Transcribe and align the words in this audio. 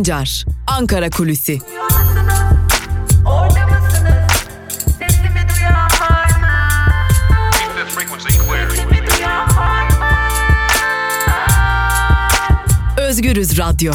Sancar, 0.00 0.44
Ankara 0.66 1.10
Kulüsi. 1.10 1.58
Özgürüz 12.98 13.58
Radyo. 13.58 13.92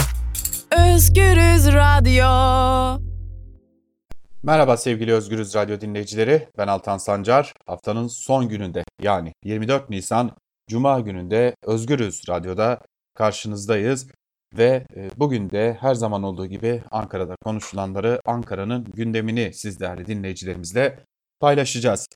Özgürüz 0.72 1.68
Radyo. 1.74 2.26
Merhaba 4.44 4.78
sevgili 4.78 5.14
Özgürüz 5.14 5.56
Radyo 5.56 5.82
dinleyicileri. 5.82 6.48
Ben 6.58 6.68
Altan 6.68 6.98
Sancar. 6.98 7.54
Haftanın 7.66 8.08
son 8.08 8.50
gününde 8.50 8.84
yani 9.02 9.34
24 9.44 9.90
Nisan 9.90 10.32
Cuma 10.70 11.00
gününde 11.00 11.56
Özgürüz 11.64 12.30
Radyo'da 12.30 12.80
karşınızdayız. 13.16 14.08
Ve 14.58 14.86
e, 14.96 15.10
bugün 15.18 15.50
de 15.50 15.78
her 15.80 15.96
zaman 15.96 16.24
olduğu 16.24 16.46
gibi 16.46 16.84
Ankara'da 16.92 17.36
konuşulanları, 17.44 18.20
Ankara'nın 18.26 18.84
gündemini 18.84 19.54
siz 19.54 19.80
değerli 19.80 20.06
dinleyicilerimizle 20.06 21.00
paylaşacağız. 21.40 22.08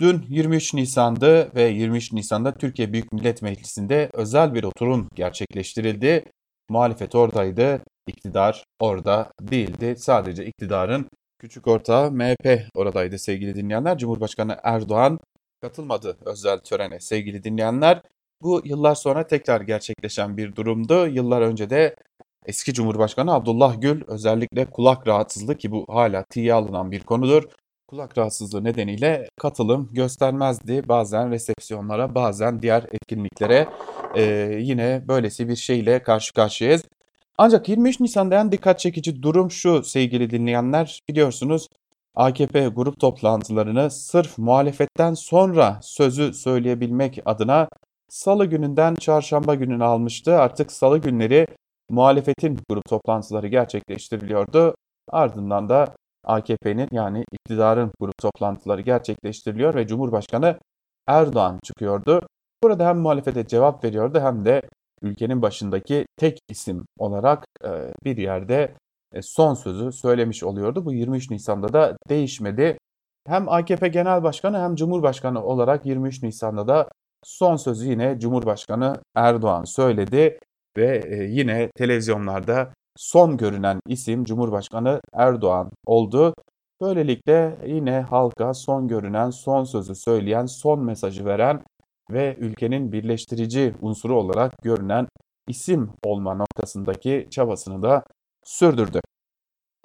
Dün 0.00 0.24
23 0.28 0.74
Nisan'dı 0.74 1.54
ve 1.54 1.62
23 1.62 2.12
Nisan'da 2.12 2.54
Türkiye 2.54 2.92
Büyük 2.92 3.12
Millet 3.12 3.42
Meclisi'nde 3.42 4.10
özel 4.12 4.54
bir 4.54 4.64
oturum 4.64 5.08
gerçekleştirildi. 5.14 6.24
Muhalefet 6.68 7.14
oradaydı, 7.14 7.82
iktidar 8.06 8.64
orada 8.80 9.32
değildi. 9.40 9.94
Sadece 9.98 10.46
iktidarın 10.46 11.08
küçük 11.38 11.66
ortağı 11.66 12.10
MHP 12.10 12.68
oradaydı 12.74 13.18
sevgili 13.18 13.54
dinleyenler. 13.54 13.98
Cumhurbaşkanı 13.98 14.56
Erdoğan 14.62 15.18
katılmadı 15.60 16.16
özel 16.26 16.58
törene 16.58 17.00
sevgili 17.00 17.44
dinleyenler. 17.44 18.02
Bu 18.42 18.62
yıllar 18.64 18.94
sonra 18.94 19.26
tekrar 19.26 19.60
gerçekleşen 19.60 20.36
bir 20.36 20.56
durumdu. 20.56 21.06
Yıllar 21.06 21.40
önce 21.42 21.70
de 21.70 21.96
eski 22.46 22.74
Cumhurbaşkanı 22.74 23.34
Abdullah 23.34 23.80
Gül 23.80 24.02
özellikle 24.06 24.64
kulak 24.64 25.08
rahatsızlığı 25.08 25.56
ki 25.56 25.70
bu 25.70 25.84
hala 25.88 26.24
tiye 26.30 26.54
alınan 26.54 26.90
bir 26.90 27.00
konudur. 27.00 27.44
Kulak 27.88 28.18
rahatsızlığı 28.18 28.64
nedeniyle 28.64 29.28
katılım 29.40 29.88
göstermezdi. 29.92 30.88
Bazen 30.88 31.30
resepsiyonlara 31.30 32.14
bazen 32.14 32.62
diğer 32.62 32.82
etkinliklere 32.92 33.68
e, 34.16 34.22
yine 34.60 35.04
böylesi 35.08 35.48
bir 35.48 35.56
şeyle 35.56 36.02
karşı 36.02 36.32
karşıyayız. 36.32 36.84
Ancak 37.38 37.68
23 37.68 38.00
Nisan'da 38.00 38.40
en 38.40 38.52
dikkat 38.52 38.78
çekici 38.78 39.22
durum 39.22 39.50
şu 39.50 39.82
sevgili 39.82 40.30
dinleyenler 40.30 41.00
biliyorsunuz 41.08 41.68
AKP 42.14 42.66
grup 42.66 43.00
toplantılarını 43.00 43.90
sırf 43.90 44.38
muhalefetten 44.38 45.14
sonra 45.14 45.80
sözü 45.82 46.34
söyleyebilmek 46.34 47.18
adına 47.24 47.68
salı 48.12 48.46
gününden 48.46 48.94
çarşamba 48.94 49.54
gününe 49.54 49.84
almıştı. 49.84 50.38
Artık 50.38 50.72
salı 50.72 50.98
günleri 50.98 51.46
muhalefetin 51.90 52.58
grup 52.70 52.84
toplantıları 52.84 53.48
gerçekleştiriliyordu. 53.48 54.74
Ardından 55.10 55.68
da 55.68 55.94
AKP'nin 56.24 56.88
yani 56.92 57.24
iktidarın 57.32 57.90
grup 58.00 58.18
toplantıları 58.18 58.80
gerçekleştiriliyor 58.80 59.74
ve 59.74 59.86
Cumhurbaşkanı 59.86 60.58
Erdoğan 61.06 61.58
çıkıyordu. 61.64 62.26
Burada 62.62 62.86
hem 62.86 62.98
muhalefete 62.98 63.46
cevap 63.46 63.84
veriyordu 63.84 64.20
hem 64.20 64.44
de 64.44 64.62
ülkenin 65.02 65.42
başındaki 65.42 66.06
tek 66.16 66.38
isim 66.48 66.84
olarak 66.98 67.46
bir 68.04 68.16
yerde 68.16 68.74
son 69.22 69.54
sözü 69.54 69.92
söylemiş 69.92 70.42
oluyordu. 70.42 70.84
Bu 70.84 70.92
23 70.92 71.30
Nisan'da 71.30 71.72
da 71.72 71.96
değişmedi. 72.08 72.78
Hem 73.26 73.48
AKP 73.48 73.88
Genel 73.88 74.22
Başkanı 74.22 74.58
hem 74.58 74.74
Cumhurbaşkanı 74.74 75.44
olarak 75.44 75.86
23 75.86 76.22
Nisan'da 76.22 76.68
da 76.68 76.88
son 77.24 77.56
sözü 77.56 77.90
yine 77.90 78.18
Cumhurbaşkanı 78.18 78.96
Erdoğan 79.14 79.64
söyledi 79.64 80.38
ve 80.76 81.18
yine 81.30 81.70
televizyonlarda 81.76 82.74
son 82.96 83.36
görünen 83.36 83.80
isim 83.88 84.24
Cumhurbaşkanı 84.24 85.00
Erdoğan 85.14 85.70
oldu. 85.86 86.34
Böylelikle 86.80 87.58
yine 87.66 88.00
halka 88.00 88.54
son 88.54 88.88
görünen, 88.88 89.30
son 89.30 89.64
sözü 89.64 89.94
söyleyen, 89.94 90.46
son 90.46 90.84
mesajı 90.84 91.24
veren 91.24 91.62
ve 92.10 92.36
ülkenin 92.38 92.92
birleştirici 92.92 93.74
unsuru 93.80 94.18
olarak 94.18 94.52
görünen 94.62 95.08
isim 95.48 95.90
olma 96.04 96.34
noktasındaki 96.34 97.28
çabasını 97.30 97.82
da 97.82 98.04
sürdürdü. 98.44 99.00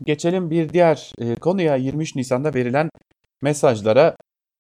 Geçelim 0.06 0.50
bir 0.50 0.70
diğer 0.70 1.14
e, 1.20 1.36
konuya 1.36 1.76
23 1.76 2.16
Nisan'da 2.16 2.54
verilen 2.54 2.90
mesajlara. 3.42 4.16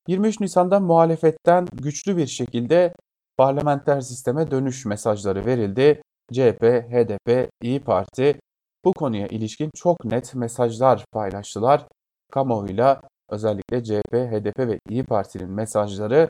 23 0.08 0.40
Nisan'da 0.40 0.80
muhalefetten 0.80 1.68
güçlü 1.74 2.18
bir 2.18 2.28
şekilde 2.28 2.94
parlamenter 3.38 4.02
sisteme 4.02 4.52
dönüş 4.52 4.86
mesajları 4.86 5.46
verildi. 5.46 6.02
CHP, 6.34 6.64
HDP, 6.64 7.50
İyi 7.62 7.80
Parti 7.80 8.40
bu 8.86 8.94
konuya 8.94 9.28
ilişkin 9.28 9.70
çok 9.76 10.06
net 10.06 10.36
mesajlar 10.36 11.06
paylaştılar. 11.12 11.88
Kamuoyuyla 12.32 13.02
özellikle 13.30 13.84
CHP, 13.84 14.14
HDP 14.14 14.60
ve 14.60 14.80
İyi 14.90 15.04
Parti'nin 15.04 15.50
mesajları 15.50 16.30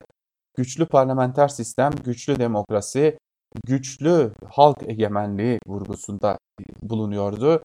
güçlü 0.57 0.85
parlamenter 0.85 1.47
sistem, 1.47 1.91
güçlü 2.03 2.39
demokrasi, 2.39 3.17
güçlü 3.65 4.31
halk 4.49 4.77
egemenliği 4.87 5.59
vurgusunda 5.67 6.37
bulunuyordu. 6.81 7.63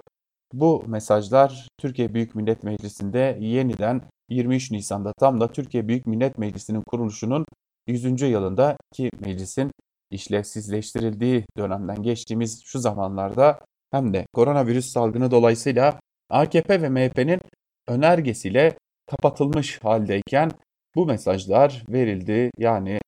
Bu 0.53 0.85
mesajlar 0.87 1.69
Türkiye 1.79 2.15
Büyük 2.15 2.35
Millet 2.35 2.63
Meclisi'nde 2.63 3.39
yeniden 3.41 4.03
23 4.33 4.71
Nisan'da 4.71 5.13
tam 5.13 5.41
da 5.41 5.53
Türkiye 5.53 5.89
Büyük 5.89 6.07
Millet 6.07 6.39
Meclisi'nin 6.39 6.83
kuruluşunun 6.83 7.45
100. 7.87 8.23
yılında 8.23 8.77
ki 8.93 9.11
meclisin 9.21 9.71
işlevsizleştirildiği 10.11 11.45
dönemden 11.57 12.03
geçtiğimiz 12.03 12.63
şu 12.65 12.79
zamanlarda 12.79 13.59
hem 13.91 14.15
de 14.15 14.27
koronavirüs 14.33 14.87
salgını 14.87 15.31
dolayısıyla 15.31 16.01
AKP 16.31 16.83
ve 16.83 16.89
MHP'nin 16.89 17.41
önergesiyle 17.89 18.77
kapatılmış 19.07 19.79
haldeyken 19.83 20.51
bu 20.95 21.07
mesajlar 21.07 21.85
verildi. 21.89 22.51
Yani 22.59 23.01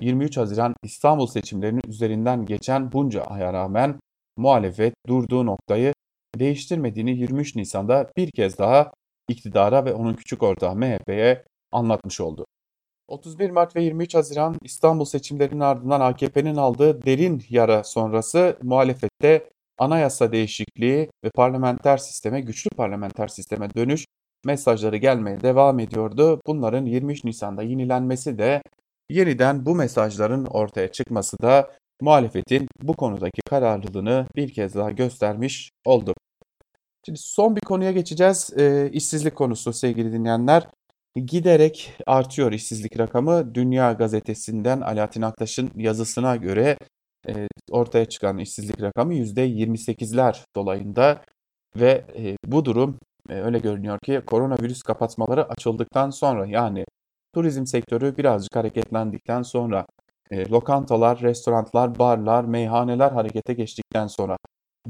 23 0.00 0.36
Haziran 0.36 0.74
İstanbul 0.82 1.26
seçimlerinin 1.26 1.82
üzerinden 1.88 2.46
geçen 2.46 2.92
bunca 2.92 3.22
aya 3.22 3.52
rağmen 3.52 4.00
muhalefet 4.36 4.94
durduğu 5.06 5.46
noktayı 5.46 5.92
değiştirmediğini 6.38 7.18
23 7.18 7.56
Nisan'da 7.56 8.10
bir 8.16 8.30
kez 8.30 8.58
daha 8.58 8.92
iktidara 9.30 9.84
ve 9.84 9.94
onun 9.94 10.14
küçük 10.14 10.42
ortağı 10.42 10.76
MHP'ye 10.76 11.44
anlatmış 11.72 12.20
oldu. 12.20 12.46
31 13.08 13.50
Mart 13.50 13.76
ve 13.76 13.82
23 13.82 14.14
Haziran 14.14 14.56
İstanbul 14.62 15.04
seçimlerinin 15.04 15.60
ardından 15.60 16.00
AKP'nin 16.00 16.56
aldığı 16.56 17.02
derin 17.02 17.42
yara 17.48 17.84
sonrası 17.84 18.56
muhalefette 18.62 19.50
anayasa 19.78 20.32
değişikliği 20.32 21.10
ve 21.24 21.30
parlamenter 21.34 21.96
sisteme, 21.96 22.40
güçlü 22.40 22.70
parlamenter 22.70 23.28
sisteme 23.28 23.74
dönüş 23.74 24.04
mesajları 24.44 24.96
gelmeye 24.96 25.40
devam 25.40 25.78
ediyordu. 25.78 26.40
Bunların 26.46 26.84
23 26.86 27.24
Nisan'da 27.24 27.62
yenilenmesi 27.62 28.38
de 28.38 28.62
yeniden 29.10 29.66
bu 29.66 29.74
mesajların 29.74 30.44
ortaya 30.44 30.92
çıkması 30.92 31.36
da 31.42 31.70
muhalefetin 32.00 32.68
bu 32.82 32.96
konudaki 32.96 33.42
kararlılığını 33.50 34.26
bir 34.36 34.52
kez 34.52 34.74
daha 34.74 34.90
göstermiş 34.90 35.70
oldu. 35.84 36.14
Şimdi 37.06 37.18
son 37.18 37.56
bir 37.56 37.60
konuya 37.60 37.92
geçeceğiz. 37.92 38.50
E, 38.58 38.90
işsizlik 38.92 39.36
konusu 39.36 39.72
sevgili 39.72 40.12
dinleyenler. 40.12 40.68
Giderek 41.16 41.92
artıyor 42.06 42.52
işsizlik 42.52 42.98
rakamı. 42.98 43.54
Dünya 43.54 43.92
Gazetesi'nden 43.92 44.80
Alaaddin 44.80 45.22
Aktaş'ın 45.22 45.70
yazısına 45.76 46.36
göre 46.36 46.78
e, 47.28 47.48
ortaya 47.70 48.04
çıkan 48.04 48.38
işsizlik 48.38 48.82
rakamı 48.82 49.14
%28'ler 49.14 50.44
dolayında 50.56 51.22
ve 51.76 52.04
e, 52.16 52.36
bu 52.46 52.64
durum 52.64 52.98
e, 53.28 53.34
öyle 53.34 53.58
görünüyor 53.58 53.98
ki 53.98 54.20
koronavirüs 54.26 54.82
kapatmaları 54.82 55.48
açıldıktan 55.48 56.10
sonra 56.10 56.46
yani 56.46 56.84
turizm 57.34 57.66
sektörü 57.66 58.16
birazcık 58.16 58.56
hareketlendikten 58.56 59.42
sonra 59.42 59.86
e, 60.30 60.48
lokantalar, 60.48 61.20
restoranlar, 61.20 61.98
barlar, 61.98 62.44
meyhaneler 62.44 63.12
harekete 63.12 63.54
geçtikten 63.54 64.06
sonra 64.06 64.36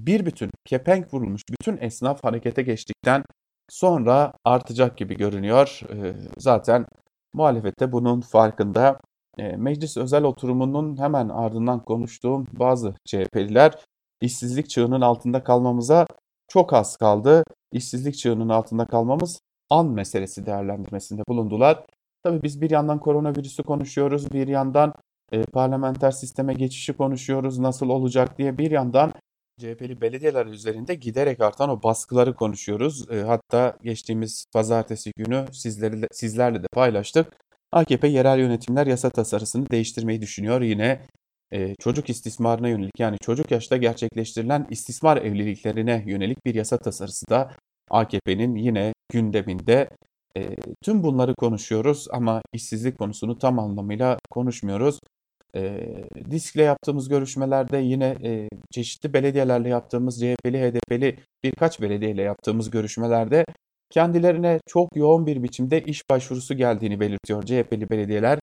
bir 0.06 0.26
bütün 0.26 0.50
kepenk 0.66 1.14
vurulmuş 1.14 1.42
bütün 1.50 1.76
esnaf 1.76 2.24
harekete 2.24 2.62
geçtikten 2.62 3.24
sonra 3.70 4.32
artacak 4.44 4.96
gibi 4.96 5.16
görünüyor. 5.16 5.80
E, 5.92 6.14
zaten 6.38 6.86
muhalefette 7.34 7.92
bunun 7.92 8.20
farkında. 8.20 9.00
E, 9.38 9.56
meclis 9.56 9.96
özel 9.96 10.24
oturumunun 10.24 11.00
hemen 11.00 11.28
ardından 11.28 11.84
konuştuğum 11.84 12.46
bazı 12.52 12.94
CHP'liler 13.04 13.74
işsizlik 14.20 14.70
çığının 14.70 15.00
altında 15.00 15.44
kalmamıza 15.44 16.06
çok 16.48 16.72
az 16.72 16.96
kaldı. 16.96 17.44
İşsizlik 17.72 18.16
çığının 18.16 18.48
altında 18.48 18.86
kalmamız 18.86 19.40
an 19.70 19.86
meselesi 19.86 20.46
değerlendirmesinde 20.46 21.22
bulundular. 21.28 21.84
Tabii 22.22 22.42
biz 22.42 22.60
bir 22.60 22.70
yandan 22.70 23.00
koronavirüsü 23.00 23.62
konuşuyoruz, 23.62 24.32
bir 24.32 24.48
yandan 24.48 24.94
e, 25.32 25.42
parlamenter 25.42 26.10
sisteme 26.10 26.54
geçişi 26.54 26.92
konuşuyoruz, 26.92 27.58
nasıl 27.58 27.88
olacak 27.88 28.38
diye 28.38 28.58
bir 28.58 28.70
yandan 28.70 29.12
CHP'li 29.60 30.00
belediyeler 30.00 30.46
üzerinde 30.46 30.94
giderek 30.94 31.40
artan 31.40 31.70
o 31.70 31.82
baskıları 31.82 32.34
konuşuyoruz. 32.34 33.10
E, 33.10 33.20
hatta 33.20 33.76
geçtiğimiz 33.82 34.44
pazartesi 34.52 35.12
günü 35.16 35.46
sizlerle, 35.52 36.08
sizlerle 36.12 36.62
de 36.62 36.66
paylaştık. 36.72 37.26
AKP 37.72 38.08
yerel 38.08 38.38
yönetimler 38.38 38.86
yasa 38.86 39.10
tasarısını 39.10 39.70
değiştirmeyi 39.70 40.22
düşünüyor. 40.22 40.60
Yine 40.60 41.06
e, 41.52 41.74
çocuk 41.74 42.10
istismarına 42.10 42.68
yönelik 42.68 43.00
yani 43.00 43.16
çocuk 43.22 43.50
yaşta 43.50 43.76
gerçekleştirilen 43.76 44.66
istismar 44.70 45.16
evliliklerine 45.16 46.04
yönelik 46.06 46.46
bir 46.46 46.54
yasa 46.54 46.78
tasarısı 46.78 47.28
da 47.30 47.52
AKP'nin 47.90 48.54
yine 48.54 48.92
gündeminde. 49.12 49.90
E, 50.36 50.56
tüm 50.84 51.02
bunları 51.02 51.34
konuşuyoruz 51.34 52.06
ama 52.12 52.42
işsizlik 52.52 52.98
konusunu 52.98 53.38
tam 53.38 53.58
anlamıyla 53.58 54.18
konuşmuyoruz. 54.30 54.98
E, 55.56 55.86
DİSK'le 56.30 56.56
yaptığımız 56.56 57.08
görüşmelerde 57.08 57.78
yine 57.78 58.16
e, 58.24 58.48
çeşitli 58.70 59.12
belediyelerle 59.12 59.68
yaptığımız 59.68 60.20
CHP'li, 60.20 60.58
HDP'li 60.58 61.16
birkaç 61.42 61.80
belediyeyle 61.80 62.22
yaptığımız 62.22 62.70
görüşmelerde 62.70 63.44
kendilerine 63.90 64.60
çok 64.66 64.96
yoğun 64.96 65.26
bir 65.26 65.42
biçimde 65.42 65.82
iş 65.82 66.10
başvurusu 66.10 66.54
geldiğini 66.54 67.00
belirtiyor 67.00 67.42
CHP'li 67.42 67.90
belediyeler. 67.90 68.38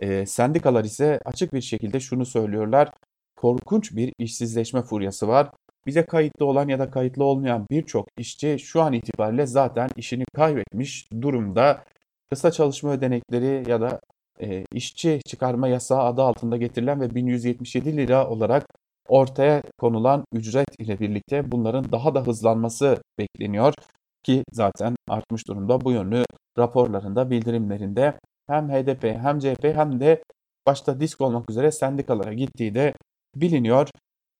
E, 0.00 0.26
sendikalar 0.26 0.84
ise 0.84 1.20
açık 1.24 1.54
bir 1.54 1.60
şekilde 1.60 2.00
şunu 2.00 2.26
söylüyorlar. 2.26 2.90
Korkunç 3.36 3.96
bir 3.96 4.12
işsizleşme 4.18 4.82
furyası 4.82 5.28
var. 5.28 5.50
Bize 5.86 6.06
kayıtlı 6.06 6.46
olan 6.46 6.68
ya 6.68 6.78
da 6.78 6.90
kayıtlı 6.90 7.24
olmayan 7.24 7.66
birçok 7.70 8.08
işçi 8.18 8.58
şu 8.58 8.82
an 8.82 8.92
itibariyle 8.92 9.46
zaten 9.46 9.88
işini 9.96 10.24
kaybetmiş 10.34 11.08
durumda. 11.20 11.84
Kısa 12.30 12.50
çalışma 12.50 12.92
ödenekleri 12.92 13.70
ya 13.70 13.80
da 13.80 14.00
e, 14.40 14.64
işçi 14.72 15.20
çıkarma 15.26 15.68
yasağı 15.68 16.02
adı 16.02 16.22
altında 16.22 16.56
getirilen 16.56 17.00
ve 17.00 17.14
1177 17.14 17.96
lira 17.96 18.28
olarak 18.28 18.66
ortaya 19.08 19.62
konulan 19.78 20.24
ücret 20.32 20.68
ile 20.78 21.00
birlikte 21.00 21.50
bunların 21.52 21.92
daha 21.92 22.14
da 22.14 22.26
hızlanması 22.26 23.02
bekleniyor 23.18 23.74
ki 24.22 24.44
zaten 24.52 24.96
artmış 25.08 25.48
durumda 25.48 25.80
bu 25.80 25.92
yönlü 25.92 26.24
raporlarında, 26.58 27.30
bildirimlerinde 27.30 28.18
hem 28.46 28.68
HDP 28.68 29.04
hem 29.04 29.38
CHP 29.38 29.64
hem 29.64 30.00
de 30.00 30.22
başta 30.66 31.00
disk 31.00 31.20
olmak 31.20 31.50
üzere 31.50 31.70
sendikalara 31.70 32.32
gittiği 32.32 32.74
de 32.74 32.94
biliniyor. 33.34 33.88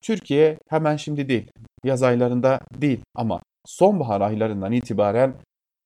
Türkiye 0.02 0.58
hemen 0.68 0.96
şimdi 0.96 1.28
değil, 1.28 1.50
yaz 1.84 2.02
aylarında 2.02 2.60
değil 2.74 3.00
ama 3.14 3.40
sonbahar 3.66 4.20
aylarından 4.20 4.72
itibaren 4.72 5.34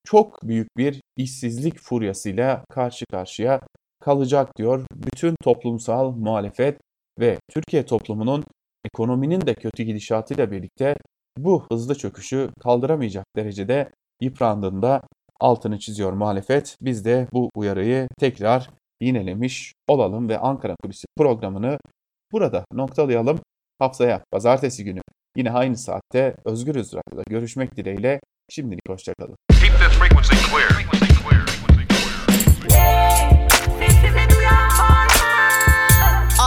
çok 0.04 0.42
büyük 0.42 0.76
bir 0.76 1.00
işsizlik 1.16 1.78
furyasıyla 1.78 2.64
karşı 2.70 3.04
karşıya 3.10 3.60
kalacak 4.00 4.58
diyor. 4.58 4.84
Bütün 4.94 5.34
toplumsal 5.42 6.10
muhalefet 6.10 6.78
ve 7.20 7.38
Türkiye 7.50 7.86
toplumunun 7.86 8.44
ekonominin 8.84 9.40
de 9.40 9.54
kötü 9.54 9.82
gidişatıyla 9.82 10.50
birlikte 10.50 10.94
bu 11.38 11.66
hızlı 11.72 11.94
çöküşü 11.94 12.50
kaldıramayacak 12.60 13.24
derecede 13.36 13.90
yıprandığında 14.20 15.02
altını 15.40 15.78
çiziyor 15.78 16.12
muhalefet. 16.12 16.76
Biz 16.80 17.04
de 17.04 17.28
bu 17.32 17.50
uyarıyı 17.54 18.08
tekrar 18.18 18.70
yinelemiş 19.00 19.72
olalım 19.88 20.28
ve 20.28 20.38
Ankara 20.38 20.74
Kulisi 20.82 21.06
programını 21.16 21.78
burada 22.32 22.64
noktalayalım. 22.72 23.40
Haftaya 23.78 24.22
pazartesi 24.32 24.84
günü 24.84 25.00
yine 25.36 25.50
aynı 25.50 25.76
saatte 25.76 26.34
Özgürüz 26.44 26.94
Radyo'da 26.94 27.22
görüşmek 27.30 27.76
dileğiyle 27.76 28.20
şimdilik 28.50 28.88
hoşçakalın. 28.88 29.36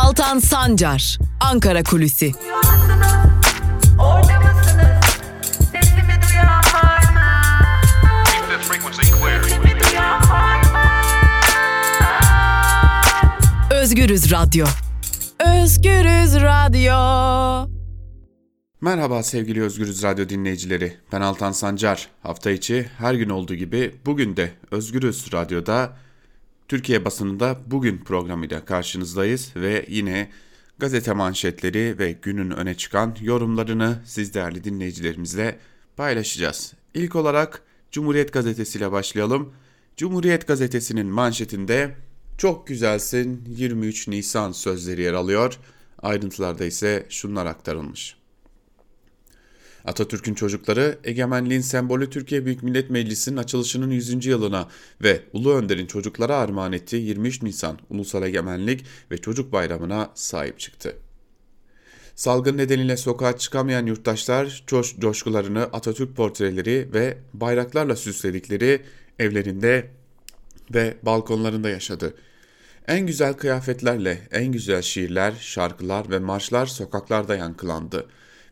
Altan 0.04 0.40
Sancar, 0.40 1.20
Ankara 1.40 1.84
Kulüsi. 1.84 2.32
Özgürüz 13.72 14.32
Radyo. 14.32 14.66
Özgürüz 15.40 16.36
Radyo. 16.36 16.94
Merhaba 18.82 19.24
sevgili 19.24 19.62
Özgürüz 19.62 20.04
Radyo 20.04 20.30
dinleyicileri. 20.30 20.98
Ben 21.12 21.22
Altan 21.22 21.52
Sancar. 21.52 22.08
Hafta 22.24 22.52
içi 22.52 22.90
her 22.98 23.14
gün 23.14 23.30
olduğu 23.30 23.56
gibi 23.56 23.96
bugün 24.06 24.38
de 24.38 24.52
Özgürüz 24.72 25.34
Radyo'da 25.34 25.94
Türkiye 26.68 27.06
basınında 27.06 27.60
bugün 27.68 27.98
programıyla 27.98 28.66
karşınızdayız 28.66 29.52
ve 29.56 29.86
yine 29.90 30.30
gazete 30.80 31.14
manşetleri 31.14 32.00
ve 32.00 32.12
günün 32.12 32.52
öne 32.52 32.76
çıkan 32.76 33.16
yorumlarını 33.22 34.02
siz 34.06 34.34
değerli 34.34 34.64
dinleyicilerimizle 34.64 35.60
paylaşacağız. 35.98 36.74
İlk 36.94 37.16
olarak 37.16 37.62
Cumhuriyet 37.92 38.34
Gazetesi 38.34 38.78
ile 38.78 38.92
başlayalım. 38.92 39.54
Cumhuriyet 39.98 40.48
Gazetesi'nin 40.48 41.08
manşetinde 41.08 41.96
çok 42.38 42.68
güzelsin 42.68 43.44
23 43.48 44.08
Nisan 44.08 44.52
sözleri 44.52 45.02
yer 45.02 45.14
alıyor. 45.14 45.60
Ayrıntılarda 46.02 46.66
ise 46.66 47.06
şunlar 47.10 47.46
aktarılmış. 47.46 48.23
Atatürk'ün 49.86 50.34
çocukları 50.34 51.00
egemenliğin 51.04 51.62
sembolü 51.62 52.10
Türkiye 52.10 52.46
Büyük 52.46 52.64
Millet 52.64 52.90
Meclisi'nin 52.90 53.38
açılışının 53.38 53.92
100. 53.92 54.26
yılına 54.26 54.68
ve 55.04 55.22
Ulu 55.34 55.54
Önder'in 55.54 55.86
çocuklara 55.86 56.36
armağan 56.38 56.74
ettiği 56.74 57.06
23 57.06 57.42
Nisan 57.42 57.80
Ulusal 57.90 58.24
Egemenlik 58.24 58.86
ve 59.12 59.18
Çocuk 59.18 59.52
Bayramı'na 59.52 60.12
sahip 60.16 60.60
çıktı. 60.60 60.96
Salgın 62.16 62.58
nedeniyle 62.58 62.98
sokağa 62.98 63.38
çıkamayan 63.38 63.86
yurttaşlar 63.86 64.64
coş 64.68 64.96
coşkularını 65.00 65.64
Atatürk 65.64 66.16
portreleri 66.16 66.90
ve 66.94 67.18
bayraklarla 67.34 67.96
süsledikleri 67.96 68.82
evlerinde 69.20 69.90
ve 70.74 70.98
balkonlarında 71.04 71.70
yaşadı. 71.70 72.14
En 72.88 73.08
güzel 73.08 73.34
kıyafetlerle 73.34 74.28
en 74.32 74.52
güzel 74.52 74.82
şiirler, 74.82 75.34
şarkılar 75.40 76.10
ve 76.10 76.20
marşlar 76.20 76.66
sokaklarda 76.66 77.36
yankılandı. 77.36 78.08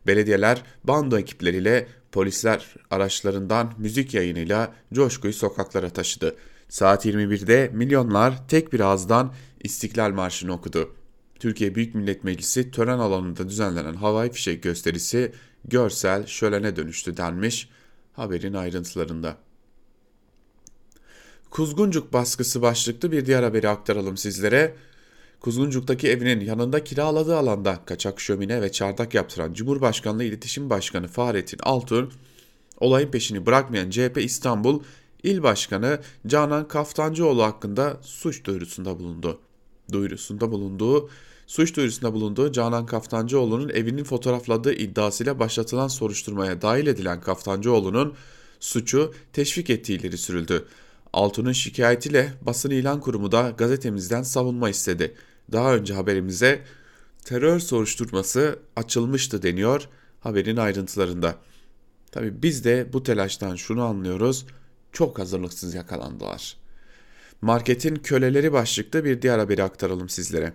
Belediyeler 0.07 0.63
bando 0.83 1.19
ekipleriyle 1.19 1.87
polisler 2.11 2.75
araçlarından 2.91 3.73
müzik 3.77 4.13
yayınıyla 4.13 4.73
coşkuyu 4.93 5.33
sokaklara 5.33 5.89
taşıdı. 5.89 6.35
Saat 6.69 7.05
21'de 7.05 7.71
milyonlar 7.73 8.47
tek 8.47 8.73
bir 8.73 8.79
ağızdan 8.79 9.33
İstiklal 9.63 10.11
Marşı'nı 10.11 10.53
okudu. 10.53 10.95
Türkiye 11.39 11.75
Büyük 11.75 11.95
Millet 11.95 12.23
Meclisi 12.23 12.71
tören 12.71 12.99
alanında 12.99 13.49
düzenlenen 13.49 13.93
havai 13.93 14.31
fişek 14.31 14.63
gösterisi 14.63 15.31
görsel 15.65 16.25
şölene 16.25 16.75
dönüştü 16.75 17.17
denmiş 17.17 17.69
haberin 18.13 18.53
ayrıntılarında. 18.53 19.37
Kuzguncuk 21.49 22.13
baskısı 22.13 22.61
başlıklı 22.61 23.11
bir 23.11 23.25
diğer 23.25 23.43
haberi 23.43 23.69
aktaralım 23.69 24.17
sizlere. 24.17 24.75
Kuzguncuk'taki 25.41 26.09
evinin 26.09 26.39
yanında 26.39 26.83
kiraladığı 26.83 27.37
alanda 27.37 27.79
kaçak 27.85 28.19
şömine 28.19 28.61
ve 28.61 28.71
çardak 28.71 29.13
yaptıran 29.13 29.53
Cumhurbaşkanlığı 29.53 30.23
İletişim 30.23 30.69
Başkanı 30.69 31.07
Fahrettin 31.07 31.59
Altun, 31.63 32.11
olayın 32.79 33.11
peşini 33.11 33.45
bırakmayan 33.45 33.89
CHP 33.89 34.17
İstanbul 34.17 34.83
İl 35.23 35.43
Başkanı 35.43 35.99
Canan 36.27 36.67
Kaftancıoğlu 36.67 37.43
hakkında 37.43 37.97
suç 38.01 38.45
duyurusunda 38.45 38.99
bulundu. 38.99 39.39
Duyurusunda 39.91 40.51
bulunduğu 40.51 41.09
suç 41.47 41.75
duyurusunda 41.75 42.13
bulunduğu 42.13 42.51
Canan 42.51 42.85
Kaftancıoğlu'nun 42.85 43.69
evinin 43.69 44.03
fotoğrafladığı 44.03 44.73
iddiasıyla 44.73 45.39
başlatılan 45.39 45.87
soruşturmaya 45.87 46.61
dahil 46.61 46.87
edilen 46.87 47.21
Kaftancıoğlu'nun 47.21 48.13
suçu 48.59 49.13
teşvik 49.33 49.69
ettiği 49.69 49.99
ileri 49.99 50.17
sürüldü. 50.17 50.65
Altun'un 51.13 51.51
şikayetiyle 51.51 52.33
basın 52.41 52.69
ilan 52.69 52.99
kurumu 52.99 53.31
da 53.31 53.49
gazetemizden 53.57 54.23
savunma 54.23 54.69
istedi. 54.69 55.15
Daha 55.51 55.75
önce 55.75 55.93
haberimize 55.93 56.63
terör 57.25 57.59
soruşturması 57.59 58.59
açılmıştı 58.75 59.43
deniyor 59.43 59.87
haberin 60.19 60.57
ayrıntılarında. 60.57 61.35
Tabi 62.11 62.43
biz 62.43 62.63
de 62.63 62.93
bu 62.93 63.03
telaştan 63.03 63.55
şunu 63.55 63.83
anlıyoruz. 63.83 64.45
Çok 64.91 65.19
hazırlıksız 65.19 65.73
yakalandılar. 65.73 66.57
Marketin 67.41 67.95
köleleri 67.95 68.53
başlıklı 68.53 69.05
bir 69.05 69.21
diğer 69.21 69.39
haberi 69.39 69.63
aktaralım 69.63 70.09
sizlere. 70.09 70.53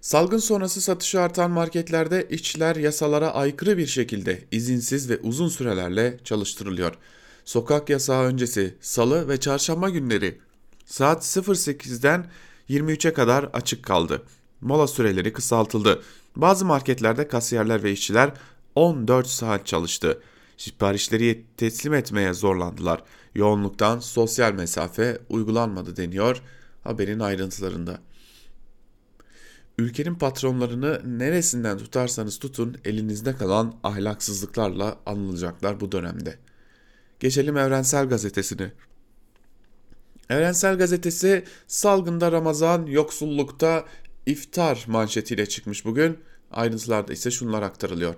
Salgın 0.00 0.38
sonrası 0.38 0.80
satışı 0.80 1.20
artan 1.20 1.50
marketlerde 1.50 2.28
işçiler 2.30 2.76
yasalara 2.76 3.34
aykırı 3.34 3.78
bir 3.78 3.86
şekilde 3.86 4.44
izinsiz 4.50 5.10
ve 5.10 5.18
uzun 5.18 5.48
sürelerle 5.48 6.18
çalıştırılıyor. 6.24 6.94
Sokak 7.44 7.90
yasağı 7.90 8.24
öncesi 8.24 8.74
salı 8.80 9.28
ve 9.28 9.40
çarşamba 9.40 9.90
günleri 9.90 10.38
saat 10.86 11.22
08'den 11.24 12.26
23'e 12.70 13.12
kadar 13.12 13.44
açık 13.44 13.82
kaldı. 13.82 14.22
Mola 14.60 14.86
süreleri 14.86 15.32
kısaltıldı. 15.32 16.02
Bazı 16.36 16.64
marketlerde 16.64 17.28
kasiyerler 17.28 17.82
ve 17.82 17.92
işçiler 17.92 18.32
14 18.74 19.26
saat 19.26 19.66
çalıştı. 19.66 20.22
Siparişleri 20.56 21.44
teslim 21.56 21.94
etmeye 21.94 22.32
zorlandılar. 22.32 23.02
Yoğunluktan 23.34 23.98
sosyal 23.98 24.52
mesafe 24.52 25.18
uygulanmadı 25.28 25.96
deniyor 25.96 26.42
haberin 26.84 27.20
ayrıntılarında. 27.20 27.98
Ülkenin 29.78 30.14
patronlarını 30.14 31.02
neresinden 31.04 31.78
tutarsanız 31.78 32.38
tutun 32.38 32.76
elinizde 32.84 33.36
kalan 33.36 33.74
ahlaksızlıklarla 33.82 34.96
anılacaklar 35.06 35.80
bu 35.80 35.92
dönemde. 35.92 36.38
Geçelim 37.20 37.56
Evrensel 37.56 38.08
Gazetesi'ne. 38.08 38.72
Evrensel 40.30 40.78
Gazetesi 40.78 41.44
salgında 41.66 42.32
Ramazan, 42.32 42.86
yoksullukta 42.86 43.84
iftar 44.26 44.84
manşetiyle 44.86 45.46
çıkmış 45.46 45.84
bugün. 45.84 46.18
Ayrıntılarda 46.50 47.12
ise 47.12 47.30
şunlar 47.30 47.62
aktarılıyor. 47.62 48.14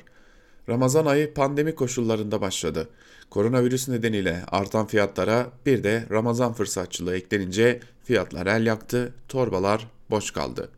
Ramazan 0.69 1.07
ayı 1.07 1.35
pandemi 1.35 1.75
koşullarında 1.75 2.41
başladı. 2.41 2.89
Koronavirüs 3.31 3.89
nedeniyle 3.89 4.43
artan 4.49 4.87
fiyatlara 4.87 5.51
bir 5.67 5.85
de 5.85 6.07
Ramazan 6.11 6.53
fırsatçılığı 6.53 7.17
eklenince 7.17 7.81
fiyatlar 8.05 8.47
el 8.47 8.67
yaktı, 8.67 9.13
torbalar 9.29 9.89
boş 10.11 10.31
kaldı. 10.31 10.69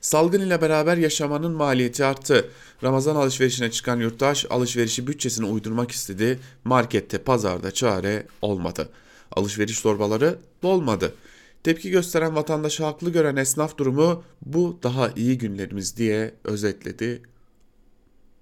Salgın 0.00 0.40
ile 0.40 0.60
beraber 0.60 0.96
yaşamanın 0.96 1.52
maliyeti 1.52 2.04
arttı. 2.04 2.50
Ramazan 2.82 3.16
alışverişine 3.16 3.70
çıkan 3.70 4.00
yurttaş 4.00 4.46
alışverişi 4.50 5.06
bütçesine 5.06 5.46
uydurmak 5.46 5.90
istedi. 5.90 6.38
Markette, 6.64 7.18
pazarda 7.18 7.70
çare 7.70 8.26
olmadı. 8.42 8.88
Alışveriş 9.32 9.80
torbaları 9.80 10.38
dolmadı. 10.62 11.14
Tepki 11.62 11.90
gösteren 11.90 12.36
vatandaşı 12.36 12.84
haklı 12.84 13.10
gören 13.12 13.36
esnaf 13.36 13.78
durumu 13.78 14.24
bu 14.42 14.78
daha 14.82 15.10
iyi 15.10 15.38
günlerimiz 15.38 15.96
diye 15.96 16.34
özetledi. 16.44 17.22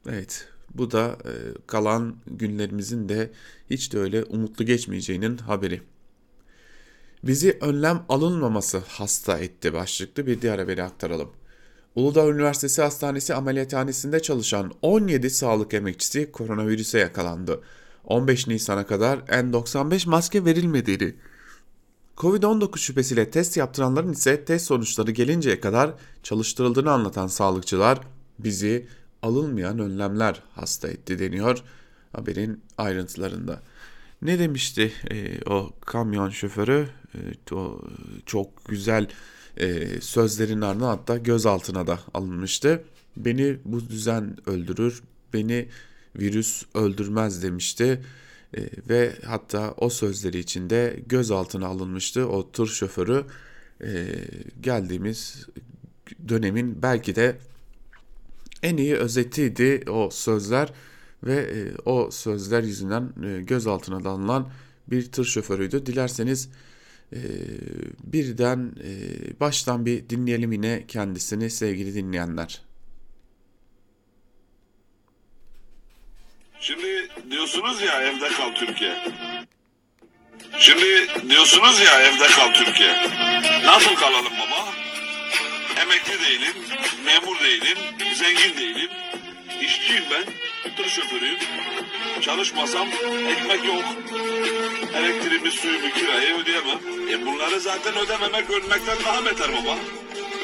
Evet 0.08 0.48
bu 0.74 0.90
da 0.90 1.18
e, 1.24 1.32
kalan 1.66 2.16
günlerimizin 2.26 3.08
de 3.08 3.30
hiç 3.70 3.92
de 3.92 3.98
öyle 3.98 4.24
umutlu 4.24 4.64
geçmeyeceğinin 4.64 5.38
haberi. 5.38 5.80
Bizi 7.22 7.58
önlem 7.60 8.04
alınmaması 8.08 8.78
hasta 8.78 9.38
etti 9.38 9.74
başlıklı 9.74 10.26
bir 10.26 10.40
diğer 10.40 10.58
haberi 10.58 10.82
aktaralım. 10.82 11.30
Uludağ 11.94 12.28
Üniversitesi 12.28 12.82
Hastanesi 12.82 13.34
ameliyathanesinde 13.34 14.22
çalışan 14.22 14.72
17 14.82 15.30
sağlık 15.30 15.74
emekçisi 15.74 16.32
koronavirüse 16.32 16.98
yakalandı. 16.98 17.60
15 18.04 18.46
Nisan'a 18.46 18.86
kadar 18.86 19.18
N95 19.18 20.08
maske 20.08 20.44
verilmediğini, 20.44 21.14
Covid-19 22.16 22.78
şüphesiyle 22.78 23.30
test 23.30 23.56
yaptıranların 23.56 24.12
ise 24.12 24.44
test 24.44 24.66
sonuçları 24.66 25.10
gelinceye 25.10 25.60
kadar 25.60 25.94
çalıştırıldığını 26.22 26.92
anlatan 26.92 27.26
sağlıkçılar 27.26 28.00
bizi 28.38 28.86
alınmayan 29.22 29.78
önlemler 29.78 30.42
hasta 30.54 30.88
etti 30.88 31.18
deniyor 31.18 31.62
haberin 32.12 32.62
ayrıntılarında. 32.78 33.62
Ne 34.22 34.38
demişti 34.38 34.92
e, 35.10 35.40
o 35.50 35.72
kamyon 35.80 36.30
şoförü? 36.30 36.88
E, 37.14 37.54
o 37.54 37.82
çok 38.26 38.64
güzel 38.64 39.08
e, 39.56 40.00
sözlerin 40.00 40.60
ardından 40.60 40.86
hatta 40.86 41.16
gözaltına 41.16 41.86
da 41.86 41.98
alınmıştı. 42.14 42.84
Beni 43.16 43.56
bu 43.64 43.88
düzen 43.88 44.36
öldürür, 44.46 45.02
beni 45.32 45.68
virüs 46.16 46.62
öldürmez 46.74 47.42
demişti. 47.42 48.00
E, 48.56 48.60
ve 48.88 49.12
hatta 49.26 49.74
o 49.76 49.90
sözleri 49.90 50.38
içinde 50.38 51.00
gözaltına 51.06 51.66
alınmıştı 51.66 52.28
o 52.28 52.52
tır 52.52 52.66
şoförü. 52.66 53.24
E, 53.82 54.06
geldiğimiz 54.60 55.46
dönemin 56.28 56.82
belki 56.82 57.16
de 57.16 57.36
en 58.62 58.76
iyi 58.76 58.94
özetiydi 58.94 59.82
o 59.90 60.10
sözler 60.10 60.72
ve 61.24 61.34
e, 61.34 61.76
o 61.84 62.10
sözler 62.10 62.62
yüzünden 62.62 63.12
e, 63.24 63.42
gözaltına 63.42 64.10
alınan 64.10 64.48
bir 64.86 65.12
tır 65.12 65.24
şoförüydü. 65.24 65.86
Dilerseniz 65.86 66.48
birden 68.04 68.72
baştan 69.40 69.86
bir 69.86 70.08
dinleyelim 70.08 70.52
yine 70.52 70.84
kendisini 70.88 71.50
sevgili 71.50 71.94
dinleyenler. 71.94 72.63
Şimdi 76.66 77.08
diyorsunuz 77.30 77.82
ya 77.82 78.02
evde 78.02 78.28
kal 78.28 78.54
Türkiye. 78.54 78.96
Şimdi 80.58 81.08
diyorsunuz 81.28 81.80
ya 81.80 82.00
evde 82.00 82.26
kal 82.26 82.52
Türkiye. 82.52 82.96
Nasıl 83.64 83.94
kalalım 83.94 84.32
baba? 84.40 84.68
Emekli 85.82 86.20
değilim, 86.26 86.54
memur 87.04 87.40
değilim, 87.40 87.78
zengin 88.14 88.56
değilim. 88.56 88.90
İşçiyim 89.62 90.04
ben, 90.10 90.24
tır 90.76 90.88
şoförüyüm. 90.88 91.38
Çalışmasam 92.20 92.88
ekmek 93.28 93.64
yok. 93.64 93.84
Elektriğimi, 94.94 95.50
suyumu, 95.50 95.90
kirayı 95.90 96.34
ödeyemem. 96.34 96.78
E 97.10 97.26
bunları 97.26 97.60
zaten 97.60 97.96
ödememek 97.96 98.50
ölmekten 98.50 98.96
daha 99.04 99.24
beter 99.24 99.48
baba. 99.52 99.78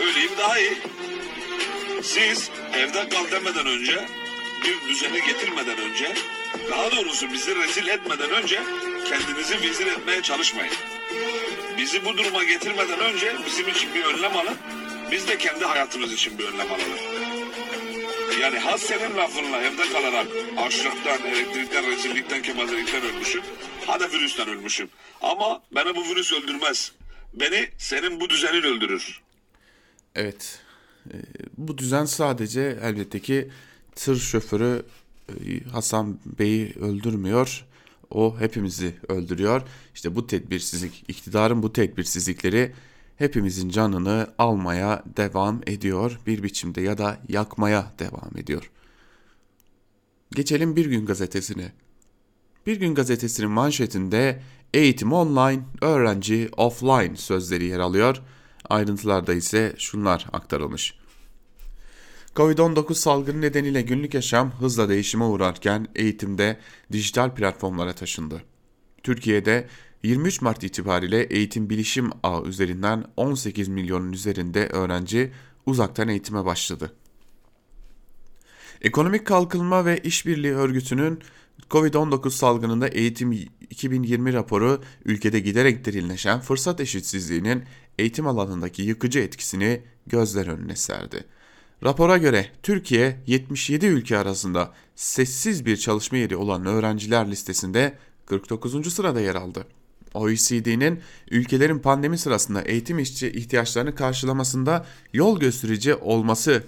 Öleyim 0.02 0.32
daha 0.38 0.58
iyi. 0.58 0.78
Siz 2.02 2.50
evde 2.74 3.08
kal 3.08 3.30
demeden 3.30 3.66
önce, 3.66 4.08
bir 4.64 4.88
düzeni 4.88 5.26
getirmeden 5.26 5.78
önce, 5.78 6.14
daha 6.70 6.92
doğrusu 6.92 7.32
bizi 7.32 7.56
rezil 7.56 7.86
etmeden 7.86 8.30
önce 8.30 8.62
kendinizi 9.08 9.62
vezir 9.62 9.86
etmeye 9.86 10.22
çalışmayın. 10.22 10.74
Bizi 11.78 12.04
bu 12.04 12.18
duruma 12.18 12.44
getirmeden 12.44 13.00
önce 13.00 13.36
bizim 13.46 13.68
için 13.68 13.94
bir 13.94 14.04
önlem 14.04 14.36
alın. 14.36 14.56
Biz 15.10 15.28
de 15.28 15.38
kendi 15.38 15.64
hayatımız 15.64 16.12
için 16.12 16.38
bir 16.38 16.44
önlem 16.44 16.66
alalım. 16.66 17.30
Yani 18.40 18.58
has 18.58 18.82
senin 18.82 19.16
lafınla 19.16 19.62
evde 19.62 19.92
kalarak 19.92 20.26
açlıktan, 20.56 21.26
elektrikten, 21.26 21.90
rezillikten, 21.90 22.42
kemallikten 22.42 23.02
ölmüşüm. 23.02 23.42
Hadi 23.86 24.12
virüsten 24.12 24.48
ölmüşüm. 24.48 24.88
Ama 25.20 25.62
beni 25.74 25.96
bu 25.96 26.04
virüs 26.04 26.32
öldürmez. 26.32 26.92
Beni 27.34 27.68
senin 27.78 28.20
bu 28.20 28.30
düzenin 28.30 28.62
öldürür. 28.62 29.20
Evet. 30.14 30.60
E, 31.06 31.14
bu 31.56 31.78
düzen 31.78 32.04
sadece 32.04 32.78
elbette 32.82 33.20
ki 33.20 33.50
tır 34.00 34.16
şoförü 34.16 34.82
e, 35.28 35.64
Hasan 35.64 36.18
Bey'i 36.38 36.74
öldürmüyor. 36.80 37.66
O 38.10 38.40
hepimizi 38.40 38.94
öldürüyor. 39.08 39.62
İşte 39.94 40.14
bu 40.14 40.26
tedbirsizlik, 40.26 41.04
iktidarın 41.08 41.62
bu 41.62 41.72
tedbirsizlikleri 41.72 42.72
hepimizin 43.16 43.68
canını 43.68 44.26
almaya 44.38 45.02
devam 45.16 45.60
ediyor 45.66 46.20
bir 46.26 46.42
biçimde 46.42 46.80
ya 46.80 46.98
da 46.98 47.20
yakmaya 47.28 47.92
devam 47.98 48.36
ediyor. 48.36 48.70
Geçelim 50.30 50.76
Bir 50.76 50.86
Gün 50.86 51.06
Gazetesi'ne. 51.06 51.72
Bir 52.66 52.76
Gün 52.76 52.94
Gazetesi'nin 52.94 53.50
manşetinde 53.50 54.42
eğitim 54.74 55.12
online, 55.12 55.62
öğrenci 55.80 56.48
offline 56.56 57.16
sözleri 57.16 57.64
yer 57.64 57.78
alıyor. 57.78 58.22
Ayrıntılarda 58.68 59.34
ise 59.34 59.74
şunlar 59.78 60.26
aktarılmış. 60.32 61.00
Covid-19 62.36 62.94
salgını 62.94 63.40
nedeniyle 63.40 63.82
günlük 63.82 64.14
yaşam 64.14 64.52
hızla 64.52 64.88
değişime 64.88 65.24
uğrarken 65.24 65.88
eğitimde 65.94 66.58
dijital 66.92 67.34
platformlara 67.34 67.92
taşındı. 67.92 68.42
Türkiye'de 69.02 69.68
23 70.02 70.40
Mart 70.40 70.64
itibariyle 70.64 71.22
eğitim 71.22 71.70
bilişim 71.70 72.10
ağı 72.22 72.44
üzerinden 72.44 73.04
18 73.16 73.68
milyonun 73.68 74.12
üzerinde 74.12 74.66
öğrenci 74.66 75.32
uzaktan 75.66 76.08
eğitime 76.08 76.44
başladı. 76.44 76.92
Ekonomik 78.82 79.26
Kalkınma 79.26 79.84
ve 79.84 79.98
İşbirliği 79.98 80.52
Örgütü'nün 80.52 81.20
Covid-19 81.70 82.30
salgınında 82.30 82.88
eğitim 82.88 83.32
2020 83.70 84.32
raporu 84.32 84.82
ülkede 85.04 85.40
giderek 85.40 85.84
derinleşen 85.84 86.40
fırsat 86.40 86.80
eşitsizliğinin 86.80 87.64
eğitim 87.98 88.26
alanındaki 88.26 88.82
yıkıcı 88.82 89.18
etkisini 89.18 89.82
gözler 90.06 90.46
önüne 90.46 90.76
serdi. 90.76 91.24
Rapora 91.84 92.18
göre 92.18 92.46
Türkiye 92.62 93.16
77 93.26 93.86
ülke 93.86 94.18
arasında 94.18 94.72
sessiz 94.96 95.66
bir 95.66 95.76
çalışma 95.76 96.18
yeri 96.18 96.36
olan 96.36 96.66
öğrenciler 96.66 97.30
listesinde 97.30 97.98
49. 98.26 98.92
sırada 98.92 99.20
yer 99.20 99.34
aldı. 99.34 99.66
OECD'nin 100.14 101.00
ülkelerin 101.30 101.78
pandemi 101.78 102.18
sırasında 102.18 102.62
eğitim 102.62 102.98
işçi 102.98 103.30
ihtiyaçlarını 103.30 103.94
karşılamasında 103.94 104.86
yol 105.12 105.40
gösterici 105.40 105.94
olması 105.94 106.62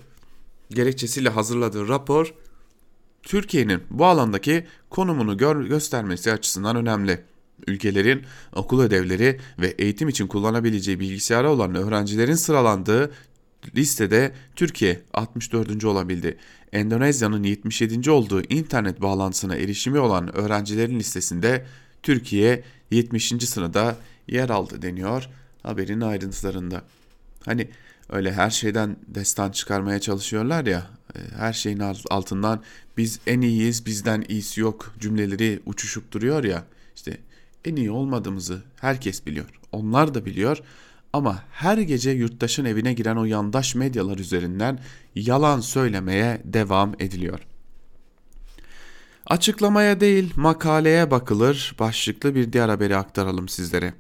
gerekçesiyle 0.70 1.28
hazırladığı 1.28 1.88
rapor 1.88 2.34
Türkiye'nin 3.22 3.82
bu 3.90 4.06
alandaki 4.06 4.66
konumunu 4.90 5.36
gö 5.38 5.68
göstermesi 5.68 6.32
açısından 6.32 6.76
önemli. 6.76 7.24
Ülkelerin 7.66 8.22
okul 8.52 8.80
ödevleri 8.80 9.40
ve 9.58 9.66
eğitim 9.66 10.08
için 10.08 10.26
kullanabileceği 10.26 11.00
bilgisayara 11.00 11.50
olan 11.50 11.74
öğrencilerin 11.74 12.34
sıralandığı 12.34 13.12
listede 13.76 14.32
Türkiye 14.56 15.02
64. 15.14 15.84
olabildi. 15.84 16.36
Endonezya'nın 16.72 17.42
77. 17.42 18.10
olduğu 18.10 18.42
internet 18.42 19.00
bağlantısına 19.00 19.56
erişimi 19.56 19.98
olan 19.98 20.36
öğrencilerin 20.36 20.98
listesinde 20.98 21.66
Türkiye 22.02 22.64
70. 22.90 23.28
sırada 23.28 23.96
yer 24.28 24.50
aldı 24.50 24.82
deniyor 24.82 25.28
haberin 25.62 26.00
ayrıntılarında. 26.00 26.82
Hani 27.44 27.68
öyle 28.10 28.32
her 28.32 28.50
şeyden 28.50 28.96
destan 29.08 29.50
çıkarmaya 29.50 30.00
çalışıyorlar 30.00 30.66
ya 30.66 30.90
e, 31.16 31.18
her 31.36 31.52
şeyin 31.52 31.78
altından 32.10 32.62
biz 32.96 33.20
en 33.26 33.40
iyiyiz 33.40 33.86
bizden 33.86 34.24
iyisi 34.28 34.60
yok 34.60 34.94
cümleleri 35.00 35.60
uçuşup 35.66 36.12
duruyor 36.12 36.44
ya 36.44 36.64
işte 36.96 37.18
en 37.64 37.76
iyi 37.76 37.90
olmadığımızı 37.90 38.62
herkes 38.80 39.26
biliyor. 39.26 39.46
Onlar 39.72 40.14
da 40.14 40.26
biliyor 40.26 40.58
ama 41.12 41.42
her 41.52 41.78
gece 41.78 42.10
yurttaşın 42.10 42.64
evine 42.64 42.92
giren 42.92 43.16
o 43.16 43.24
yandaş 43.24 43.74
medyalar 43.74 44.18
üzerinden 44.18 44.78
yalan 45.14 45.60
söylemeye 45.60 46.40
devam 46.44 46.94
ediliyor. 46.98 47.40
Açıklamaya 49.26 50.00
değil 50.00 50.32
makaleye 50.36 51.10
bakılır 51.10 51.76
başlıklı 51.78 52.34
bir 52.34 52.52
diğer 52.52 52.68
haberi 52.68 52.96
aktaralım 52.96 53.48
sizlere. 53.48 53.94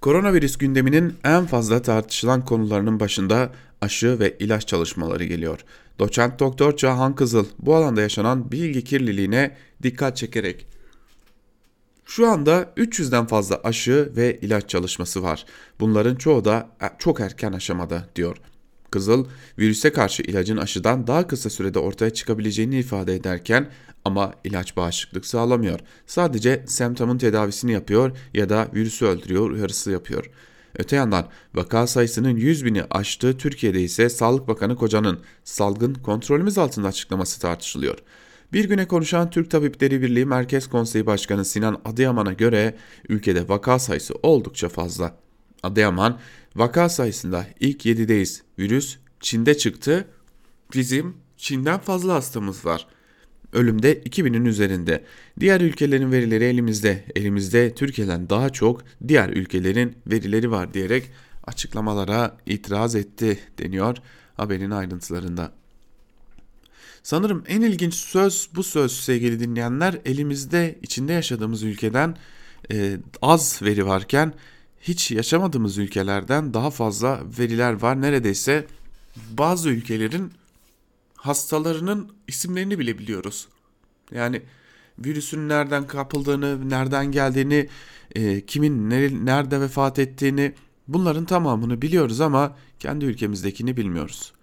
Koronavirüs 0.00 0.56
gündeminin 0.56 1.14
en 1.24 1.46
fazla 1.46 1.82
tartışılan 1.82 2.44
konularının 2.44 3.00
başında 3.00 3.52
aşı 3.80 4.18
ve 4.20 4.36
ilaç 4.38 4.66
çalışmaları 4.68 5.24
geliyor. 5.24 5.64
Doçent 5.98 6.40
Doktor 6.40 6.76
Cahan 6.76 7.14
Kızıl 7.14 7.46
bu 7.58 7.74
alanda 7.74 8.00
yaşanan 8.00 8.52
bilgi 8.52 8.84
kirliliğine 8.84 9.56
dikkat 9.82 10.16
çekerek 10.16 10.66
şu 12.04 12.28
anda 12.28 12.72
300'den 12.76 13.26
fazla 13.26 13.60
aşı 13.64 14.12
ve 14.16 14.38
ilaç 14.40 14.68
çalışması 14.68 15.22
var. 15.22 15.46
Bunların 15.80 16.14
çoğu 16.14 16.44
da 16.44 16.68
e, 16.82 16.86
çok 16.98 17.20
erken 17.20 17.52
aşamada 17.52 18.08
diyor. 18.16 18.36
Kızıl, 18.90 19.26
virüse 19.58 19.92
karşı 19.92 20.22
ilacın 20.22 20.56
aşıdan 20.56 21.06
daha 21.06 21.26
kısa 21.26 21.50
sürede 21.50 21.78
ortaya 21.78 22.10
çıkabileceğini 22.10 22.78
ifade 22.78 23.14
ederken 23.14 23.70
ama 24.04 24.34
ilaç 24.44 24.76
bağışıklık 24.76 25.26
sağlamıyor. 25.26 25.80
Sadece 26.06 26.64
semptomun 26.66 27.18
tedavisini 27.18 27.72
yapıyor 27.72 28.16
ya 28.34 28.48
da 28.48 28.68
virüsü 28.74 29.06
öldürüyor 29.06 29.50
uyarısı 29.50 29.90
yapıyor. 29.90 30.30
Öte 30.78 30.96
yandan 30.96 31.28
vaka 31.54 31.86
sayısının 31.86 32.36
100 32.36 32.64
bini 32.64 32.84
aştığı 32.90 33.38
Türkiye'de 33.38 33.82
ise 33.82 34.08
Sağlık 34.08 34.48
Bakanı 34.48 34.76
Koca'nın 34.76 35.20
salgın 35.44 35.94
kontrolümüz 35.94 36.58
altında 36.58 36.88
açıklaması 36.88 37.40
tartışılıyor. 37.40 37.98
Bir 38.54 38.64
güne 38.64 38.88
konuşan 38.88 39.30
Türk 39.30 39.50
Tabipleri 39.50 40.02
Birliği 40.02 40.24
Merkez 40.24 40.66
Konseyi 40.66 41.06
Başkanı 41.06 41.44
Sinan 41.44 41.80
Adıyaman'a 41.84 42.32
göre 42.32 42.74
ülkede 43.08 43.48
vaka 43.48 43.78
sayısı 43.78 44.14
oldukça 44.22 44.68
fazla. 44.68 45.18
Adıyaman, 45.62 46.18
vaka 46.56 46.88
sayısında 46.88 47.46
ilk 47.60 47.86
7'deyiz. 47.86 48.42
Virüs 48.58 48.96
Çin'de 49.20 49.56
çıktı. 49.56 50.08
Bizim 50.74 51.16
Çin'den 51.36 51.78
fazla 51.78 52.14
hastamız 52.14 52.64
var. 52.66 52.86
Ölümde 53.52 53.98
2000'in 54.02 54.44
üzerinde. 54.44 55.04
Diğer 55.40 55.60
ülkelerin 55.60 56.12
verileri 56.12 56.44
elimizde. 56.44 57.04
Elimizde 57.16 57.74
Türkiye'den 57.74 58.30
daha 58.30 58.50
çok 58.50 58.82
diğer 59.08 59.28
ülkelerin 59.28 59.96
verileri 60.06 60.50
var 60.50 60.74
diyerek 60.74 61.10
açıklamalara 61.46 62.36
itiraz 62.46 62.94
etti 62.94 63.38
deniyor 63.58 63.96
haberin 64.36 64.70
ayrıntılarında. 64.70 65.63
Sanırım 67.04 67.44
en 67.48 67.60
ilginç 67.60 67.94
söz 67.94 68.48
bu 68.54 68.62
söz 68.62 68.92
sevgili 68.92 69.40
dinleyenler 69.40 70.00
elimizde 70.04 70.78
içinde 70.82 71.12
yaşadığımız 71.12 71.62
ülkeden 71.62 72.16
e, 72.72 72.96
az 73.22 73.62
veri 73.62 73.86
varken 73.86 74.34
hiç 74.80 75.10
yaşamadığımız 75.10 75.78
ülkelerden 75.78 76.54
daha 76.54 76.70
fazla 76.70 77.20
veriler 77.38 77.72
var. 77.72 78.00
Neredeyse 78.00 78.66
bazı 79.30 79.70
ülkelerin 79.70 80.32
hastalarının 81.16 82.12
isimlerini 82.28 82.78
bile 82.78 82.98
biliyoruz. 82.98 83.48
Yani 84.12 84.42
virüsün 84.98 85.48
nereden 85.48 85.86
kapıldığını, 85.86 86.70
nereden 86.70 87.12
geldiğini, 87.12 87.68
e, 88.14 88.46
kimin 88.46 88.90
nerede 89.26 89.60
vefat 89.60 89.98
ettiğini 89.98 90.54
bunların 90.88 91.24
tamamını 91.24 91.82
biliyoruz 91.82 92.20
ama 92.20 92.56
kendi 92.78 93.04
ülkemizdekini 93.04 93.76
bilmiyoruz. 93.76 94.33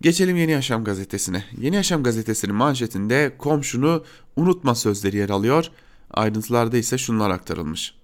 Geçelim 0.00 0.36
Yeni 0.36 0.50
Yaşam 0.50 0.84
gazetesine. 0.84 1.44
Yeni 1.60 1.76
Yaşam 1.76 2.02
gazetesinin 2.02 2.54
manşetinde 2.54 3.32
komşunu 3.38 4.04
unutma 4.36 4.74
sözleri 4.74 5.16
yer 5.16 5.30
alıyor. 5.30 5.70
Ayrıntılarda 6.10 6.76
ise 6.76 6.98
şunlar 6.98 7.30
aktarılmış. 7.30 7.94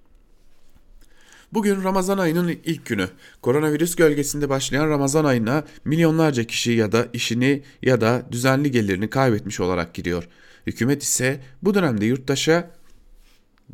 Bugün 1.53 1.85
Ramazan 1.85 2.19
ayının 2.19 2.49
ilk 2.65 2.87
günü. 2.87 3.09
Koronavirüs 3.43 3.97
gölgesinde 3.97 4.49
başlayan 4.49 4.89
Ramazan 4.89 5.25
ayına 5.25 5.65
milyonlarca 5.85 6.45
kişi 6.45 6.73
ya 6.73 6.93
da 6.93 7.09
işini 7.13 7.63
ya 7.83 8.01
da 8.01 8.27
düzenli 8.33 8.71
gelirini 8.71 9.11
kaybetmiş 9.11 9.61
olarak 9.61 9.95
giriyor. 9.95 10.29
Hükümet 10.67 11.03
ise 11.03 11.41
bu 11.63 11.75
dönemde 11.75 12.07
yurttaşa 12.07 12.71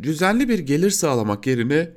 düzenli 0.03 0.49
bir 0.49 0.59
gelir 0.59 0.91
sağlamak 0.91 1.47
yerine 1.47 1.91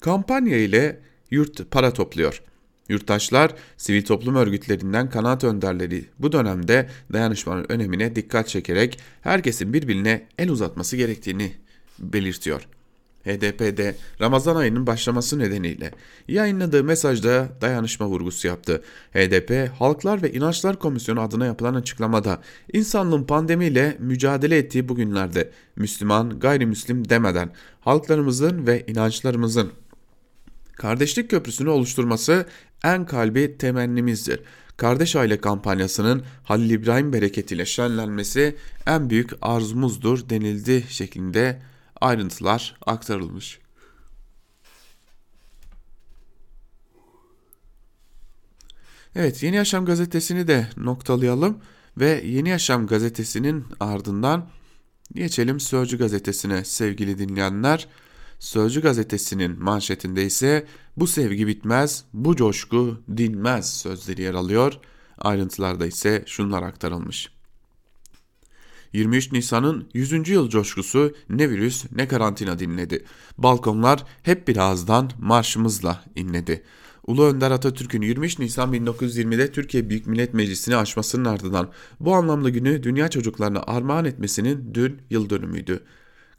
kampanya 0.00 0.56
ile 0.56 1.00
yurt 1.30 1.70
para 1.70 1.92
topluyor. 1.92 2.42
Yurttaşlar, 2.88 3.54
sivil 3.76 4.04
toplum 4.04 4.36
örgütlerinden 4.36 5.10
kanaat 5.10 5.44
önderleri 5.44 6.04
bu 6.18 6.32
dönemde 6.32 6.88
dayanışmanın 7.12 7.66
önemine 7.68 8.16
dikkat 8.16 8.48
çekerek 8.48 8.98
herkesin 9.20 9.72
birbirine 9.72 10.26
el 10.38 10.50
uzatması 10.50 10.96
gerektiğini 10.96 11.52
belirtiyor. 11.98 12.68
HDP'de 13.26 13.96
Ramazan 14.20 14.56
ayının 14.56 14.86
başlaması 14.86 15.38
nedeniyle 15.38 15.90
yayınladığı 16.28 16.84
mesajda 16.84 17.48
dayanışma 17.60 18.06
vurgusu 18.06 18.48
yaptı. 18.48 18.82
HDP 19.12 19.70
Halklar 19.78 20.22
ve 20.22 20.32
İnançlar 20.32 20.78
Komisyonu 20.78 21.20
adına 21.20 21.46
yapılan 21.46 21.74
açıklamada 21.74 22.40
insanlığın 22.72 23.24
pandemiyle 23.24 23.96
mücadele 24.00 24.58
ettiği 24.58 24.88
bu 24.88 24.94
günlerde 24.94 25.50
Müslüman, 25.76 26.40
gayrimüslim 26.40 27.08
demeden 27.08 27.50
halklarımızın 27.80 28.66
ve 28.66 28.84
inançlarımızın 28.86 29.72
kardeşlik 30.76 31.30
köprüsünü 31.30 31.68
oluşturması 31.68 32.46
en 32.86 33.06
kalbi 33.06 33.58
temennimizdir. 33.58 34.40
Kardeş 34.76 35.16
Aile 35.16 35.40
kampanyasının 35.40 36.24
Halil 36.44 36.70
İbrahim 36.70 37.12
bereketiyle 37.12 37.66
şenlenmesi 37.66 38.56
en 38.86 39.10
büyük 39.10 39.30
arzumuzdur 39.42 40.28
denildi 40.28 40.84
şeklinde 40.88 41.62
ayrıntılar 42.00 42.76
aktarılmış. 42.86 43.58
Evet 49.16 49.42
Yeni 49.42 49.56
Yaşam 49.56 49.84
gazetesini 49.84 50.48
de 50.48 50.68
noktalayalım 50.76 51.58
ve 51.98 52.22
Yeni 52.24 52.48
Yaşam 52.48 52.86
gazetesinin 52.86 53.64
ardından 53.80 54.48
geçelim 55.14 55.60
Sözcü 55.60 55.98
gazetesine 55.98 56.64
sevgili 56.64 57.18
dinleyenler. 57.18 57.88
Sözcü 58.38 58.82
gazetesinin 58.82 59.62
manşetinde 59.62 60.24
ise 60.24 60.66
bu 60.96 61.06
sevgi 61.06 61.46
bitmez, 61.46 62.04
bu 62.12 62.36
coşku 62.36 63.02
dinmez 63.16 63.76
sözleri 63.76 64.22
yer 64.22 64.34
alıyor. 64.34 64.72
Ayrıntılarda 65.18 65.86
ise 65.86 66.24
şunlar 66.26 66.62
aktarılmış. 66.62 67.30
23 68.92 69.32
Nisan'ın 69.32 69.88
100. 69.94 70.28
yıl 70.28 70.48
coşkusu 70.48 71.14
ne 71.28 71.50
virüs 71.50 71.84
ne 71.92 72.08
karantina 72.08 72.58
dinledi. 72.58 73.04
Balkonlar 73.38 74.04
hep 74.22 74.48
bir 74.48 74.56
ağızdan 74.56 75.10
marşımızla 75.18 76.04
inledi. 76.16 76.62
Ulu 77.06 77.24
Önder 77.24 77.50
Atatürk'ün 77.50 78.02
23 78.02 78.38
Nisan 78.38 78.74
1920'de 78.74 79.52
Türkiye 79.52 79.90
Büyük 79.90 80.06
Millet 80.06 80.34
Meclisi'ni 80.34 80.76
açmasının 80.76 81.24
ardından 81.24 81.70
bu 82.00 82.14
anlamda 82.14 82.48
günü 82.48 82.82
dünya 82.82 83.08
çocuklarına 83.08 83.62
armağan 83.66 84.04
etmesinin 84.04 84.74
dün 84.74 85.02
yıl 85.10 85.30
dönümüydü. 85.30 85.80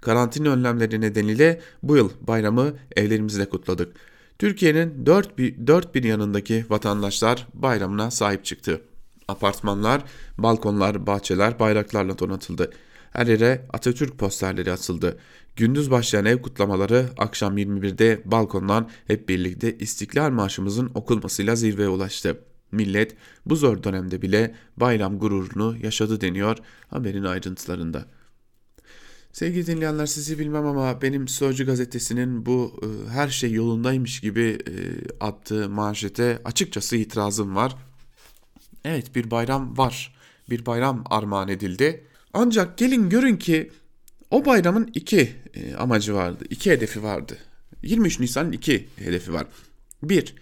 Karantina 0.01 0.49
önlemleri 0.49 1.01
nedeniyle 1.01 1.61
bu 1.83 1.97
yıl 1.97 2.09
bayramı 2.21 2.73
evlerimizde 2.95 3.49
kutladık. 3.49 3.95
Türkiye'nin 4.39 5.05
dört 5.05 5.37
bir, 5.37 5.67
dört 5.67 5.95
bir 5.95 6.03
yanındaki 6.03 6.65
vatandaşlar 6.69 7.47
bayramına 7.53 8.11
sahip 8.11 8.45
çıktı. 8.45 8.81
Apartmanlar, 9.27 10.03
balkonlar, 10.37 11.07
bahçeler 11.07 11.59
bayraklarla 11.59 12.19
donatıldı. 12.19 12.71
Her 13.11 13.27
yere 13.27 13.65
Atatürk 13.73 14.17
posterleri 14.17 14.71
asıldı. 14.71 15.17
Gündüz 15.55 15.91
başlayan 15.91 16.25
ev 16.25 16.41
kutlamaları 16.41 17.05
akşam 17.17 17.57
21'de 17.57 18.21
balkondan 18.25 18.89
hep 19.07 19.29
birlikte 19.29 19.77
İstiklal 19.77 20.29
Marşımızın 20.29 20.91
okunmasıyla 20.93 21.55
zirveye 21.55 21.89
ulaştı. 21.89 22.39
Millet 22.71 23.15
bu 23.45 23.55
zor 23.55 23.83
dönemde 23.83 24.21
bile 24.21 24.55
bayram 24.77 25.19
gururunu 25.19 25.77
yaşadı 25.83 26.21
deniyor 26.21 26.57
haberin 26.89 27.23
ayrıntılarında. 27.23 28.05
Sevgili 29.37 29.67
dinleyenler 29.67 30.05
sizi 30.05 30.39
bilmem 30.39 30.65
ama 30.65 31.01
benim 31.01 31.27
Sözcü 31.27 31.65
gazetesinin 31.65 32.45
bu 32.45 32.81
e, 32.83 33.09
her 33.09 33.29
şey 33.29 33.51
yolundaymış 33.51 34.19
gibi 34.19 34.57
e, 34.67 34.73
attığı 35.19 35.69
manşete 35.69 36.39
açıkçası 36.45 36.95
itirazım 36.95 37.55
var. 37.55 37.75
Evet 38.85 39.15
bir 39.15 39.31
bayram 39.31 39.77
var. 39.77 40.15
Bir 40.49 40.65
bayram 40.65 41.03
armağan 41.05 41.47
edildi. 41.47 42.03
Ancak 42.33 42.77
gelin 42.77 43.09
görün 43.09 43.37
ki 43.37 43.71
o 44.31 44.45
bayramın 44.45 44.91
iki 44.93 45.35
e, 45.53 45.75
amacı 45.75 46.13
vardı. 46.15 46.43
iki 46.49 46.71
hedefi 46.71 47.03
vardı. 47.03 47.37
23 47.83 48.19
Nisan'ın 48.19 48.51
iki 48.51 48.87
hedefi 48.95 49.33
var. 49.33 49.47
Bir, 50.03 50.35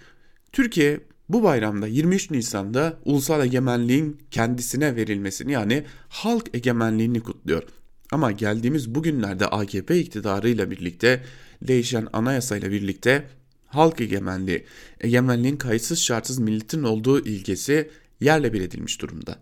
Türkiye 0.51 0.99
bu 1.29 1.43
bayramda 1.43 1.87
23 1.87 2.31
Nisan'da 2.31 2.99
ulusal 3.05 3.45
egemenliğin 3.45 4.21
kendisine 4.31 4.95
verilmesini 4.95 5.51
yani 5.51 5.83
halk 6.09 6.49
egemenliğini 6.53 7.19
kutluyor. 7.19 7.63
Ama 8.11 8.31
geldiğimiz 8.31 8.95
bugünlerde 8.95 9.47
AKP 9.47 9.99
iktidarıyla 9.99 10.71
birlikte 10.71 11.23
değişen 11.61 12.07
anayasayla 12.13 12.71
birlikte 12.71 13.27
halk 13.67 14.01
egemenliği, 14.01 14.65
egemenliğin 15.01 15.57
kayıtsız 15.57 15.99
şartsız 15.99 16.39
milletin 16.39 16.83
olduğu 16.83 17.25
ilkesi 17.25 17.91
yerle 18.19 18.53
bir 18.53 18.61
edilmiş 18.61 19.01
durumda. 19.01 19.39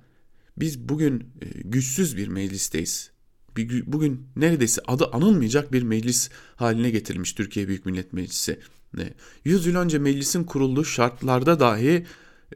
Biz 0.58 0.90
bugün 0.90 1.20
e, 1.20 1.46
güçsüz 1.64 2.18
bir 2.18 2.28
meclisteyiz. 2.28 3.12
Bugün 3.86 4.28
neredeyse 4.36 4.82
adı 4.88 5.06
anılmayacak 5.06 5.72
bir 5.74 5.84
meclis 5.84 6.30
haline 6.56 6.90
getirilmiş 6.90 7.34
Türkiye 7.34 7.68
Büyük 7.68 7.86
Millet 7.86 8.14
Meclisi. 8.14 8.60
100 9.46 9.66
yıl 9.66 9.76
önce 9.76 10.00
meclisin 10.00 10.44
kurulduğu 10.44 10.86
şartlarda 10.86 11.60
dahi 11.60 12.06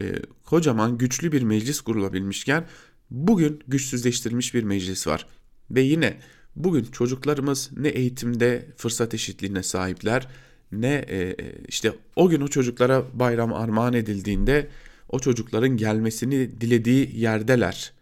e, 0.02 0.16
kocaman 0.46 0.98
güçlü 0.98 1.32
bir 1.32 1.42
meclis 1.42 1.82
kurulabilmişken 1.82 2.68
bugün 3.10 3.64
güçsüzleştirilmiş 3.68 4.54
bir 4.54 4.64
meclis 4.64 5.08
var. 5.08 5.28
Ve 5.72 5.82
yine 5.82 6.18
bugün 6.56 6.84
çocuklarımız 6.84 7.70
ne 7.78 7.88
eğitimde 7.88 8.68
fırsat 8.78 9.14
eşitliğine 9.14 9.64
sahipler 9.64 10.28
ne 10.72 11.06
e, 11.10 11.36
işte 11.68 11.94
o 12.16 12.30
gün 12.30 12.42
o 12.42 12.48
çocuklara 12.48 13.04
bayram 13.14 13.54
armağan 13.54 13.94
edildiğinde 13.94 14.68
o 15.10 15.20
çocukların 15.20 15.78
gelmesini 15.78 16.62
dilediği 16.62 17.20
yerdeler. 17.20 17.94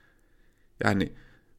Yani 0.83 1.11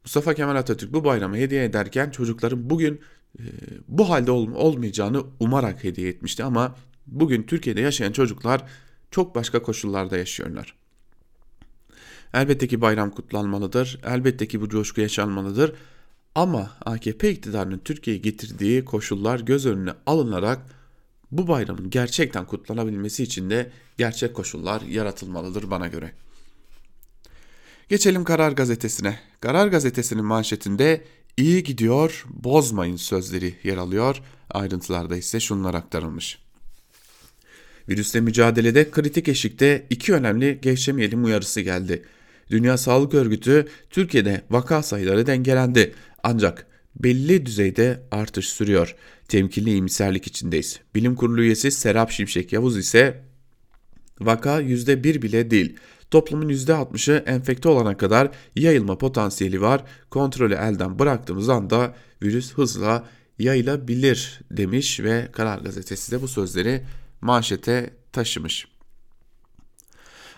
Mustafa 0.04 0.34
Kemal 0.34 0.56
Atatürk 0.56 0.92
bu 0.92 1.04
bayramı 1.04 1.36
hediye 1.36 1.64
ederken 1.64 2.10
çocukların 2.10 2.70
bugün 2.70 3.00
e, 3.38 3.42
bu 3.88 4.10
halde 4.10 4.30
ol, 4.30 4.54
olmayacağını 4.54 5.24
umarak 5.40 5.84
hediye 5.84 6.08
etmişti 6.08 6.44
ama 6.44 6.76
bugün 7.06 7.42
Türkiye'de 7.42 7.80
yaşayan 7.80 8.12
çocuklar 8.12 8.64
çok 9.10 9.34
başka 9.34 9.62
koşullarda 9.62 10.16
yaşıyorlar. 10.16 10.74
Elbette 12.34 12.66
ki 12.68 12.80
bayram 12.80 13.10
kutlanmalıdır. 13.10 14.00
Elbette 14.04 14.48
ki 14.48 14.60
bu 14.60 14.68
coşku 14.68 15.00
yaşanmalıdır. 15.00 15.72
Ama 16.36 16.70
AKP 16.84 17.30
iktidarının 17.30 17.78
Türkiye'ye 17.78 18.22
getirdiği 18.22 18.84
koşullar 18.84 19.40
göz 19.40 19.66
önüne 19.66 19.90
alınarak 20.06 20.58
bu 21.30 21.48
bayramın 21.48 21.90
gerçekten 21.90 22.46
kutlanabilmesi 22.46 23.22
için 23.22 23.50
de 23.50 23.70
gerçek 23.98 24.34
koşullar 24.34 24.80
yaratılmalıdır 24.80 25.70
bana 25.70 25.88
göre. 25.88 26.12
Geçelim 27.88 28.24
Karar 28.24 28.52
Gazetesi'ne. 28.52 29.18
Karar 29.40 29.66
Gazetesi'nin 29.66 30.24
manşetinde 30.24 31.04
iyi 31.36 31.62
gidiyor, 31.62 32.24
bozmayın 32.28 32.96
sözleri 32.96 33.54
yer 33.64 33.76
alıyor. 33.76 34.22
Ayrıntılarda 34.50 35.16
ise 35.16 35.40
şunlar 35.40 35.74
aktarılmış. 35.74 36.38
Virüsle 37.88 38.20
mücadelede 38.20 38.90
kritik 38.90 39.28
eşikte 39.28 39.86
iki 39.90 40.14
önemli 40.14 40.58
gevşemeyelim 40.62 41.24
uyarısı 41.24 41.60
geldi. 41.60 42.04
Dünya 42.50 42.78
Sağlık 42.78 43.14
Örgütü 43.14 43.66
Türkiye'de 43.90 44.42
vaka 44.50 44.82
sayıları 44.82 45.26
dengelendi 45.26 45.94
ancak 46.22 46.66
belli 46.96 47.46
düzeyde 47.46 48.02
artış 48.10 48.48
sürüyor. 48.48 48.94
Temkinli 49.28 49.70
iyimserlik 49.70 50.26
içindeyiz. 50.26 50.80
Bilim 50.94 51.14
Kurulu 51.14 51.42
üyesi 51.42 51.70
Serap 51.70 52.10
Şimşek 52.10 52.52
Yavuz 52.52 52.76
ise 52.76 53.22
vaka 54.20 54.62
%1 54.62 55.22
bile 55.22 55.50
değil. 55.50 55.76
Toplumun 56.10 56.48
%60'ı 56.48 57.24
enfekte 57.26 57.68
olana 57.68 57.96
kadar 57.96 58.30
yayılma 58.56 58.98
potansiyeli 58.98 59.60
var. 59.60 59.84
Kontrolü 60.10 60.54
elden 60.54 60.98
bıraktığımız 60.98 61.48
anda 61.48 61.94
virüs 62.22 62.54
hızla 62.54 63.08
yayılabilir 63.38 64.40
demiş 64.50 65.00
ve 65.00 65.28
Karar 65.32 65.58
Gazetesi 65.58 66.12
de 66.12 66.22
bu 66.22 66.28
sözleri 66.28 66.82
manşete 67.20 67.90
taşımış. 68.12 68.75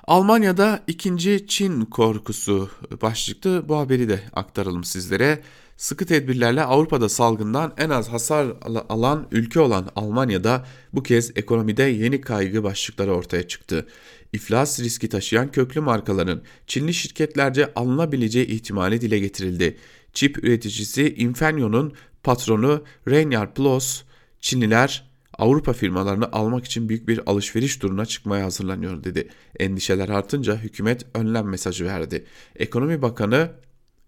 Almanya'da 0.09 0.85
ikinci 0.87 1.47
Çin 1.47 1.85
korkusu 1.85 2.71
başlıklı 3.03 3.65
bu 3.69 3.77
haberi 3.77 4.09
de 4.09 4.21
aktaralım 4.33 4.85
sizlere. 4.85 5.43
Sıkı 5.77 6.07
tedbirlerle 6.07 6.63
Avrupa'da 6.63 7.09
salgından 7.09 7.75
en 7.79 7.91
az 7.91 8.09
hasar 8.09 8.47
alan 8.89 9.27
ülke 9.33 9.61
olan 9.61 9.89
Almanya'da 9.97 10.67
bu 10.93 11.03
kez 11.03 11.33
ekonomide 11.37 11.83
yeni 11.83 12.21
kaygı 12.21 12.65
başlıkları 12.65 13.15
ortaya 13.15 13.49
çıktı. 13.49 13.87
İflas 14.33 14.81
riski 14.81 15.09
taşıyan 15.09 15.51
köklü 15.51 15.81
markaların 15.81 16.43
Çinli 16.67 16.95
şirketlerce 16.95 17.73
alınabileceği 17.75 18.47
ihtimali 18.47 19.01
dile 19.01 19.19
getirildi. 19.19 19.77
Çip 20.13 20.45
üreticisi 20.45 21.15
Infineon'un 21.15 21.93
patronu 22.23 22.85
Renyar 23.09 23.55
Plus, 23.55 24.03
Çinliler 24.41 25.08
Avrupa 25.39 25.73
firmalarını 25.73 26.33
almak 26.33 26.65
için 26.65 26.89
büyük 26.89 27.09
bir 27.09 27.31
alışveriş 27.31 27.77
turuna 27.77 28.07
çıkmaya 28.07 28.45
hazırlanıyor 28.45 29.05
dedi. 29.05 29.29
Endişeler 29.61 30.09
artınca 30.09 30.57
hükümet 30.57 31.07
önlem 31.15 31.49
mesajı 31.49 31.85
verdi. 31.85 32.25
Ekonomi 32.57 33.03
Bakanı 33.03 33.51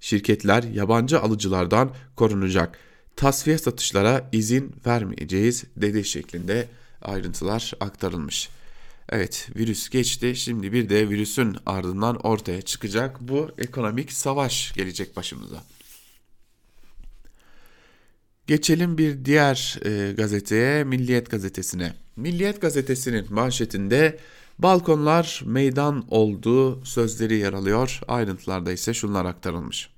şirketler 0.00 0.62
yabancı 0.62 1.20
alıcılardan 1.20 1.90
korunacak. 2.16 2.78
Tasfiye 3.16 3.58
satışlara 3.58 4.28
izin 4.32 4.74
vermeyeceğiz 4.86 5.64
dedi 5.76 6.04
şeklinde 6.04 6.68
ayrıntılar 7.02 7.72
aktarılmış. 7.80 8.48
Evet 9.08 9.48
virüs 9.56 9.88
geçti 9.88 10.36
şimdi 10.36 10.72
bir 10.72 10.88
de 10.88 11.08
virüsün 11.08 11.56
ardından 11.66 12.16
ortaya 12.16 12.62
çıkacak 12.62 13.20
bu 13.20 13.50
ekonomik 13.58 14.12
savaş 14.12 14.72
gelecek 14.72 15.16
başımıza. 15.16 15.62
Geçelim 18.50 18.98
bir 18.98 19.24
diğer 19.24 19.78
e, 19.84 20.12
gazeteye, 20.12 20.84
Milliyet 20.84 21.30
gazetesine. 21.30 21.92
Milliyet 22.16 22.60
gazetesinin 22.60 23.26
manşetinde 23.34 24.18
balkonlar 24.58 25.42
meydan 25.46 26.04
olduğu 26.08 26.84
sözleri 26.84 27.36
yer 27.36 27.52
alıyor. 27.52 28.00
Ayrıntılarda 28.08 28.72
ise 28.72 28.94
şunlar 28.94 29.24
aktarılmış. 29.24 29.90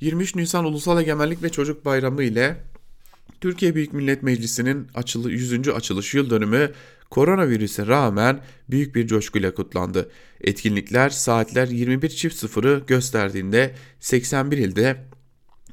23 0.00 0.34
Nisan 0.34 0.64
Ulusal 0.64 1.00
Egemenlik 1.00 1.42
ve 1.42 1.48
Çocuk 1.48 1.84
Bayramı 1.84 2.22
ile 2.22 2.56
Türkiye 3.40 3.74
Büyük 3.74 3.92
Millet 3.92 4.22
Meclisi'nin 4.22 4.88
açılı, 4.94 5.30
100. 5.30 5.68
açılış 5.68 6.14
yıl 6.14 6.30
dönümü 6.30 6.72
koronavirüse 7.10 7.86
rağmen 7.86 8.40
büyük 8.70 8.94
bir 8.94 9.06
coşkuyla 9.06 9.54
kutlandı. 9.54 10.10
Etkinlikler 10.40 11.10
saatler 11.10 11.68
21.00'ı 11.68 12.86
gösterdiğinde 12.86 13.74
81 14.00 14.58
ilde 14.58 15.09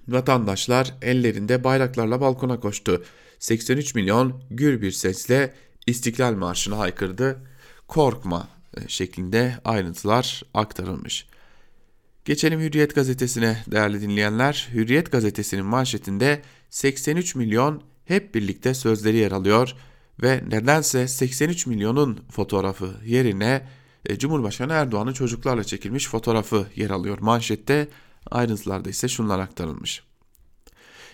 Vatandaşlar 0.07 0.93
ellerinde 1.01 1.63
bayraklarla 1.63 2.21
balkona 2.21 2.59
koştu. 2.59 3.03
83 3.39 3.95
milyon 3.95 4.43
gür 4.51 4.81
bir 4.81 4.91
sesle 4.91 5.53
İstiklal 5.87 6.33
Marşı'nı 6.33 6.75
haykırdı. 6.75 7.39
Korkma 7.87 8.47
e, 8.77 8.87
şeklinde 8.87 9.55
ayrıntılar 9.65 10.43
aktarılmış. 10.53 11.27
Geçelim 12.25 12.59
Hürriyet 12.59 12.95
gazetesine 12.95 13.63
değerli 13.71 14.01
dinleyenler. 14.01 14.69
Hürriyet 14.73 15.11
gazetesinin 15.11 15.65
manşetinde 15.65 16.41
83 16.69 17.35
milyon 17.35 17.81
hep 18.05 18.35
birlikte 18.35 18.73
sözleri 18.73 19.17
yer 19.17 19.31
alıyor 19.31 19.75
ve 20.23 20.43
nedense 20.49 21.07
83 21.07 21.67
milyonun 21.67 22.19
fotoğrafı 22.31 22.91
yerine 23.05 23.67
e, 24.05 24.17
Cumhurbaşkanı 24.17 24.73
Erdoğan'ın 24.73 25.13
çocuklarla 25.13 25.63
çekilmiş 25.63 26.07
fotoğrafı 26.07 26.67
yer 26.75 26.89
alıyor 26.89 27.17
manşette. 27.19 27.87
Ayrıntılarda 28.31 28.89
ise 28.89 29.07
şunlar 29.07 29.39
aktarılmış. 29.39 30.03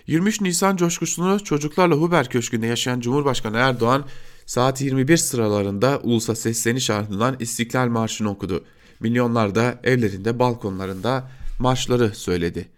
23 0.07 0.41
Nisan 0.41 0.75
coşkusunu 0.75 1.43
çocuklarla 1.43 1.95
Huber 1.95 2.29
Köşkü'nde 2.29 2.67
yaşayan 2.67 2.99
Cumhurbaşkanı 2.99 3.57
Erdoğan 3.57 4.05
saat 4.45 4.81
21 4.81 5.17
sıralarında 5.17 5.99
ulusa 6.03 6.35
sesleniş 6.35 6.89
ardından 6.89 7.35
İstiklal 7.39 7.87
Marşı'nı 7.87 8.29
okudu. 8.29 8.65
Milyonlar 8.99 9.55
da 9.55 9.79
evlerinde 9.83 10.39
balkonlarında 10.39 11.29
marşları 11.59 12.15
söyledi. 12.15 12.69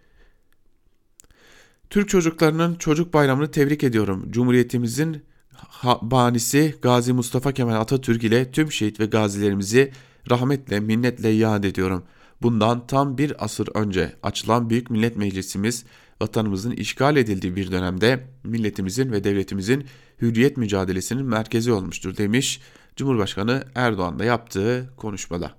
Türk 1.90 2.08
çocuklarının 2.08 2.74
çocuk 2.74 3.14
bayramını 3.14 3.50
tebrik 3.50 3.84
ediyorum. 3.84 4.26
Cumhuriyetimizin 4.30 5.22
banisi 6.02 6.74
Gazi 6.82 7.12
Mustafa 7.12 7.52
Kemal 7.52 7.80
Atatürk 7.80 8.24
ile 8.24 8.50
tüm 8.50 8.72
şehit 8.72 9.00
ve 9.00 9.06
gazilerimizi 9.06 9.92
rahmetle, 10.30 10.80
minnetle 10.80 11.28
yad 11.28 11.64
ediyorum. 11.64 12.04
Bundan 12.42 12.86
tam 12.86 13.18
bir 13.18 13.44
asır 13.44 13.68
önce 13.74 14.12
açılan 14.22 14.70
Büyük 14.70 14.90
Millet 14.90 15.16
Meclisimiz 15.16 15.84
vatanımızın 16.20 16.70
işgal 16.70 17.16
edildiği 17.16 17.56
bir 17.56 17.72
dönemde 17.72 18.26
milletimizin 18.44 19.12
ve 19.12 19.24
devletimizin 19.24 19.86
hürriyet 20.22 20.56
mücadelesinin 20.56 21.24
merkezi 21.24 21.72
olmuştur 21.72 22.16
demiş 22.16 22.60
Cumhurbaşkanı 22.96 23.64
Erdoğan 23.74 24.18
da 24.18 24.24
yaptığı 24.24 24.90
konuşmada. 24.96 25.54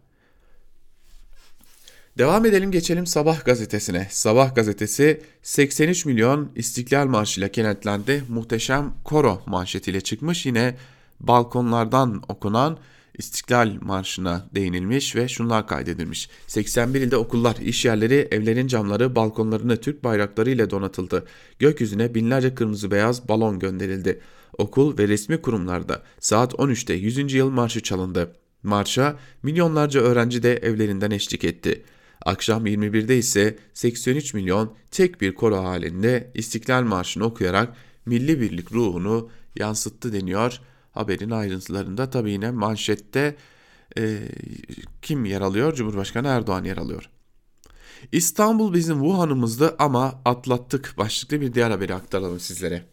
Devam 2.17 2.45
edelim 2.45 2.71
geçelim 2.71 3.05
Sabah 3.07 3.45
gazetesine. 3.45 4.07
Sabah 4.09 4.55
gazetesi 4.55 5.21
83 5.41 6.05
milyon 6.05 6.51
İstiklal 6.55 7.07
Marşı 7.07 7.41
ile 7.41 7.51
kenetlendi. 7.51 8.23
Muhteşem 8.29 8.93
koro 9.03 9.41
manşetiyle 9.45 10.01
çıkmış. 10.01 10.45
Yine 10.45 10.75
balkonlardan 11.19 12.23
okunan 12.27 12.77
İstiklal 13.17 13.77
Marşı'na 13.81 14.49
değinilmiş 14.55 15.15
ve 15.15 15.27
şunlar 15.27 15.67
kaydedilmiş. 15.67 16.29
81 16.47 17.01
ilde 17.01 17.17
okullar, 17.17 17.55
iş 17.55 17.85
yerleri, 17.85 18.27
evlerin 18.31 18.67
camları, 18.67 19.15
balkonlarını 19.15 19.77
Türk 19.77 20.03
bayrakları 20.03 20.49
ile 20.49 20.69
donatıldı. 20.69 21.25
Gökyüzüne 21.59 22.15
binlerce 22.15 22.55
kırmızı 22.55 22.91
beyaz 22.91 23.27
balon 23.27 23.59
gönderildi. 23.59 24.19
Okul 24.57 24.97
ve 24.97 25.07
resmi 25.07 25.41
kurumlarda 25.41 26.03
saat 26.19 26.53
13'te 26.53 26.93
100. 26.93 27.33
yıl 27.33 27.49
marşı 27.49 27.81
çalındı. 27.81 28.33
Marşa 28.63 29.19
milyonlarca 29.43 30.01
öğrenci 30.01 30.43
de 30.43 30.55
evlerinden 30.55 31.11
eşlik 31.11 31.43
etti. 31.43 31.83
Akşam 32.25 32.67
21'de 32.67 33.17
ise 33.17 33.57
83 33.73 34.33
milyon 34.33 34.73
tek 34.91 35.21
bir 35.21 35.35
koro 35.35 35.63
halinde 35.63 36.31
İstiklal 36.33 36.83
Marşı'nı 36.83 37.23
okuyarak 37.23 37.75
milli 38.05 38.41
birlik 38.41 38.71
ruhunu 38.71 39.29
yansıttı 39.55 40.13
deniyor 40.13 40.59
haberin 40.97 41.29
ayrıntılarında 41.29 42.09
tabii 42.09 42.31
yine 42.31 42.51
manşette 42.51 43.35
e, 43.97 44.19
kim 45.01 45.25
yer 45.25 45.41
alıyor? 45.41 45.73
Cumhurbaşkanı 45.73 46.27
Erdoğan 46.27 46.63
yer 46.63 46.77
alıyor. 46.77 47.09
İstanbul 48.11 48.73
bizim 48.73 48.99
Wuhan'ımızdı 48.99 49.75
ama 49.79 50.21
atlattık 50.25 50.95
başlıklı 50.97 51.41
bir 51.41 51.53
diğer 51.53 51.71
haberi 51.71 51.93
aktaralım 51.93 52.39
sizlere. 52.39 52.85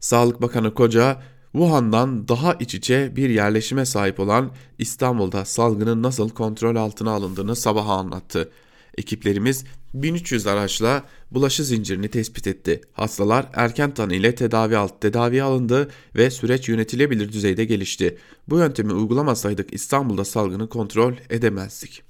Sağlık 0.00 0.42
Bakanı 0.42 0.74
Koca, 0.74 1.22
Wuhan'dan 1.52 2.28
daha 2.28 2.54
iç 2.54 2.74
içe 2.74 3.16
bir 3.16 3.30
yerleşime 3.30 3.86
sahip 3.86 4.20
olan 4.20 4.50
İstanbul'da 4.78 5.44
salgının 5.44 6.02
nasıl 6.02 6.28
kontrol 6.28 6.76
altına 6.76 7.10
alındığını 7.10 7.56
sabaha 7.56 7.92
anlattı. 7.92 8.50
Ekiplerimiz 8.98 9.64
1300 9.94 10.46
araçla 10.46 11.04
bulaşı 11.30 11.64
zincirini 11.64 12.08
tespit 12.08 12.46
etti. 12.46 12.80
Hastalar 12.92 13.48
erken 13.54 13.94
tanı 13.94 14.14
ile 14.14 14.34
tedavi 14.34 14.76
alt 14.76 15.00
tedavi 15.00 15.42
alındı 15.42 15.90
ve 16.16 16.30
süreç 16.30 16.68
yönetilebilir 16.68 17.32
düzeyde 17.32 17.64
gelişti. 17.64 18.18
Bu 18.48 18.58
yöntemi 18.58 18.92
uygulamasaydık 18.92 19.74
İstanbul'da 19.74 20.24
salgını 20.24 20.68
kontrol 20.68 21.14
edemezdik. 21.30 22.02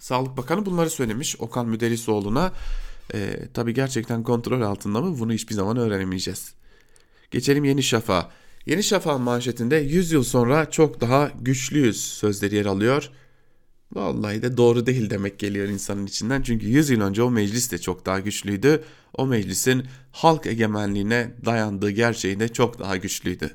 Sağlık 0.00 0.36
Bakanı 0.36 0.66
bunları 0.66 0.90
söylemiş 0.90 1.40
Okan 1.40 1.68
Müderrisoğlu'na. 1.68 2.52
E, 3.14 3.48
tabii 3.54 3.74
gerçekten 3.74 4.22
kontrol 4.22 4.62
altında 4.62 5.00
mı 5.00 5.18
bunu 5.18 5.32
hiçbir 5.32 5.54
zaman 5.54 5.76
öğrenemeyeceğiz. 5.76 6.54
Geçelim 7.30 7.64
Yeni 7.64 7.82
Şafak'a. 7.82 8.30
Yeni 8.66 8.82
Şafak'ın 8.82 9.22
manşetinde 9.22 9.76
100 9.76 10.12
yıl 10.12 10.24
sonra 10.24 10.70
çok 10.70 11.00
daha 11.00 11.30
güçlüyüz 11.40 12.04
sözleri 12.06 12.54
yer 12.54 12.66
alıyor. 12.66 13.10
Vallahi 13.92 14.42
de 14.42 14.56
doğru 14.56 14.86
değil 14.86 15.10
demek 15.10 15.38
geliyor 15.38 15.68
insanın 15.68 16.06
içinden. 16.06 16.42
Çünkü 16.42 16.66
100 16.66 16.90
yıl 16.90 17.00
önce 17.00 17.22
o 17.22 17.30
meclis 17.30 17.72
de 17.72 17.78
çok 17.78 18.06
daha 18.06 18.20
güçlüydü. 18.20 18.82
O 19.14 19.26
meclisin 19.26 19.86
halk 20.12 20.46
egemenliğine 20.46 21.30
dayandığı 21.44 21.90
gerçeği 21.90 22.40
de 22.40 22.48
çok 22.48 22.78
daha 22.78 22.96
güçlüydü. 22.96 23.50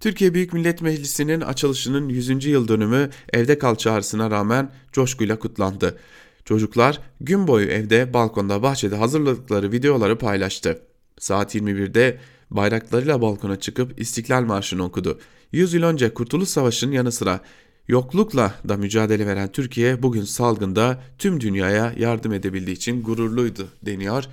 Türkiye 0.00 0.34
Büyük 0.34 0.52
Millet 0.52 0.82
Meclisi'nin 0.82 1.40
açılışının 1.40 2.08
100. 2.08 2.44
yıl 2.44 2.68
dönümü 2.68 3.10
evde 3.32 3.58
kal 3.58 3.74
çağrısına 3.74 4.30
rağmen 4.30 4.70
coşkuyla 4.92 5.38
kutlandı. 5.38 5.98
Çocuklar 6.44 7.00
gün 7.20 7.46
boyu 7.46 7.66
evde, 7.66 8.14
balkonda, 8.14 8.62
bahçede 8.62 8.96
hazırladıkları 8.96 9.72
videoları 9.72 10.18
paylaştı. 10.18 10.82
Saat 11.18 11.54
21'de 11.54 12.18
bayraklarıyla 12.50 13.22
balkona 13.22 13.60
çıkıp 13.60 14.00
İstiklal 14.00 14.42
Marşı'nı 14.42 14.84
okudu. 14.84 15.18
100 15.52 15.74
yıl 15.74 15.82
önce 15.82 16.14
Kurtuluş 16.14 16.48
Savaşı'nın 16.48 16.92
yanı 16.92 17.12
sıra 17.12 17.40
yoklukla 17.88 18.54
da 18.68 18.76
mücadele 18.76 19.26
veren 19.26 19.52
Türkiye 19.52 20.02
bugün 20.02 20.24
salgında 20.24 21.02
tüm 21.18 21.40
dünyaya 21.40 21.94
yardım 21.96 22.32
edebildiği 22.32 22.76
için 22.76 23.02
gururluydu 23.02 23.68
deniyor. 23.82 24.24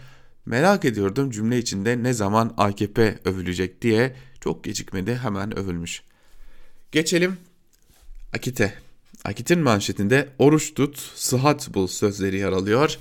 Merak 0.45 0.85
ediyordum 0.85 1.31
cümle 1.31 1.57
içinde 1.57 2.03
ne 2.03 2.13
zaman 2.13 2.53
AKP 2.57 3.19
övülecek 3.25 3.81
diye 3.81 4.15
çok 4.41 4.63
gecikmedi 4.63 5.15
hemen 5.15 5.57
övülmüş. 5.57 6.03
Geçelim 6.91 7.37
Akit'e. 8.33 8.73
Akit'in 9.23 9.59
manşetinde 9.59 10.29
oruç 10.39 10.73
tut, 10.73 10.97
sıhhat 11.15 11.73
bul 11.73 11.87
sözleri 11.87 12.37
yer 12.37 12.51
alıyor. 12.51 12.97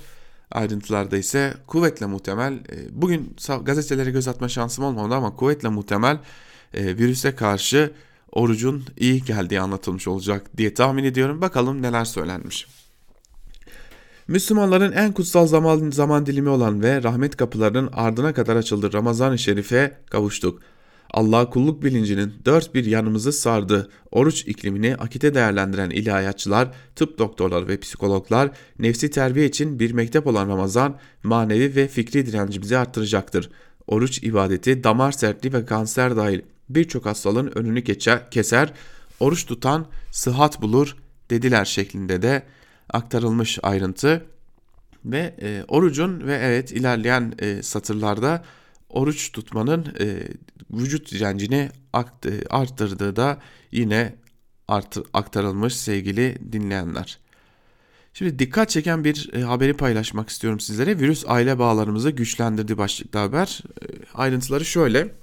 Ayrıntılarda 0.51 1.17
ise 1.17 1.53
kuvvetle 1.67 2.05
muhtemel, 2.05 2.53
e, 2.53 3.01
bugün 3.01 3.35
gazetelere 3.63 4.11
göz 4.11 4.27
atma 4.27 4.49
şansım 4.49 4.85
olmadı 4.85 5.15
ama 5.15 5.35
kuvvetle 5.35 5.69
muhtemel 5.69 6.19
e, 6.73 6.97
virüse 6.97 7.35
karşı 7.35 7.91
orucun 8.31 8.83
iyi 8.97 9.23
geldiği 9.23 9.61
anlatılmış 9.61 10.07
olacak 10.07 10.57
diye 10.57 10.73
tahmin 10.73 11.03
ediyorum. 11.03 11.41
Bakalım 11.41 11.81
neler 11.81 12.05
söylenmiş. 12.05 12.67
Müslümanların 14.27 14.91
en 14.91 15.11
kutsal 15.11 15.47
zaman, 15.47 15.89
zaman 15.89 16.25
dilimi 16.25 16.49
olan 16.49 16.83
ve 16.83 17.03
rahmet 17.03 17.37
kapılarının 17.37 17.89
ardına 17.93 18.33
kadar 18.33 18.55
açıldığı 18.55 18.93
Ramazan-ı 18.93 19.39
Şerif'e 19.39 19.97
kavuştuk. 20.09 20.61
Allah 21.13 21.49
kulluk 21.49 21.83
bilincinin 21.83 22.33
dört 22.45 22.75
bir 22.75 22.85
yanımızı 22.85 23.31
sardı. 23.31 23.89
Oruç 24.11 24.47
iklimini 24.47 24.95
akite 24.95 25.33
değerlendiren 25.33 25.89
ilahiyatçılar, 25.89 26.71
tıp 26.95 27.19
doktorları 27.19 27.67
ve 27.67 27.79
psikologlar 27.79 28.49
nefsi 28.79 29.09
terbiye 29.09 29.45
için 29.45 29.79
bir 29.79 29.91
mektep 29.91 30.27
olan 30.27 30.49
Ramazan 30.49 30.97
manevi 31.23 31.75
ve 31.75 31.87
fikri 31.87 32.25
direncimizi 32.25 32.77
arttıracaktır. 32.77 33.49
Oruç 33.87 34.23
ibadeti 34.23 34.83
damar 34.83 35.11
sertliği 35.11 35.53
ve 35.53 35.65
kanser 35.65 36.15
dahil 36.15 36.41
birçok 36.75 37.05
hastalığın 37.05 37.51
önünü 37.55 37.79
geçer, 37.79 38.31
keser, 38.31 38.73
oruç 39.19 39.45
tutan 39.45 39.87
sıhhat 40.11 40.61
bulur 40.61 40.95
dediler 41.29 41.65
şeklinde 41.65 42.21
de 42.21 42.43
aktarılmış 42.89 43.59
ayrıntı. 43.63 44.25
Ve 45.05 45.35
e, 45.41 45.63
orucun 45.67 46.27
ve 46.27 46.35
evet 46.35 46.71
ilerleyen 46.71 47.33
e, 47.39 47.63
satırlarda 47.63 48.43
oruç 48.89 49.31
tutmanın 49.31 49.85
e, 49.99 50.27
vücut 50.71 51.11
direncini 51.11 51.69
arttırdığı 52.49 53.15
da 53.15 53.39
yine 53.71 54.15
artır, 54.67 55.03
aktarılmış 55.13 55.75
sevgili 55.75 56.37
dinleyenler. 56.51 57.19
Şimdi 58.13 58.39
dikkat 58.39 58.69
çeken 58.69 59.03
bir 59.03 59.29
e, 59.33 59.41
haberi 59.41 59.73
paylaşmak 59.73 60.29
istiyorum 60.29 60.59
sizlere. 60.59 60.99
Virüs 60.99 61.23
aile 61.27 61.59
bağlarımızı 61.59 62.09
güçlendirdi 62.09 62.77
başlıklı 62.77 63.19
haber. 63.19 63.61
E, 63.81 63.85
ayrıntıları 64.13 64.65
şöyle. 64.65 65.20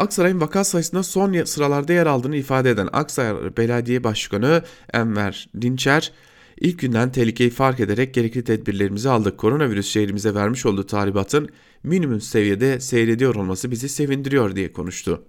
Aksaray'ın 0.00 0.40
vaka 0.40 0.64
sayısında 0.64 1.02
son 1.02 1.44
sıralarda 1.44 1.92
yer 1.92 2.06
aldığını 2.06 2.36
ifade 2.36 2.70
eden 2.70 2.88
Aksaray 2.92 3.56
Belediye 3.56 4.04
Başkanı 4.04 4.62
Enver 4.92 5.48
Dinçer, 5.60 6.12
ilk 6.60 6.78
günden 6.78 7.12
tehlikeyi 7.12 7.50
fark 7.50 7.80
ederek 7.80 8.14
gerekli 8.14 8.44
tedbirlerimizi 8.44 9.10
aldık. 9.10 9.38
Koronavirüs 9.38 9.86
şehrimize 9.88 10.34
vermiş 10.34 10.66
olduğu 10.66 10.86
tahribatın 10.86 11.48
minimum 11.82 12.20
seviyede 12.20 12.80
seyrediyor 12.80 13.34
olması 13.34 13.70
bizi 13.70 13.88
sevindiriyor 13.88 14.56
diye 14.56 14.72
konuştu. 14.72 15.22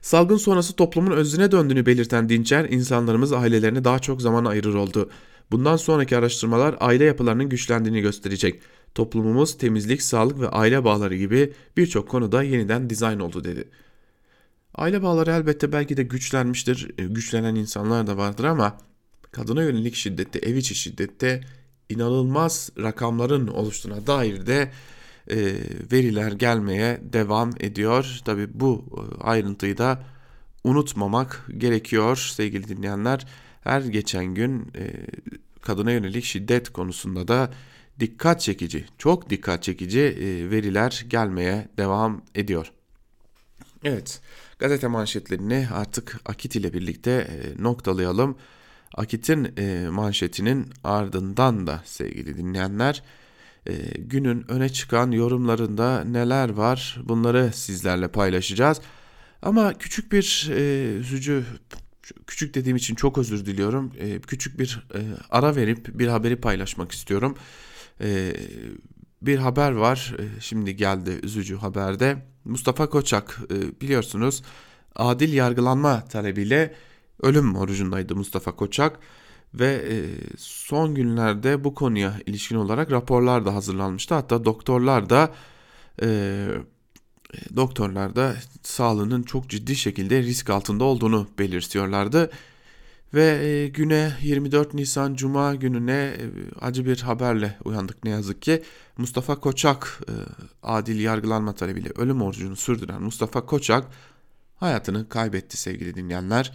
Salgın 0.00 0.36
sonrası 0.36 0.76
toplumun 0.76 1.10
özüne 1.10 1.50
döndüğünü 1.50 1.86
belirten 1.86 2.28
Dinçer, 2.28 2.64
insanlarımız 2.64 3.32
ailelerine 3.32 3.84
daha 3.84 3.98
çok 3.98 4.22
zaman 4.22 4.44
ayırır 4.44 4.74
oldu. 4.74 5.10
Bundan 5.50 5.76
sonraki 5.76 6.16
araştırmalar 6.16 6.76
aile 6.80 7.04
yapılarının 7.04 7.48
güçlendiğini 7.48 8.00
gösterecek. 8.00 8.60
Toplumumuz 8.94 9.58
temizlik, 9.58 10.02
sağlık 10.02 10.40
ve 10.40 10.48
aile 10.48 10.84
bağları 10.84 11.16
gibi 11.16 11.52
birçok 11.76 12.08
konuda 12.08 12.42
yeniden 12.42 12.90
dizayn 12.90 13.18
oldu 13.18 13.44
dedi. 13.44 13.68
Aile 14.74 15.02
bağları 15.02 15.30
elbette 15.30 15.72
belki 15.72 15.96
de 15.96 16.02
güçlenmiştir, 16.02 16.90
e, 16.98 17.04
güçlenen 17.04 17.54
insanlar 17.54 18.06
da 18.06 18.16
vardır 18.16 18.44
ama 18.44 18.78
kadına 19.32 19.62
yönelik 19.62 19.94
şiddette, 19.94 20.38
ev 20.38 20.56
içi 20.56 20.74
şiddette 20.74 21.40
inanılmaz 21.88 22.70
rakamların 22.78 23.46
oluştuğuna 23.46 24.06
dair 24.06 24.46
de 24.46 24.70
e, 25.30 25.36
veriler 25.92 26.32
gelmeye 26.32 27.00
devam 27.12 27.50
ediyor. 27.60 28.20
Tabi 28.24 28.48
bu 28.54 28.84
e, 28.92 29.22
ayrıntıyı 29.24 29.78
da 29.78 30.02
unutmamak 30.64 31.46
gerekiyor 31.58 32.16
sevgili 32.16 32.68
dinleyenler. 32.68 33.26
Her 33.60 33.80
geçen 33.80 34.24
gün 34.24 34.60
e, 34.76 34.92
kadına 35.60 35.92
yönelik 35.92 36.24
şiddet 36.24 36.68
konusunda 36.68 37.28
da 37.28 37.50
dikkat 38.00 38.40
çekici, 38.40 38.84
çok 38.98 39.30
dikkat 39.30 39.62
çekici 39.62 40.00
e, 40.00 40.50
veriler 40.50 41.04
gelmeye 41.08 41.68
devam 41.76 42.22
ediyor. 42.34 42.72
Evet, 43.84 44.20
gazete 44.58 44.86
manşetlerini 44.86 45.68
artık 45.72 46.20
Akit 46.26 46.56
ile 46.56 46.72
birlikte 46.72 47.10
e, 47.10 47.62
noktalayalım. 47.62 48.36
Akit'in 48.94 49.52
e, 49.56 49.88
manşetinin 49.88 50.66
ardından 50.84 51.66
da 51.66 51.82
sevgili 51.84 52.36
dinleyenler 52.36 53.02
günün 53.98 54.50
öne 54.50 54.68
çıkan 54.68 55.10
yorumlarında 55.10 56.04
neler 56.04 56.48
var 56.48 57.00
bunları 57.04 57.50
sizlerle 57.54 58.08
paylaşacağız. 58.08 58.80
Ama 59.42 59.74
küçük 59.74 60.12
bir 60.12 60.50
üzücü 60.98 61.44
küçük 62.26 62.54
dediğim 62.54 62.76
için 62.76 62.94
çok 62.94 63.18
özür 63.18 63.46
diliyorum. 63.46 63.92
küçük 64.26 64.58
bir 64.58 64.86
ara 65.30 65.56
verip 65.56 65.98
bir 65.98 66.08
haberi 66.08 66.36
paylaşmak 66.36 66.92
istiyorum. 66.92 67.36
Ee, 68.00 68.36
bir 69.22 69.38
haber 69.38 69.72
var 69.72 70.16
ee, 70.18 70.40
şimdi 70.40 70.76
geldi 70.76 71.20
üzücü 71.22 71.56
haberde. 71.56 72.16
Mustafa 72.44 72.88
Koçak 72.88 73.40
e, 73.50 73.80
biliyorsunuz 73.80 74.42
adil 74.96 75.32
yargılanma 75.32 76.04
talebiyle 76.04 76.74
ölüm 77.22 77.56
orucundaydı 77.56 78.16
Mustafa 78.16 78.56
Koçak 78.56 78.98
ve 79.54 79.84
e, 79.90 79.96
son 80.38 80.94
günlerde 80.94 81.64
bu 81.64 81.74
konuya 81.74 82.14
ilişkin 82.26 82.56
olarak 82.56 82.92
raporlar 82.92 83.46
da 83.46 83.54
hazırlanmıştı. 83.54 84.14
Hatta 84.14 84.44
doktorlar 84.44 85.10
da 85.10 85.34
e, 86.02 86.48
doktorlar 87.56 88.16
da 88.16 88.36
sağlığının 88.62 89.22
çok 89.22 89.48
ciddi 89.48 89.76
şekilde 89.76 90.22
risk 90.22 90.50
altında 90.50 90.84
olduğunu 90.84 91.28
belirtiyorlardı. 91.38 92.30
Ve 93.14 93.46
e, 93.46 93.68
güne 93.68 94.12
24 94.22 94.74
Nisan 94.74 95.14
Cuma 95.14 95.54
gününe 95.54 95.92
e, 95.92 96.24
acı 96.60 96.86
bir 96.86 97.00
haberle 97.00 97.56
uyandık 97.64 98.04
ne 98.04 98.10
yazık 98.10 98.42
ki. 98.42 98.62
Mustafa 98.98 99.40
Koçak 99.40 100.00
e, 100.08 100.12
adil 100.62 101.00
yargılanma 101.00 101.54
talebiyle 101.54 101.88
ölüm 101.96 102.22
orucunu 102.22 102.56
sürdüren 102.56 103.02
Mustafa 103.02 103.46
Koçak 103.46 103.84
hayatını 104.56 105.08
kaybetti 105.08 105.56
sevgili 105.56 105.94
dinleyenler. 105.94 106.52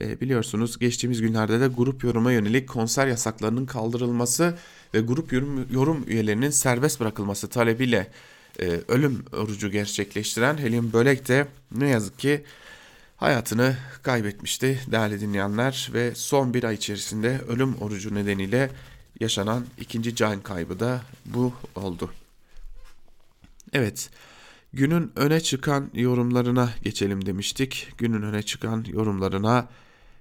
Biliyorsunuz 0.00 0.78
geçtiğimiz 0.78 1.20
günlerde 1.20 1.60
de 1.60 1.66
grup 1.66 2.04
yoruma 2.04 2.32
yönelik 2.32 2.68
konser 2.68 3.06
yasaklarının 3.06 3.66
kaldırılması 3.66 4.54
ve 4.94 5.00
grup 5.00 5.32
yorum, 5.32 5.66
yorum 5.72 6.04
üyelerinin 6.06 6.50
serbest 6.50 7.00
bırakılması 7.00 7.48
talebiyle 7.48 8.10
ölüm 8.88 9.24
orucu 9.32 9.70
gerçekleştiren 9.70 10.58
Helim 10.58 10.92
Bölek 10.92 11.28
de 11.28 11.48
ne 11.72 11.88
yazık 11.88 12.18
ki 12.18 12.44
hayatını 13.18 13.76
kaybetmişti 14.02 14.80
değerli 14.86 15.20
dinleyenler 15.20 15.90
ve 15.92 16.14
son 16.14 16.54
bir 16.54 16.64
ay 16.64 16.74
içerisinde 16.74 17.40
ölüm 17.48 17.74
orucu 17.74 18.14
nedeniyle 18.14 18.70
yaşanan 19.20 19.66
ikinci 19.78 20.14
can 20.14 20.40
kaybı 20.40 20.80
da 20.80 21.02
bu 21.26 21.52
oldu. 21.74 22.12
Evet, 23.72 24.10
günün 24.72 25.12
öne 25.16 25.40
çıkan 25.40 25.90
yorumlarına 25.94 26.70
geçelim 26.82 27.26
demiştik. 27.26 27.88
Günün 27.98 28.22
öne 28.22 28.42
çıkan 28.42 28.84
yorumlarına 28.88 29.68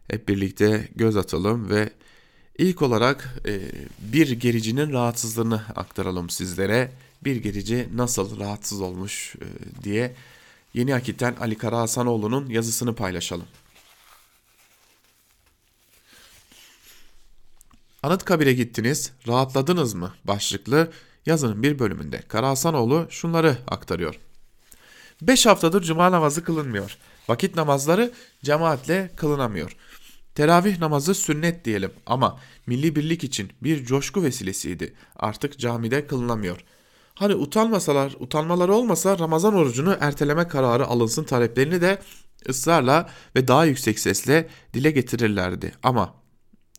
hep 0.07 0.29
birlikte 0.29 0.88
göz 0.95 1.17
atalım 1.17 1.69
ve 1.69 1.89
İlk 2.57 2.81
olarak 2.81 3.36
e, 3.45 3.60
bir 3.99 4.31
gericinin 4.31 4.93
rahatsızlığını 4.93 5.62
aktaralım 5.75 6.29
sizlere. 6.29 6.91
Bir 7.23 7.36
gerici 7.36 7.89
nasıl 7.95 8.39
rahatsız 8.39 8.81
olmuş 8.81 9.36
e, 9.36 9.45
diye 9.83 10.15
Yeni 10.77 10.95
Akit'ten 10.95 11.35
Ali 11.39 11.57
Karahasanoğlu'nun 11.57 12.49
yazısını 12.49 12.95
paylaşalım. 12.95 13.45
Anıtkabir'e 18.03 18.53
gittiniz, 18.53 19.11
rahatladınız 19.27 19.93
mı? 19.93 20.13
başlıklı 20.23 20.91
yazının 21.25 21.63
bir 21.63 21.79
bölümünde 21.79 22.21
Karahasanoğlu 22.21 23.07
şunları 23.09 23.57
aktarıyor. 23.67 24.19
Beş 25.21 25.45
haftadır 25.45 25.81
cuma 25.81 26.11
namazı 26.11 26.43
kılınmıyor. 26.43 26.97
Vakit 27.27 27.55
namazları 27.55 28.11
cemaatle 28.43 29.11
kılınamıyor. 29.15 29.75
Teravih 30.35 30.79
namazı 30.79 31.13
sünnet 31.13 31.65
diyelim 31.65 31.91
ama 32.05 32.39
milli 32.67 32.95
birlik 32.95 33.23
için 33.23 33.51
bir 33.63 33.85
coşku 33.85 34.23
vesilesiydi. 34.23 34.93
Artık 35.15 35.59
camide 35.59 36.07
kılınamıyor. 36.07 36.63
Hani 37.19 37.36
utanmasalar, 37.36 38.15
utanmaları 38.19 38.73
olmasa 38.73 39.19
Ramazan 39.19 39.53
orucunu 39.53 39.97
erteleme 39.99 40.47
kararı 40.47 40.88
alınsın 40.88 41.23
taleplerini 41.23 41.82
de 41.82 41.99
ısrarla 42.49 43.10
ve 43.36 43.47
daha 43.47 43.65
yüksek 43.65 43.99
sesle 43.99 44.47
dile 44.73 44.91
getirirlerdi. 44.91 45.73
Ama 45.84 46.13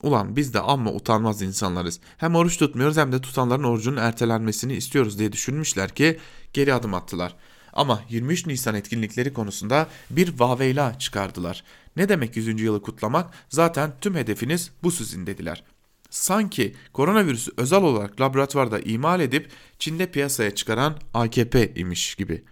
ulan 0.02 0.36
biz 0.36 0.54
de 0.54 0.60
amma 0.60 0.92
utanmaz 0.92 1.42
insanlarız. 1.42 2.00
Hem 2.16 2.34
oruç 2.34 2.58
tutmuyoruz 2.58 2.96
hem 2.96 3.12
de 3.12 3.20
tutanların 3.20 3.64
orucunun 3.64 3.96
ertelenmesini 3.96 4.74
istiyoruz 4.74 5.18
diye 5.18 5.32
düşünmüşler 5.32 5.94
ki 5.94 6.18
geri 6.52 6.74
adım 6.74 6.94
attılar. 6.94 7.36
Ama 7.72 8.00
23 8.08 8.46
Nisan 8.46 8.74
etkinlikleri 8.74 9.32
konusunda 9.32 9.86
bir 10.10 10.40
vaveyla 10.40 10.98
çıkardılar. 10.98 11.64
Ne 11.96 12.08
demek 12.08 12.36
100. 12.36 12.60
yılı 12.60 12.82
kutlamak? 12.82 13.34
Zaten 13.48 13.92
tüm 14.00 14.14
hedefiniz 14.14 14.70
bu 14.82 14.90
sizin 14.90 15.26
dediler. 15.26 15.64
Sanki 16.10 16.74
koronavirüsü 16.92 17.50
özel 17.56 17.82
olarak 17.82 18.20
laboratuvarda 18.20 18.80
imal 18.80 19.20
edip 19.20 19.50
Çin'de 19.78 20.10
piyasaya 20.10 20.54
çıkaran 20.54 20.98
AKP 21.14 21.74
imiş 21.74 22.14
gibi. 22.14 22.44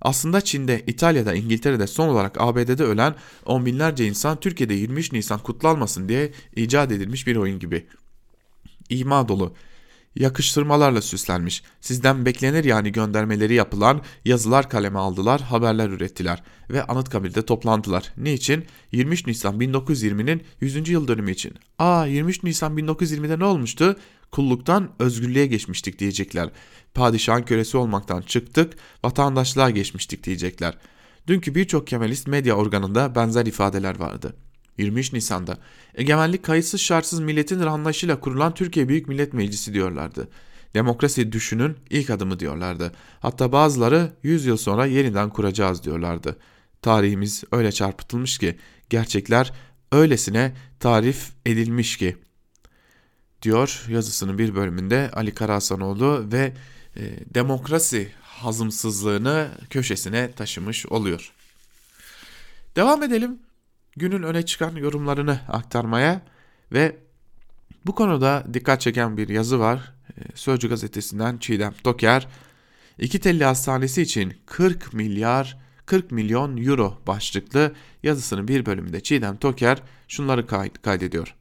Aslında 0.00 0.40
Çin'de, 0.40 0.82
İtalya'da, 0.86 1.34
İngiltere'de 1.34 1.86
son 1.86 2.08
olarak 2.08 2.40
ABD'de 2.40 2.84
ölen 2.84 3.14
on 3.46 3.66
binlerce 3.66 4.06
insan 4.06 4.40
Türkiye'de 4.40 4.74
23 4.74 5.12
Nisan 5.12 5.38
kutlanmasın 5.38 6.08
diye 6.08 6.32
icat 6.56 6.92
edilmiş 6.92 7.26
bir 7.26 7.36
oyun 7.36 7.58
gibi. 7.58 7.86
İma 8.88 9.28
dolu, 9.28 9.54
yakıştırmalarla 10.14 11.02
süslenmiş. 11.02 11.62
Sizden 11.80 12.26
beklenir 12.26 12.64
yani 12.64 12.92
göndermeleri 12.92 13.54
yapılan 13.54 14.02
yazılar 14.24 14.70
kaleme 14.70 14.98
aldılar, 14.98 15.40
haberler 15.40 15.88
ürettiler 15.88 16.42
ve 16.70 16.84
Anıtkabir'de 16.84 17.46
toplantılar. 17.46 18.12
Niçin? 18.16 18.64
23 18.92 19.26
Nisan 19.26 19.60
1920'nin 19.60 20.42
100. 20.60 20.88
yıl 20.88 21.08
dönümü 21.08 21.30
için. 21.30 21.54
Aa 21.78 22.06
23 22.06 22.42
Nisan 22.42 22.78
1920'de 22.78 23.38
ne 23.38 23.44
olmuştu? 23.44 23.96
Kulluktan 24.32 24.90
özgürlüğe 24.98 25.46
geçmiştik 25.46 25.98
diyecekler. 25.98 26.50
Padişahın 26.94 27.42
kölesi 27.42 27.76
olmaktan 27.76 28.22
çıktık, 28.22 28.72
vatandaşlığa 29.04 29.70
geçmiştik 29.70 30.24
diyecekler. 30.24 30.78
Dünkü 31.26 31.54
birçok 31.54 31.86
Kemalist 31.86 32.26
medya 32.26 32.54
organında 32.54 33.14
benzer 33.14 33.46
ifadeler 33.46 33.98
vardı. 33.98 34.36
23 34.80 35.12
Nisan'da 35.12 35.58
egemenlik 35.94 36.42
kayıtsız 36.42 36.80
şartsız 36.80 37.20
milletin 37.20 37.60
anlayışıyla 37.60 38.20
kurulan 38.20 38.54
Türkiye 38.54 38.88
Büyük 38.88 39.08
Millet 39.08 39.32
Meclisi 39.32 39.74
diyorlardı. 39.74 40.28
Demokrasi 40.74 41.32
düşünün 41.32 41.76
ilk 41.90 42.10
adımı 42.10 42.40
diyorlardı. 42.40 42.92
Hatta 43.20 43.52
bazıları 43.52 44.12
100 44.22 44.46
yıl 44.46 44.56
sonra 44.56 44.86
yeniden 44.86 45.30
kuracağız 45.30 45.84
diyorlardı. 45.84 46.36
Tarihimiz 46.82 47.44
öyle 47.52 47.72
çarpıtılmış 47.72 48.38
ki 48.38 48.58
gerçekler 48.90 49.52
öylesine 49.92 50.52
tarif 50.80 51.30
edilmiş 51.46 51.96
ki 51.96 52.16
diyor 53.42 53.86
yazısının 53.88 54.38
bir 54.38 54.54
bölümünde 54.54 55.10
Ali 55.12 55.34
Karahasanoğlu 55.34 56.32
ve 56.32 56.52
e, 56.96 57.02
demokrasi 57.34 58.12
hazımsızlığını 58.22 59.48
köşesine 59.70 60.32
taşımış 60.32 60.86
oluyor. 60.86 61.32
Devam 62.76 63.02
edelim 63.02 63.38
günün 63.96 64.22
öne 64.22 64.46
çıkan 64.46 64.76
yorumlarını 64.76 65.40
aktarmaya 65.48 66.22
ve 66.72 66.96
bu 67.86 67.94
konuda 67.94 68.44
dikkat 68.54 68.80
çeken 68.80 69.16
bir 69.16 69.28
yazı 69.28 69.60
var. 69.60 69.94
Ee, 70.18 70.22
Sözcü 70.34 70.68
gazetesinden 70.68 71.38
Çiğdem 71.38 71.72
Toker, 71.84 72.28
İki 73.00 73.20
telli 73.20 73.44
hastanesi 73.44 74.02
için 74.02 74.34
40 74.46 74.92
milyar 74.94 75.58
40 75.86 76.10
milyon 76.10 76.56
euro 76.56 76.98
başlıklı 77.06 77.72
yazısının 78.02 78.48
bir 78.48 78.66
bölümünde 78.66 79.00
Çiğdem 79.00 79.36
Toker 79.36 79.82
şunları 80.08 80.46
kaydediyor. 80.82 81.34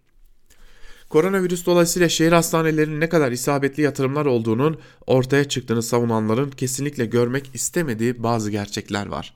Koronavirüs 1.09 1.65
dolayısıyla 1.65 2.09
şehir 2.09 2.31
hastanelerinin 2.31 2.99
ne 2.99 3.09
kadar 3.09 3.31
isabetli 3.31 3.83
yatırımlar 3.83 4.25
olduğunun 4.25 4.79
ortaya 5.07 5.49
çıktığını 5.49 5.83
savunanların 5.83 6.51
kesinlikle 6.51 7.05
görmek 7.05 7.55
istemediği 7.55 8.23
bazı 8.23 8.51
gerçekler 8.51 9.07
var. 9.07 9.33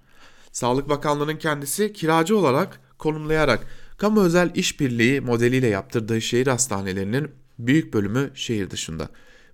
Sağlık 0.52 0.90
Bakanlığı'nın 0.90 1.38
kendisi 1.38 1.94
kiracı 1.94 2.38
olarak 2.38 2.80
konumlayarak 3.04 3.68
kamu 3.98 4.24
özel 4.24 4.52
işbirliği 4.56 5.22
modeliyle 5.22 5.68
yaptırdığı 5.68 6.22
şehir 6.22 6.48
hastanelerinin 6.48 7.32
büyük 7.60 7.94
bölümü 7.94 8.32
şehir 8.34 8.70
dışında. 8.70 9.10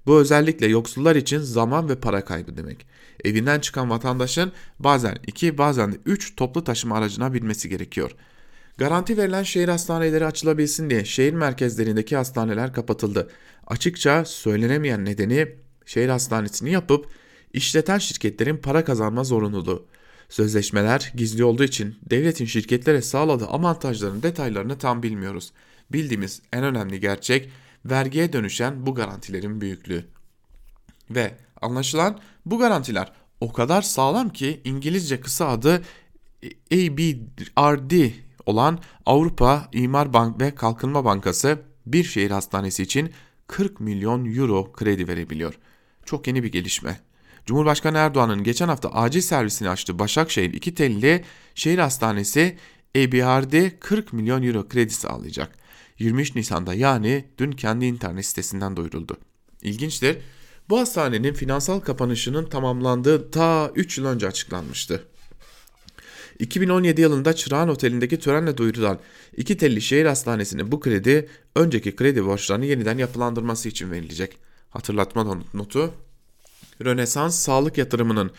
Bu 0.05 0.19
özellikle 0.19 0.67
yoksullar 0.67 1.15
için 1.15 1.39
zaman 1.39 1.89
ve 1.89 1.95
para 1.99 2.25
kaybı 2.25 2.57
demek. 2.57 2.87
Evinden 3.23 3.59
çıkan 3.59 3.89
vatandaşın 3.89 4.51
bazen 4.79 5.17
iki 5.27 5.57
bazen 5.57 5.91
de 5.91 5.97
üç 6.05 6.35
toplu 6.35 6.63
taşıma 6.63 6.97
aracına 6.97 7.33
binmesi 7.33 7.69
gerekiyor. 7.69 8.11
Garanti 8.77 9.17
verilen 9.17 9.43
şehir 9.43 9.69
hastaneleri 9.69 10.25
açılabilsin 10.25 10.89
diye 10.89 11.05
şehir 11.05 11.33
merkezlerindeki 11.33 12.15
hastaneler 12.15 12.73
kapatıldı. 12.73 13.29
Açıkça 13.67 14.25
söylenemeyen 14.25 15.05
nedeni 15.05 15.47
şehir 15.85 16.09
hastanesini 16.09 16.71
yapıp 16.71 17.05
işleten 17.53 17.97
şirketlerin 17.97 18.57
para 18.57 18.83
kazanma 18.83 19.23
zorunluluğu. 19.23 19.85
Sözleşmeler 20.29 21.11
gizli 21.15 21.43
olduğu 21.43 21.63
için 21.63 21.95
devletin 22.09 22.45
şirketlere 22.45 23.01
sağladığı 23.01 23.47
avantajların 23.47 24.23
detaylarını 24.23 24.77
tam 24.77 25.03
bilmiyoruz. 25.03 25.51
Bildiğimiz 25.91 26.41
en 26.53 26.63
önemli 26.63 26.99
gerçek 26.99 27.49
vergiye 27.85 28.33
dönüşen 28.33 28.85
bu 28.85 28.95
garantilerin 28.95 29.61
büyüklüğü. 29.61 30.05
Ve 31.09 31.37
anlaşılan 31.61 32.19
bu 32.45 32.59
garantiler 32.59 33.11
o 33.41 33.53
kadar 33.53 33.81
sağlam 33.81 34.29
ki 34.29 34.61
İngilizce 34.63 35.21
kısa 35.21 35.47
adı 35.47 35.81
ABRD 36.71 38.11
olan 38.45 38.79
Avrupa 39.05 39.69
İmar 39.73 40.13
Bank 40.13 40.41
ve 40.41 40.55
Kalkınma 40.55 41.05
Bankası 41.05 41.59
bir 41.85 42.03
şehir 42.03 42.31
hastanesi 42.31 42.83
için 42.83 43.13
40 43.47 43.79
milyon 43.79 44.35
euro 44.35 44.71
kredi 44.71 45.07
verebiliyor. 45.07 45.59
Çok 46.05 46.27
yeni 46.27 46.43
bir 46.43 46.51
gelişme. 46.51 46.99
Cumhurbaşkanı 47.49 47.97
Erdoğan'ın 47.97 48.43
geçen 48.43 48.67
hafta 48.67 48.89
acil 48.89 49.21
servisini 49.21 49.69
açtığı 49.69 49.99
Başakşehir 49.99 50.53
2 50.53 50.75
telli 50.75 51.23
şehir 51.55 51.77
hastanesi 51.77 52.57
EBRD 52.95 53.79
40 53.79 54.13
milyon 54.13 54.43
euro 54.43 54.67
kredi 54.67 54.93
sağlayacak. 54.93 55.51
23 55.99 56.35
Nisan'da 56.35 56.73
yani 56.73 57.25
dün 57.37 57.51
kendi 57.51 57.85
internet 57.85 58.25
sitesinden 58.25 58.75
duyuruldu. 58.75 59.17
İlginçtir. 59.61 60.17
Bu 60.69 60.79
hastanenin 60.79 61.33
finansal 61.33 61.79
kapanışının 61.79 62.45
tamamlandığı 62.45 63.31
ta 63.31 63.71
3 63.75 63.97
yıl 63.97 64.05
önce 64.05 64.27
açıklanmıştı. 64.27 65.03
2017 66.39 67.01
yılında 67.01 67.35
Çırağan 67.35 67.69
Oteli'ndeki 67.69 68.19
törenle 68.19 68.57
duyurulan 68.57 68.99
iki 69.37 69.57
telli 69.57 69.81
şehir 69.81 70.05
hastanesine 70.05 70.71
bu 70.71 70.79
kredi 70.79 71.29
önceki 71.55 71.95
kredi 71.95 72.25
borçlarını 72.25 72.65
yeniden 72.65 72.97
yapılandırması 72.97 73.69
için 73.69 73.91
verilecek. 73.91 74.37
Hatırlatma 74.69 75.41
notu 75.53 75.93
Rönesans 76.85 77.39
sağlık 77.39 77.77
yatırımının 77.77 78.31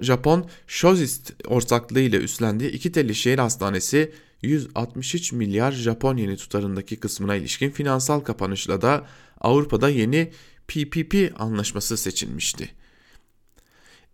Japon 0.00 0.46
Shozist 0.66 1.32
ortaklığı 1.46 2.00
ile 2.00 2.16
üstlendiği 2.16 2.70
iki 2.70 2.92
telli 2.92 3.14
şehir 3.14 3.38
hastanesi 3.38 4.12
163 4.42 5.32
milyar 5.32 5.72
Japon 5.72 6.16
yeni 6.16 6.36
tutarındaki 6.36 6.96
kısmına 6.96 7.34
ilişkin 7.34 7.70
finansal 7.70 8.20
kapanışla 8.20 8.82
da 8.82 9.06
Avrupa'da 9.40 9.88
yeni 9.88 10.32
PPP 10.68 11.40
anlaşması 11.40 11.96
seçilmişti. 11.96 12.68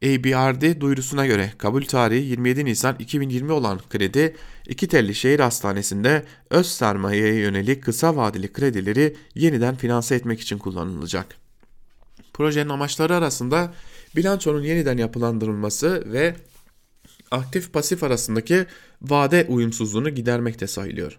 ABRD 0.04 0.80
duyurusuna 0.80 1.26
göre 1.26 1.52
kabul 1.58 1.82
tarihi 1.82 2.26
27 2.26 2.64
Nisan 2.64 2.96
2020 2.98 3.52
olan 3.52 3.80
kredi 3.90 4.36
iki 4.68 4.88
telli 4.88 5.14
şehir 5.14 5.40
hastanesinde 5.40 6.24
öz 6.50 6.66
sermayeye 6.66 7.34
yönelik 7.34 7.84
kısa 7.84 8.16
vadeli 8.16 8.52
kredileri 8.52 9.16
yeniden 9.34 9.76
finanse 9.76 10.14
etmek 10.14 10.40
için 10.40 10.58
kullanılacak. 10.58 11.47
Projenin 12.38 12.68
amaçları 12.68 13.16
arasında 13.16 13.74
bilançonun 14.16 14.62
yeniden 14.62 14.98
yapılandırılması 14.98 16.12
ve 16.12 16.36
aktif 17.30 17.72
pasif 17.72 18.02
arasındaki 18.04 18.66
vade 19.02 19.46
uyumsuzluğunu 19.48 20.10
gidermek 20.10 20.60
de 20.60 20.66
sayılıyor. 20.66 21.18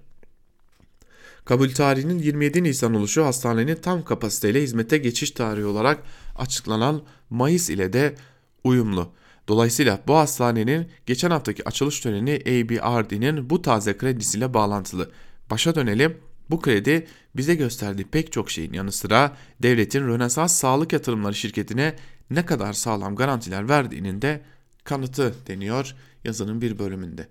Kabul 1.45 1.69
tarihinin 1.69 2.19
27 2.19 2.63
Nisan 2.63 2.93
oluşu 2.93 3.25
hastanenin 3.25 3.75
tam 3.75 4.03
kapasiteyle 4.03 4.61
hizmete 4.61 4.97
geçiş 4.97 5.31
tarihi 5.31 5.65
olarak 5.65 6.03
açıklanan 6.35 7.01
Mayıs 7.29 7.69
ile 7.69 7.93
de 7.93 8.15
uyumlu. 8.63 9.11
Dolayısıyla 9.47 9.99
bu 10.07 10.15
hastanenin 10.15 10.87
geçen 11.05 11.31
haftaki 11.31 11.67
açılış 11.67 11.99
töreni 11.99 12.33
ABRD'nin 12.45 13.49
bu 13.49 13.61
taze 13.61 13.97
kredisiyle 13.97 14.53
bağlantılı. 14.53 15.11
Başa 15.51 15.75
dönelim. 15.75 16.28
Bu 16.49 16.61
kredi 16.61 17.07
bize 17.35 17.55
gösterdiği 17.55 18.03
pek 18.03 18.31
çok 18.31 18.51
şeyin 18.51 18.73
yanı 18.73 18.91
sıra 18.91 19.37
devletin 19.63 20.07
Rönesans 20.07 20.55
Sağlık 20.55 20.93
Yatırımları 20.93 21.35
şirketine 21.35 21.95
ne 22.29 22.45
kadar 22.45 22.73
sağlam 22.73 23.15
garantiler 23.15 23.69
verdiğinin 23.69 24.21
de 24.21 24.41
kanıtı 24.83 25.35
deniyor 25.47 25.95
yazının 26.23 26.61
bir 26.61 26.79
bölümünde. 26.79 27.27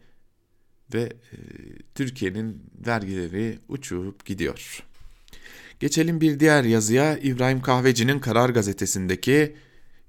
Ve 0.94 1.00
e, 1.02 1.36
Türkiye'nin 1.94 2.62
vergileri 2.86 3.58
uçup 3.68 4.24
gidiyor. 4.24 4.84
Geçelim 5.80 6.20
bir 6.20 6.40
diğer 6.40 6.64
yazıya 6.64 7.18
İbrahim 7.18 7.62
Kahveci'nin 7.62 8.18
Karar 8.18 8.50
Gazetesi'ndeki 8.50 9.56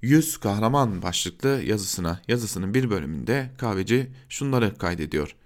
100 0.02 0.36
kahraman 0.36 1.02
başlıklı 1.02 1.62
yazısına. 1.64 2.22
Yazısının 2.28 2.74
bir 2.74 2.90
bölümünde 2.90 3.50
Kahveci 3.58 4.06
şunları 4.28 4.78
kaydediyor. 4.78 5.36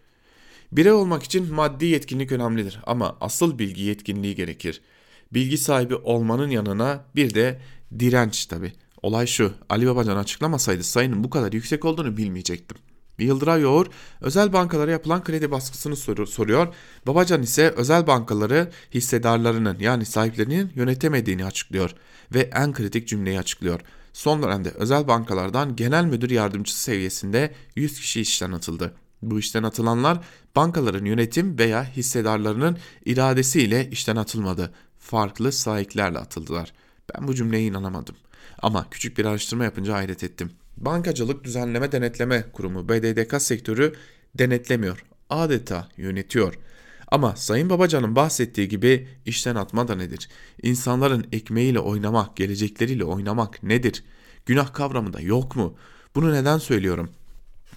Birey 0.72 0.92
olmak 0.92 1.22
için 1.22 1.54
maddi 1.54 1.86
yetkinlik 1.86 2.32
önemlidir 2.32 2.80
ama 2.86 3.16
asıl 3.20 3.58
bilgi 3.58 3.82
yetkinliği 3.82 4.34
gerekir. 4.34 4.80
Bilgi 5.32 5.58
sahibi 5.58 5.94
olmanın 5.94 6.50
yanına 6.50 7.04
bir 7.16 7.34
de 7.34 7.60
direnç 7.98 8.46
tabi. 8.46 8.72
Olay 9.02 9.26
şu, 9.26 9.52
Ali 9.68 9.86
Babacan 9.86 10.16
açıklamasaydı 10.16 10.84
sayının 10.84 11.24
bu 11.24 11.30
kadar 11.30 11.52
yüksek 11.52 11.84
olduğunu 11.84 12.16
bilmeyecektim. 12.16 12.76
Yıldıray 13.18 13.60
Yoğur 13.60 13.86
özel 14.20 14.52
bankalara 14.52 14.90
yapılan 14.90 15.24
kredi 15.24 15.50
baskısını 15.50 15.96
sor 15.96 16.26
soruyor. 16.26 16.74
Babacan 17.06 17.42
ise 17.42 17.70
özel 17.70 18.06
bankaları 18.06 18.70
hissedarlarının 18.94 19.76
yani 19.80 20.04
sahiplerinin 20.04 20.72
yönetemediğini 20.74 21.44
açıklıyor 21.44 21.94
ve 22.34 22.40
en 22.40 22.72
kritik 22.72 23.08
cümleyi 23.08 23.38
açıklıyor. 23.38 23.80
Son 24.12 24.42
dönemde 24.42 24.70
özel 24.70 25.08
bankalardan 25.08 25.76
genel 25.76 26.04
müdür 26.04 26.30
yardımcısı 26.30 26.80
seviyesinde 26.80 27.54
100 27.76 28.00
kişi 28.00 28.20
işten 28.20 28.52
atıldı. 28.52 28.94
Bu 29.30 29.38
işten 29.38 29.62
atılanlar 29.62 30.18
bankaların 30.56 31.04
yönetim 31.04 31.58
veya 31.58 31.84
hissedarlarının 31.84 32.78
iradesiyle 33.04 33.90
işten 33.90 34.16
atılmadı. 34.16 34.74
Farklı 34.98 35.52
sahiplerle 35.52 36.18
atıldılar. 36.18 36.72
Ben 37.14 37.28
bu 37.28 37.34
cümleye 37.34 37.64
inanamadım. 37.64 38.16
Ama 38.62 38.86
küçük 38.90 39.18
bir 39.18 39.24
araştırma 39.24 39.64
yapınca 39.64 39.94
hayret 39.94 40.24
ettim. 40.24 40.50
Bankacılık 40.76 41.44
Düzenleme 41.44 41.92
Denetleme 41.92 42.44
Kurumu 42.52 42.88
BDDK 42.88 43.42
sektörü 43.42 43.92
denetlemiyor. 44.38 45.04
Adeta 45.30 45.88
yönetiyor. 45.96 46.58
Ama 47.08 47.36
Sayın 47.36 47.70
Babacan'ın 47.70 48.16
bahsettiği 48.16 48.68
gibi 48.68 49.08
işten 49.26 49.54
atma 49.54 49.88
da 49.88 49.94
nedir? 49.94 50.28
İnsanların 50.62 51.26
ekmeğiyle 51.32 51.78
oynamak, 51.78 52.36
gelecekleriyle 52.36 53.04
oynamak 53.04 53.62
nedir? 53.62 54.04
Günah 54.46 54.72
kavramı 54.72 55.12
da 55.12 55.20
yok 55.20 55.56
mu? 55.56 55.76
Bunu 56.14 56.32
neden 56.32 56.58
söylüyorum? 56.58 57.10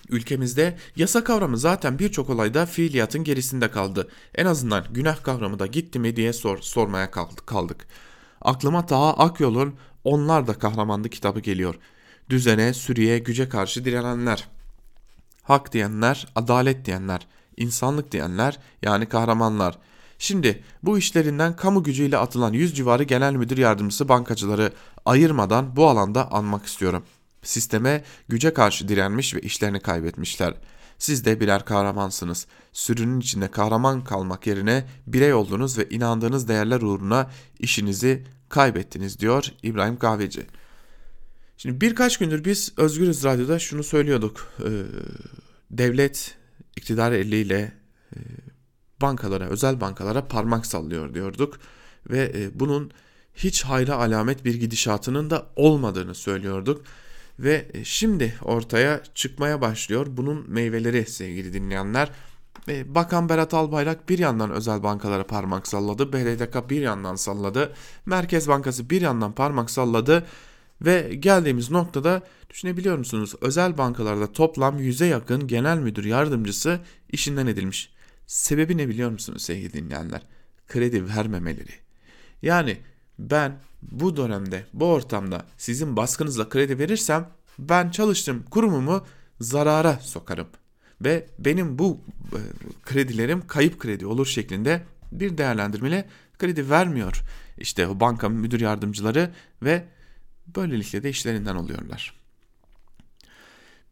Ülkemizde 0.10 0.78
yasa 0.95 1.24
kavramı 1.24 1.58
zaten 1.58 1.99
birçok 1.99 2.30
olayda 2.30 2.66
fiiliyatın 2.66 3.24
gerisinde 3.24 3.72
kaldı. 3.72 4.10
En 4.36 4.45
azından 4.45 4.86
günah 4.91 5.24
kavramı 5.24 5.60
da 5.60 5.66
gitti 5.66 5.99
mi 5.99 6.16
diye 6.16 6.34
sor, 6.34 6.58
sormaya 6.58 7.12
kaldık. 7.45 7.88
Aklıma 8.41 8.86
Taha 8.86 9.14
Akyol'un 9.14 9.76
Onlar 10.08 10.47
da 10.47 10.53
Kahramandı 10.53 11.10
kitabı 11.10 11.39
geliyor. 11.39 11.76
Düzene, 12.30 12.74
sürüye, 12.74 13.20
güce 13.20 13.49
karşı 13.49 13.86
direnenler. 13.86 14.47
Hak 15.43 15.74
diyenler, 15.74 16.28
adalet 16.36 16.86
diyenler, 16.86 17.28
insanlık 17.58 18.12
diyenler 18.12 18.60
yani 18.82 19.05
kahramanlar. 19.05 19.78
Şimdi 20.20 20.64
bu 20.84 20.97
işlerinden 20.97 21.55
kamu 21.55 21.84
gücüyle 21.84 22.18
atılan 22.18 22.53
yüz 22.53 22.76
civarı 22.76 23.03
genel 23.03 23.34
müdür 23.34 23.58
yardımcısı 23.58 24.10
bankacıları 24.10 24.74
ayırmadan 25.05 25.76
bu 25.76 25.89
alanda 25.89 26.32
anmak 26.32 26.66
istiyorum. 26.66 27.03
Sisteme 27.48 28.04
güce 28.28 28.54
karşı 28.54 28.88
direnmiş 28.88 29.36
ve 29.36 29.41
işlerini 29.41 29.80
kaybetmişler. 29.80 30.54
Siz 30.98 31.26
de 31.26 31.39
birer 31.39 31.66
kahramansınız. 31.66 32.48
Sürünün 32.74 33.20
içinde 33.20 33.52
kahraman 33.52 34.04
kalmak 34.04 34.48
yerine 34.48 34.88
birey 35.08 35.34
oldunuz 35.34 35.78
ve 35.78 35.89
inandığınız 35.89 36.48
değerler 36.48 36.82
uğruna 36.82 37.32
işinizi 37.60 38.24
kaybettiniz 38.50 39.20
diyor 39.20 39.45
İbrahim 39.64 40.00
Kahveci. 40.00 40.45
Şimdi 41.58 41.82
birkaç 41.82 42.18
gündür 42.18 42.45
biz 42.45 42.74
Özgürüz 42.78 43.24
Radyo'da 43.24 43.60
şunu 43.60 43.84
söylüyorduk. 43.84 44.54
Ee, 44.60 44.70
devlet 45.72 46.38
iktidar 46.76 47.12
eliyle 47.12 47.74
e, 48.16 48.20
bankalara, 49.02 49.45
özel 49.50 49.82
bankalara 49.82 50.28
parmak 50.28 50.66
sallıyor 50.66 51.14
diyorduk. 51.14 51.60
Ve 52.10 52.32
e, 52.36 52.60
bunun 52.60 52.91
hiç 53.36 53.64
hayra 53.64 53.95
alamet 53.95 54.45
bir 54.45 54.56
gidişatının 54.56 55.30
da 55.30 55.45
olmadığını 55.56 56.16
söylüyorduk. 56.16 56.86
Ve 57.40 57.68
e, 57.74 57.84
şimdi 57.84 58.36
ortaya 58.42 59.02
çıkmaya 59.16 59.62
başlıyor 59.62 60.08
bunun 60.10 60.52
meyveleri 60.52 61.06
sevgili 61.06 61.54
dinleyenler. 61.54 62.12
E, 62.68 62.96
Bakan 62.96 63.30
Berat 63.30 63.54
Albayrak 63.54 64.10
bir 64.10 64.20
yandan 64.20 64.52
özel 64.52 64.84
bankalara 64.84 65.28
parmak 65.28 65.68
salladı. 65.68 66.14
BDDK 66.14 66.70
bir 66.70 66.82
yandan 66.82 67.16
salladı. 67.16 67.74
Merkez 68.06 68.48
Bankası 68.48 68.90
bir 68.90 69.02
yandan 69.02 69.32
parmak 69.32 69.70
salladı. 69.70 70.26
Ve 70.82 71.16
geldiğimiz 71.20 71.72
noktada 71.72 72.22
düşünebiliyor 72.50 72.98
musunuz? 72.98 73.36
Özel 73.42 73.78
bankalarda 73.78 74.32
toplam 74.32 74.80
100'e 74.80 75.08
yakın 75.08 75.48
genel 75.48 75.78
müdür 75.78 76.06
yardımcısı 76.06 76.80
işinden 77.10 77.48
edilmiş. 77.48 77.94
Sebebi 78.28 78.78
ne 78.78 78.88
biliyor 78.88 79.12
musunuz 79.12 79.42
sevgili 79.42 79.74
dinleyenler? 79.74 80.22
Kredi 80.68 81.08
vermemeleri. 81.08 81.72
Yani 82.42 82.78
ben 83.20 83.60
bu 83.82 84.17
dönemde 84.17 84.65
bu 84.73 84.86
ortamda 84.86 85.45
sizin 85.57 85.95
baskınızla 85.95 86.49
kredi 86.49 86.80
verirsem 86.80 87.30
ben 87.59 87.89
çalıştığım 87.89 88.43
kurumumu 88.43 89.05
zarara 89.41 89.93
sokarım. 89.93 90.47
Ve 91.01 91.28
benim 91.39 91.80
bu 91.80 92.01
e, 92.34 92.39
kredilerim 92.84 93.47
kayıp 93.47 93.80
kredi 93.80 94.05
olur 94.05 94.25
şeklinde 94.25 94.84
bir 95.11 95.38
değerlendirmeyle 95.38 96.09
kredi 96.39 96.69
vermiyor. 96.69 97.21
İşte 97.57 97.88
o 97.88 97.99
banka 97.99 98.30
müdür 98.30 98.59
yardımcıları 98.59 99.32
ve 99.63 99.86
böylelikle 100.55 101.03
de 101.03 101.09
işlerinden 101.09 101.55
oluyorlar. 101.55 102.17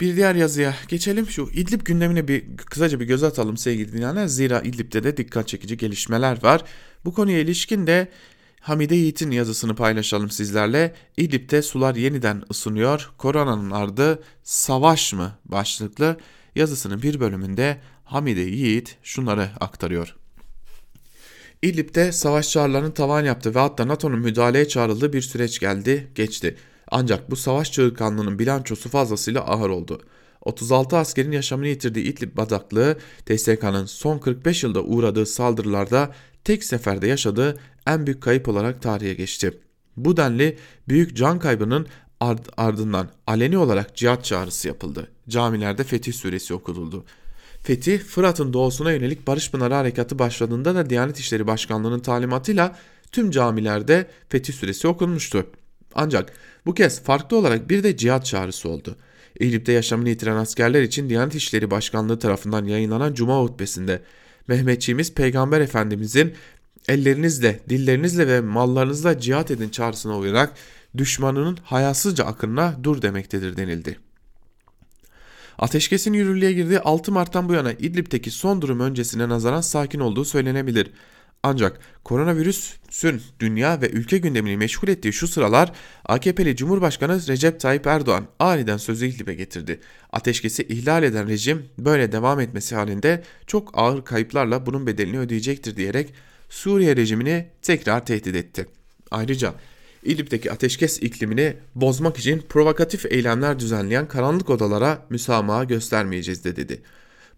Bir 0.01 0.15
diğer 0.15 0.35
yazıya 0.35 0.75
geçelim. 0.87 1.27
Şu 1.27 1.49
İdlib 1.53 1.81
gündemine 1.81 2.27
bir 2.27 2.57
kısaca 2.57 2.99
bir 2.99 3.05
göz 3.05 3.23
atalım 3.23 3.57
sevgili 3.57 3.93
dinleyenler. 3.93 4.27
Zira 4.27 4.61
İdlib'de 4.61 5.03
de 5.03 5.17
dikkat 5.17 5.47
çekici 5.47 5.77
gelişmeler 5.77 6.43
var. 6.43 6.63
Bu 7.05 7.13
konuya 7.13 7.39
ilişkin 7.39 7.87
de 7.87 8.07
Hamide 8.65 8.95
Yiğit'in 8.95 9.31
yazısını 9.31 9.75
paylaşalım 9.75 10.29
sizlerle. 10.29 10.93
İdlib'de 11.17 11.61
sular 11.61 11.95
yeniden 11.95 12.43
ısınıyor. 12.51 13.11
Koronanın 13.17 13.71
ardı 13.71 14.23
savaş 14.43 15.13
mı 15.13 15.31
başlıklı 15.45 16.17
yazısının 16.55 17.01
bir 17.01 17.19
bölümünde 17.19 17.77
Hamide 18.03 18.41
Yiğit 18.41 18.97
şunları 19.03 19.49
aktarıyor. 19.59 20.15
İdlib'de 21.61 22.11
savaş 22.11 22.49
çağrılarının 22.49 22.91
tavan 22.91 23.25
yaptı 23.25 23.55
ve 23.55 23.59
hatta 23.59 23.87
NATO'nun 23.87 24.19
müdahaleye 24.19 24.67
çağrıldığı 24.67 25.13
bir 25.13 25.21
süreç 25.21 25.59
geldi, 25.59 26.07
geçti. 26.15 26.57
Ancak 26.91 27.31
bu 27.31 27.35
savaş 27.35 27.71
çığırkanlığının 27.71 28.39
bilançosu 28.39 28.89
fazlasıyla 28.89 29.41
ağır 29.41 29.69
oldu. 29.69 30.01
36 30.41 30.97
askerin 30.97 31.31
yaşamını 31.31 31.67
yitirdiği 31.67 32.05
İdlib 32.05 32.37
badaklığı 32.37 32.97
TSK'nın 33.25 33.85
son 33.85 34.17
45 34.17 34.63
yılda 34.63 34.83
uğradığı 34.83 35.25
saldırılarda 35.25 36.11
tek 36.43 36.63
seferde 36.63 37.07
yaşadığı 37.07 37.59
en 37.87 38.05
büyük 38.05 38.23
kayıp 38.23 38.47
olarak 38.47 38.81
tarihe 38.81 39.13
geçti. 39.13 39.59
Bu 39.97 40.17
denli 40.17 40.57
büyük 40.87 41.17
can 41.17 41.39
kaybının 41.39 41.87
ard 42.19 42.45
ardından 42.57 43.09
aleni 43.27 43.57
olarak 43.57 43.95
cihat 43.95 44.25
çağrısı 44.25 44.67
yapıldı. 44.67 45.11
Camilerde 45.29 45.83
Fetih 45.83 46.13
Suresi 46.13 46.53
okutuldu. 46.53 47.05
Fetih, 47.61 47.99
Fırat'ın 47.99 48.53
doğusuna 48.53 48.91
yönelik 48.91 49.27
Barış 49.27 49.51
Pınarı 49.51 49.73
Harekatı 49.73 50.19
başladığında 50.19 50.75
da 50.75 50.89
Diyanet 50.89 51.19
İşleri 51.19 51.47
Başkanlığı'nın 51.47 51.99
talimatıyla 51.99 52.75
tüm 53.11 53.31
camilerde 53.31 54.07
Fetih 54.29 54.53
Suresi 54.53 54.87
okunmuştu. 54.87 55.47
Ancak 55.95 56.33
bu 56.65 56.73
kez 56.73 57.03
farklı 57.03 57.37
olarak 57.37 57.69
bir 57.69 57.83
de 57.83 57.97
cihat 57.97 58.25
çağrısı 58.25 58.69
oldu. 58.69 58.95
İdlib'de 59.39 59.71
yaşamını 59.71 60.09
yitiren 60.09 60.35
askerler 60.35 60.81
için 60.81 61.09
Diyanet 61.09 61.35
İşleri 61.35 61.71
Başkanlığı 61.71 62.19
tarafından 62.19 62.65
yayınlanan 62.65 63.13
Cuma 63.13 63.41
hutbesinde 63.41 64.01
Mehmetçiğimiz 64.47 65.13
Peygamber 65.13 65.61
Efendimizin 65.61 66.33
ellerinizle, 66.89 67.59
dillerinizle 67.69 68.27
ve 68.27 68.41
mallarınızla 68.41 69.19
cihat 69.19 69.51
edin 69.51 69.69
çağrısına 69.69 70.17
uyarak 70.17 70.53
düşmanının 70.97 71.57
hayasızca 71.63 72.25
akınına 72.25 72.75
dur 72.83 73.01
demektedir 73.01 73.57
denildi. 73.57 73.99
Ateşkesin 75.59 76.13
yürürlüğe 76.13 76.53
girdiği 76.53 76.79
6 76.79 77.11
Mart'tan 77.11 77.49
bu 77.49 77.53
yana 77.53 77.71
İdlib'teki 77.71 78.31
son 78.31 78.61
durum 78.61 78.79
öncesine 78.79 79.29
nazaran 79.29 79.61
sakin 79.61 79.99
olduğu 79.99 80.25
söylenebilir. 80.25 80.91
Ancak 81.43 81.79
koronavirüsün 82.03 83.21
dünya 83.39 83.81
ve 83.81 83.89
ülke 83.89 84.17
gündemini 84.17 84.57
meşgul 84.57 84.87
ettiği 84.87 85.13
şu 85.13 85.27
sıralar 85.27 85.71
AKP'li 86.05 86.55
Cumhurbaşkanı 86.55 87.27
Recep 87.27 87.59
Tayyip 87.59 87.87
Erdoğan 87.87 88.25
aniden 88.39 88.77
sözü 88.77 89.07
İdlib'e 89.07 89.33
getirdi. 89.33 89.79
Ateşkesi 90.11 90.63
ihlal 90.63 91.03
eden 91.03 91.27
rejim 91.27 91.65
böyle 91.77 92.11
devam 92.11 92.39
etmesi 92.39 92.75
halinde 92.75 93.23
çok 93.47 93.71
ağır 93.73 94.05
kayıplarla 94.05 94.65
bunun 94.65 94.87
bedelini 94.87 95.19
ödeyecektir 95.19 95.75
diyerek 95.75 96.13
Suriye 96.55 96.95
rejimini 96.95 97.47
tekrar 97.61 98.05
tehdit 98.05 98.35
etti. 98.35 98.65
Ayrıca 99.11 99.53
İdlib'deki 100.03 100.51
ateşkes 100.51 100.99
iklimini 101.01 101.57
bozmak 101.75 102.17
için 102.17 102.43
provokatif 102.49 103.05
eylemler 103.05 103.59
düzenleyen 103.59 104.07
karanlık 104.07 104.49
odalara 104.49 105.05
müsamaha 105.09 105.63
göstermeyeceğiz 105.63 106.43
de 106.43 106.55
dedi. 106.55 106.81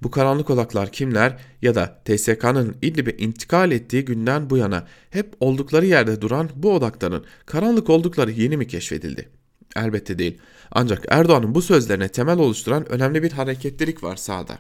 Bu 0.04 0.12
karanlık 0.12 0.50
odaklar 0.50 0.92
kimler 0.92 1.38
ya 1.62 1.76
da 1.76 2.02
TSK'nın 2.06 2.76
İdlib'e 2.82 3.12
intikal 3.12 3.72
ettiği 3.72 4.06
günden 4.06 4.50
bu 4.50 4.58
yana 4.58 4.88
hep 5.10 5.36
oldukları 5.40 5.86
yerde 5.86 6.22
duran 6.22 6.50
bu 6.56 6.74
odakların 6.74 7.26
karanlık 7.46 7.90
oldukları 7.90 8.32
yeni 8.32 8.58
mi 8.58 8.68
keşfedildi? 8.68 9.30
Elbette 9.76 10.20
değil. 10.20 10.38
Ancak 10.72 11.06
Erdoğan'ın 11.10 11.56
bu 11.56 11.62
sözlerine 11.62 12.10
temel 12.10 12.40
oluşturan 12.40 12.92
önemli 12.92 13.24
bir 13.24 13.32
hareketlilik 13.32 14.04
var 14.04 14.16
sahada. 14.16 14.60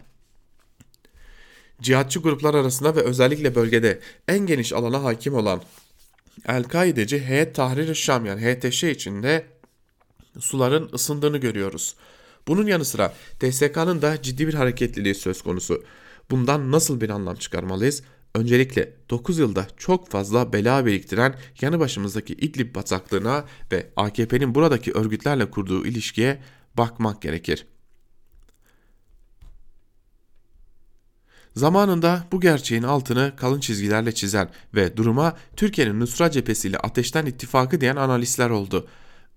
Cihatçı 1.81 2.19
gruplar 2.19 2.53
arasında 2.53 2.95
ve 2.95 3.01
özellikle 3.01 3.55
bölgede 3.55 3.99
en 4.27 4.39
geniş 4.39 4.73
alana 4.73 5.03
hakim 5.03 5.33
olan 5.33 5.61
El-Kaideci 6.47 7.19
Heyet 7.19 7.55
Tahrir-i 7.55 7.95
Şam 7.95 8.25
yani 8.25 8.41
HTŞ 8.41 8.83
içinde 8.83 9.45
suların 10.39 10.89
ısındığını 10.93 11.37
görüyoruz. 11.37 11.95
Bunun 12.47 12.67
yanı 12.67 12.85
sıra 12.85 13.13
TSK'nın 13.39 14.01
da 14.01 14.21
ciddi 14.21 14.47
bir 14.47 14.53
hareketliliği 14.53 15.15
söz 15.15 15.41
konusu. 15.41 15.83
Bundan 16.31 16.71
nasıl 16.71 17.01
bir 17.01 17.09
anlam 17.09 17.35
çıkarmalıyız? 17.35 18.03
Öncelikle 18.35 18.93
9 19.09 19.39
yılda 19.39 19.67
çok 19.77 20.09
fazla 20.09 20.53
bela 20.53 20.85
biriktiren 20.85 21.35
yanı 21.61 21.79
başımızdaki 21.79 22.33
İdlib 22.33 22.75
bataklığına 22.75 23.45
ve 23.71 23.87
AKP'nin 23.95 24.55
buradaki 24.55 24.91
örgütlerle 24.91 25.51
kurduğu 25.51 25.85
ilişkiye 25.85 26.39
bakmak 26.77 27.21
gerekir. 27.21 27.65
Zamanında 31.57 32.23
bu 32.31 32.41
gerçeğin 32.41 32.83
altını 32.83 33.33
kalın 33.37 33.59
çizgilerle 33.59 34.11
çizen 34.11 34.49
ve 34.75 34.97
duruma 34.97 35.33
Türkiye'nin 35.55 35.99
Nusra 35.99 36.31
cephesiyle 36.31 36.77
ateşten 36.77 37.25
ittifakı 37.25 37.81
diyen 37.81 37.95
analistler 37.95 38.49
oldu. 38.49 38.87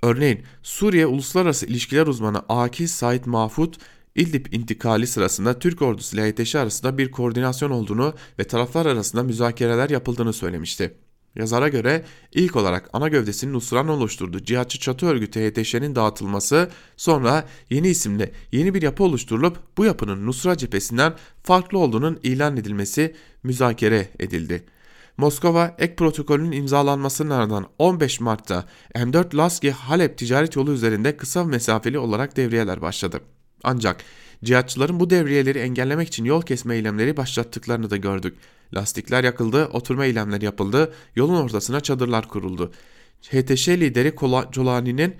Örneğin 0.03 0.43
Suriye 0.63 1.07
Uluslararası 1.07 1.67
İlişkiler 1.67 2.07
Uzmanı 2.07 2.39
Akil 2.49 2.87
Said 2.87 3.25
Mahfut, 3.25 3.79
İdlib 4.15 4.47
intikali 4.53 5.07
sırasında 5.07 5.59
Türk 5.59 5.83
ordusu 5.83 6.17
ile 6.17 6.33
HTŞ 6.33 6.55
arasında 6.55 6.99
bir 6.99 7.11
koordinasyon 7.11 7.71
olduğunu 7.71 8.15
ve 8.39 8.45
taraflar 8.45 8.87
arasında 8.87 9.23
müzakereler 9.23 9.91
yapıldığını 9.91 10.33
söylemişti. 10.33 10.95
Yazara 11.37 11.69
göre 11.69 12.05
ilk 12.33 12.57
olarak 12.57 12.91
ana 12.93 13.09
gövdesinin 13.09 13.53
Nusra'nın 13.53 13.89
oluşturduğu 13.89 14.45
cihatçı 14.45 14.79
çatı 14.79 15.07
örgütü 15.07 15.41
HTŞ'nin 15.41 15.95
dağıtılması 15.95 16.69
sonra 16.97 17.49
yeni 17.71 17.89
isimle 17.89 18.33
yeni 18.53 18.75
bir 18.75 18.83
yapı 18.83 19.05
oluşturulup 19.05 19.59
bu 19.79 19.85
yapının 19.85 20.27
Nusra 20.27 20.57
cephesinden 20.57 21.15
farklı 21.43 21.79
olduğunun 21.79 22.21
ilan 22.23 22.57
edilmesi 22.57 23.15
müzakere 23.43 24.09
edildi. 24.19 24.65
Moskova 25.17 25.75
ek 25.79 25.95
protokolünün 25.95 26.53
imzalanmasının 26.53 27.31
ardından 27.31 27.67
15 27.79 28.21
Mart'ta 28.21 28.65
M4 28.95 29.37
Laski 29.37 29.71
Halep 29.71 30.19
ticaret 30.19 30.57
yolu 30.57 30.73
üzerinde 30.73 31.17
kısa 31.17 31.45
mesafeli 31.45 31.99
olarak 31.99 32.37
devriyeler 32.37 32.83
başladı. 32.83 33.21
Ancak 33.65 34.05
cihatçıların 34.45 35.01
bu 35.01 35.11
devriyeleri 35.11 35.59
engellemek 35.59 36.09
için 36.09 36.25
yol 36.25 36.43
kesme 36.43 36.75
eylemleri 36.75 37.17
başlattıklarını 37.17 37.91
da 37.91 37.97
gördük. 37.97 38.39
Lastikler 38.75 39.25
yakıldı, 39.25 39.67
oturma 39.67 40.05
eylemleri 40.05 40.45
yapıldı, 40.45 40.95
yolun 41.17 41.35
ortasına 41.35 41.81
çadırlar 41.81 42.29
kuruldu. 42.29 42.73
HTŞ 43.23 43.69
lideri 43.69 44.15
Colani'nin 44.53 45.17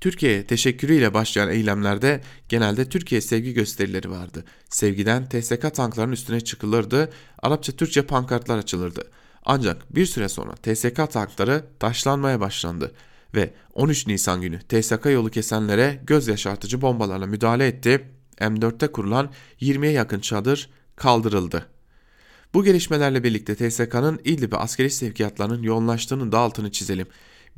Türkiye'ye 0.00 0.46
teşekkürüyle 0.46 1.14
başlayan 1.14 1.50
eylemlerde 1.50 2.20
genelde 2.48 2.88
Türkiye 2.88 3.20
sevgi 3.20 3.52
gösterileri 3.52 4.10
vardı. 4.10 4.44
Sevgiden 4.68 5.28
TSK 5.28 5.74
tanklarının 5.74 6.12
üstüne 6.12 6.40
çıkılırdı, 6.40 7.10
Arapça 7.42 7.72
Türkçe 7.72 8.02
pankartlar 8.02 8.58
açılırdı. 8.58 9.10
Ancak 9.44 9.94
bir 9.94 10.06
süre 10.06 10.28
sonra 10.28 10.54
TSK 10.54 11.10
tankları 11.12 11.64
taşlanmaya 11.78 12.40
başlandı 12.40 12.92
ve 13.34 13.54
13 13.74 14.06
Nisan 14.06 14.40
günü 14.40 14.60
TSK 14.60 15.06
yolu 15.06 15.30
kesenlere 15.30 16.00
göz 16.06 16.28
yaşartıcı 16.28 16.82
bombalarla 16.82 17.26
müdahale 17.26 17.66
etti. 17.66 18.08
M4'te 18.38 18.92
kurulan 18.92 19.30
20'ye 19.60 19.92
yakın 19.92 20.20
çadır 20.20 20.70
kaldırıldı. 20.96 21.66
Bu 22.54 22.64
gelişmelerle 22.64 23.24
birlikte 23.24 23.54
TSK'nın 23.54 24.20
İdlib'e 24.24 24.56
askeri 24.56 24.90
sevkiyatlarının 24.90 25.62
yoğunlaştığının 25.62 26.32
da 26.32 26.38
altını 26.38 26.72
çizelim. 26.72 27.06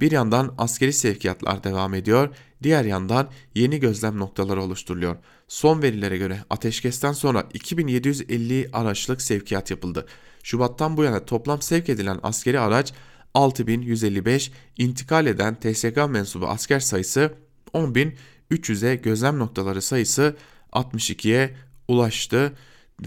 Bir 0.01 0.11
yandan 0.11 0.55
askeri 0.59 0.92
sevkiyatlar 0.92 1.64
devam 1.64 1.95
ediyor, 1.95 2.36
diğer 2.62 2.84
yandan 2.84 3.30
yeni 3.55 3.80
gözlem 3.80 4.18
noktaları 4.18 4.62
oluşturuluyor. 4.62 5.16
Son 5.49 5.82
verilere 5.82 6.18
göre 6.18 6.38
ateşkesten 6.51 7.12
sonra 7.12 7.49
2750 7.55 8.68
araçlık 8.72 9.22
sevkiyat 9.22 9.70
yapıldı. 9.70 10.07
Şubattan 10.42 10.97
bu 10.97 11.05
yana 11.05 11.24
toplam 11.24 11.62
sevk 11.62 11.88
edilen 11.88 12.20
askeri 12.22 12.61
araç 12.61 12.92
6155, 13.34 14.53
intikal 14.78 15.26
eden 15.26 15.61
TSK 15.61 15.97
mensubu 16.09 16.47
asker 16.47 16.80
sayısı 16.80 17.34
10300'e 17.74 18.95
gözlem 18.95 19.38
noktaları 19.38 19.82
sayısı 19.82 20.36
62'ye 20.72 21.55
ulaştı 21.88 22.53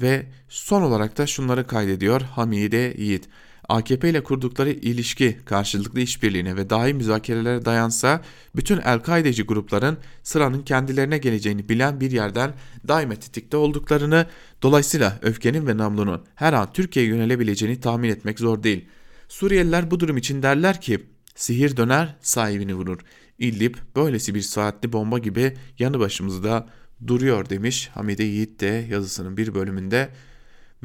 ve 0.01 0.25
son 0.49 0.81
olarak 0.81 1.17
da 1.17 1.27
şunları 1.27 1.67
kaydediyor 1.67 2.21
Hamide 2.21 2.95
Yiğit. 2.97 3.29
AKP 3.69 4.09
ile 4.09 4.23
kurdukları 4.23 4.69
ilişki 4.69 5.37
karşılıklı 5.45 5.99
işbirliğine 5.99 6.55
ve 6.55 6.69
dahi 6.69 6.93
müzakerelere 6.93 7.65
dayansa 7.65 8.21
bütün 8.55 8.77
El-Kaideci 8.77 9.43
grupların 9.43 9.97
sıranın 10.23 10.61
kendilerine 10.61 11.17
geleceğini 11.17 11.69
bilen 11.69 11.99
bir 11.99 12.11
yerden 12.11 12.53
daima 12.87 13.15
tetikte 13.15 13.57
olduklarını 13.57 14.25
dolayısıyla 14.61 15.19
öfkenin 15.21 15.67
ve 15.67 15.77
namlunun 15.77 16.23
her 16.35 16.53
an 16.53 16.73
Türkiye'ye 16.73 17.11
yönelebileceğini 17.11 17.79
tahmin 17.79 18.09
etmek 18.09 18.39
zor 18.39 18.63
değil. 18.63 18.85
Suriyeliler 19.27 19.91
bu 19.91 19.99
durum 19.99 20.17
için 20.17 20.43
derler 20.43 20.81
ki 20.81 21.05
sihir 21.35 21.77
döner 21.77 22.15
sahibini 22.21 22.73
vurur. 22.73 22.99
İdlib 23.39 23.75
böylesi 23.95 24.35
bir 24.35 24.41
saatli 24.41 24.93
bomba 24.93 25.19
gibi 25.19 25.53
yanı 25.79 25.99
başımızda 25.99 26.67
duruyor 27.07 27.49
demiş 27.49 27.89
Hamide 27.93 28.23
Yiğit 28.23 28.59
de 28.59 28.87
yazısının 28.89 29.37
bir 29.37 29.53
bölümünde 29.53 30.09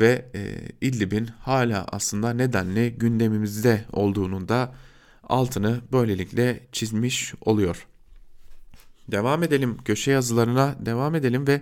ve 0.00 0.26
e, 0.34 0.56
İdlib'in 0.80 1.26
hala 1.26 1.84
aslında 1.92 2.32
nedenli 2.32 2.94
gündemimizde 2.98 3.84
olduğunun 3.92 4.48
da 4.48 4.74
altını 5.22 5.80
böylelikle 5.92 6.60
çizmiş 6.72 7.34
oluyor. 7.40 7.86
Devam 9.08 9.42
edelim 9.42 9.78
köşe 9.84 10.10
yazılarına 10.10 10.76
devam 10.80 11.14
edelim 11.14 11.46
ve 11.46 11.60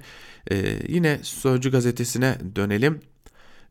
e, 0.50 0.78
yine 0.88 1.20
Sözcü 1.22 1.70
gazetesine 1.70 2.38
dönelim. 2.56 3.00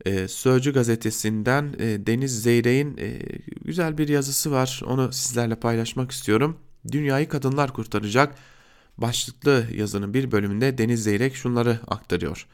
E, 0.05 0.27
Sözcü 0.27 0.73
gazetesinden 0.73 1.75
e, 1.79 2.07
Deniz 2.07 2.41
Zeyrek'in 2.43 2.97
e, 2.97 3.19
güzel 3.65 3.97
bir 3.97 4.07
yazısı 4.07 4.51
var 4.51 4.81
onu 4.85 5.13
sizlerle 5.13 5.55
paylaşmak 5.55 6.11
istiyorum. 6.11 6.57
Dünyayı 6.91 7.29
kadınlar 7.29 7.73
kurtaracak 7.73 8.35
başlıklı 9.01 9.65
yazının 9.75 10.13
bir 10.13 10.31
bölümünde 10.31 10.77
Deniz 10.77 11.03
Zeyrek 11.03 11.35
şunları 11.35 11.79
aktarıyor. 11.87 12.47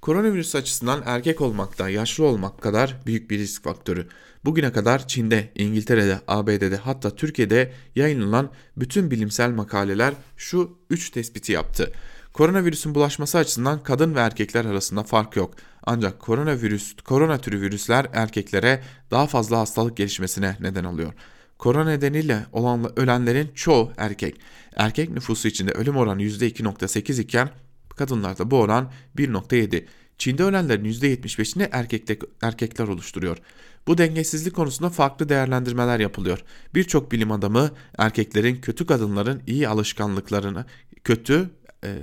Koronavirüs 0.00 0.54
açısından 0.54 1.02
erkek 1.06 1.40
olmakta, 1.40 1.88
yaşlı 1.88 2.24
olmak 2.24 2.62
kadar 2.62 2.96
büyük 3.06 3.30
bir 3.30 3.38
risk 3.38 3.64
faktörü. 3.64 4.08
Bugüne 4.44 4.72
kadar 4.72 5.08
Çin'de, 5.08 5.52
İngiltere'de, 5.54 6.20
ABD'de 6.28 6.76
hatta 6.76 7.16
Türkiye'de 7.16 7.72
yayınlanan 7.96 8.50
bütün 8.76 9.10
bilimsel 9.10 9.50
makaleler 9.50 10.14
şu 10.36 10.78
üç 10.90 11.10
tespiti 11.10 11.52
yaptı. 11.52 11.92
Koronavirüsün 12.32 12.94
bulaşması 12.94 13.38
açısından 13.38 13.82
kadın 13.82 14.14
ve 14.14 14.20
erkekler 14.20 14.64
arasında 14.64 15.02
fark 15.02 15.36
yok. 15.36 15.54
Ancak 15.82 16.20
koronavirüs, 16.20 16.96
korona 17.04 17.38
türü 17.38 17.60
virüsler 17.60 18.06
erkeklere 18.12 18.82
daha 19.10 19.26
fazla 19.26 19.58
hastalık 19.58 19.96
gelişmesine 19.96 20.56
neden 20.60 20.84
oluyor. 20.84 21.12
Korona 21.58 21.90
nedeniyle 21.90 22.46
olan 22.52 22.98
ölenlerin 22.98 23.50
çoğu 23.54 23.92
erkek. 23.96 24.40
Erkek 24.78 25.10
nüfusu 25.10 25.48
içinde 25.48 25.72
ölüm 25.72 25.96
oranı 25.96 26.22
%2.8 26.22 27.20
iken 27.20 27.50
kadınlarda 27.96 28.50
bu 28.50 28.60
oran 28.60 28.92
1.7. 29.16 29.84
Çin'de 30.18 30.44
ölenlerin 30.44 30.84
%75'ini 30.84 31.68
erkekte, 31.72 32.18
erkekler 32.42 32.88
oluşturuyor. 32.88 33.38
Bu 33.86 33.98
dengesizlik 33.98 34.54
konusunda 34.54 34.90
farklı 34.90 35.28
değerlendirmeler 35.28 36.00
yapılıyor. 36.00 36.44
Birçok 36.74 37.12
bilim 37.12 37.32
adamı 37.32 37.70
erkeklerin 37.98 38.60
kötü 38.60 38.86
kadınların 38.86 39.42
iyi 39.46 39.68
alışkanlıklarını, 39.68 40.64
kötü 41.04 41.50
e, 41.84 41.98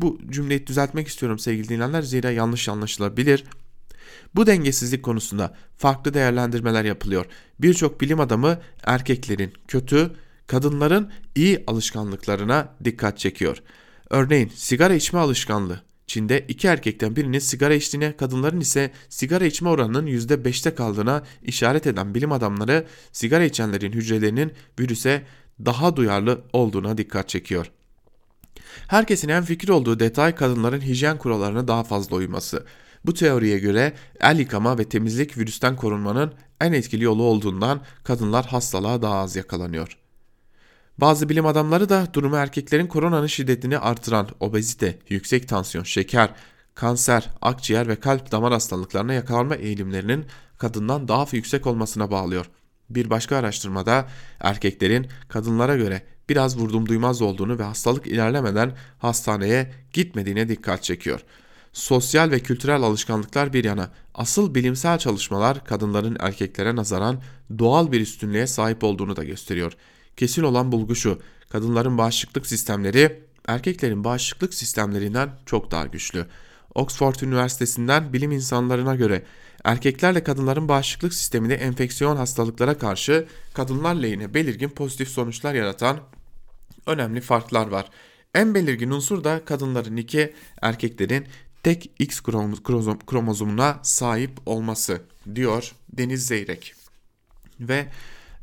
bu 0.00 0.18
cümleyi 0.30 0.66
düzeltmek 0.66 1.08
istiyorum 1.08 1.38
sevgili 1.38 1.68
dinleyenler 1.68 2.02
zira 2.02 2.30
yanlış 2.30 2.68
anlaşılabilir. 2.68 3.44
Bu 4.34 4.46
dengesizlik 4.46 5.02
konusunda 5.02 5.56
farklı 5.76 6.14
değerlendirmeler 6.14 6.84
yapılıyor. 6.84 7.26
Birçok 7.60 8.00
bilim 8.00 8.20
adamı 8.20 8.58
erkeklerin 8.84 9.52
kötü, 9.68 10.10
kadınların 10.46 11.10
iyi 11.34 11.64
alışkanlıklarına 11.66 12.68
dikkat 12.84 13.18
çekiyor. 13.18 13.62
Örneğin 14.10 14.48
sigara 14.54 14.94
içme 14.94 15.18
alışkanlığı. 15.18 15.80
Çin'de 16.06 16.44
iki 16.48 16.66
erkekten 16.66 17.16
birinin 17.16 17.38
sigara 17.38 17.74
içtiğine, 17.74 18.16
kadınların 18.16 18.60
ise 18.60 18.90
sigara 19.08 19.44
içme 19.44 19.68
oranının 19.68 20.06
%5'te 20.06 20.74
kaldığına 20.74 21.22
işaret 21.42 21.86
eden 21.86 22.14
bilim 22.14 22.32
adamları 22.32 22.86
sigara 23.12 23.44
içenlerin 23.44 23.92
hücrelerinin 23.92 24.52
virüse 24.80 25.22
daha 25.64 25.96
duyarlı 25.96 26.42
olduğuna 26.52 26.98
dikkat 26.98 27.28
çekiyor. 27.28 27.70
Herkesin 28.88 29.28
en 29.28 29.44
fikir 29.44 29.68
olduğu 29.68 30.00
detay 30.00 30.34
kadınların 30.34 30.80
hijyen 30.80 31.18
kurallarına 31.18 31.68
daha 31.68 31.84
fazla 31.84 32.16
uyması. 32.16 32.64
Bu 33.04 33.14
teoriye 33.14 33.58
göre 33.58 33.92
el 34.20 34.38
yıkama 34.38 34.78
ve 34.78 34.84
temizlik 34.84 35.38
virüsten 35.38 35.76
korunmanın 35.76 36.32
en 36.60 36.72
etkili 36.72 37.04
yolu 37.04 37.22
olduğundan 37.22 37.80
kadınlar 38.04 38.46
hastalığa 38.46 39.02
daha 39.02 39.14
az 39.14 39.36
yakalanıyor. 39.36 40.03
Bazı 40.98 41.28
bilim 41.28 41.46
adamları 41.46 41.88
da 41.88 42.08
durumu 42.14 42.36
erkeklerin 42.36 42.86
koronanın 42.86 43.26
şiddetini 43.26 43.78
artıran 43.78 44.28
obezite, 44.40 44.98
yüksek 45.08 45.48
tansiyon, 45.48 45.84
şeker, 45.84 46.30
kanser, 46.74 47.30
akciğer 47.42 47.88
ve 47.88 47.96
kalp 47.96 48.32
damar 48.32 48.52
hastalıklarına 48.52 49.12
yakalanma 49.12 49.54
eğilimlerinin 49.54 50.24
kadından 50.58 51.08
daha 51.08 51.26
yüksek 51.32 51.66
olmasına 51.66 52.10
bağlıyor. 52.10 52.46
Bir 52.90 53.10
başka 53.10 53.36
araştırmada 53.36 54.08
erkeklerin 54.40 55.06
kadınlara 55.28 55.76
göre 55.76 56.02
biraz 56.28 56.58
vurdum 56.58 56.88
duymaz 56.88 57.22
olduğunu 57.22 57.58
ve 57.58 57.62
hastalık 57.62 58.06
ilerlemeden 58.06 58.72
hastaneye 58.98 59.72
gitmediğine 59.92 60.48
dikkat 60.48 60.82
çekiyor. 60.82 61.20
Sosyal 61.72 62.30
ve 62.30 62.40
kültürel 62.40 62.82
alışkanlıklar 62.82 63.52
bir 63.52 63.64
yana 63.64 63.90
asıl 64.14 64.54
bilimsel 64.54 64.98
çalışmalar 64.98 65.64
kadınların 65.64 66.16
erkeklere 66.20 66.76
nazaran 66.76 67.22
doğal 67.58 67.92
bir 67.92 68.00
üstünlüğe 68.00 68.46
sahip 68.46 68.84
olduğunu 68.84 69.16
da 69.16 69.24
gösteriyor. 69.24 69.72
Kesin 70.16 70.42
olan 70.42 70.72
bulgu 70.72 70.94
şu, 70.94 71.20
kadınların 71.48 71.98
bağışıklık 71.98 72.46
sistemleri 72.46 73.24
erkeklerin 73.48 74.04
bağışıklık 74.04 74.54
sistemlerinden 74.54 75.30
çok 75.46 75.70
daha 75.70 75.86
güçlü. 75.86 76.26
Oxford 76.74 77.14
Üniversitesi'nden 77.22 78.12
bilim 78.12 78.32
insanlarına 78.32 78.94
göre 78.94 79.22
erkeklerle 79.64 80.24
kadınların 80.24 80.68
bağışıklık 80.68 81.14
sisteminde 81.14 81.54
enfeksiyon 81.54 82.16
hastalıklara 82.16 82.78
karşı 82.78 83.26
kadınlar 83.54 83.94
lehine 83.94 84.34
belirgin 84.34 84.68
pozitif 84.68 85.08
sonuçlar 85.08 85.54
yaratan 85.54 86.00
önemli 86.86 87.20
farklar 87.20 87.66
var. 87.66 87.90
En 88.34 88.54
belirgin 88.54 88.90
unsur 88.90 89.24
da 89.24 89.44
kadınların 89.44 89.96
iki, 89.96 90.34
erkeklerin 90.62 91.26
tek 91.62 91.90
X 91.98 92.20
kromozomuna 93.06 93.80
sahip 93.82 94.30
olması 94.46 95.02
diyor 95.34 95.72
Deniz 95.92 96.26
Zeyrek. 96.26 96.74
Ve 97.60 97.86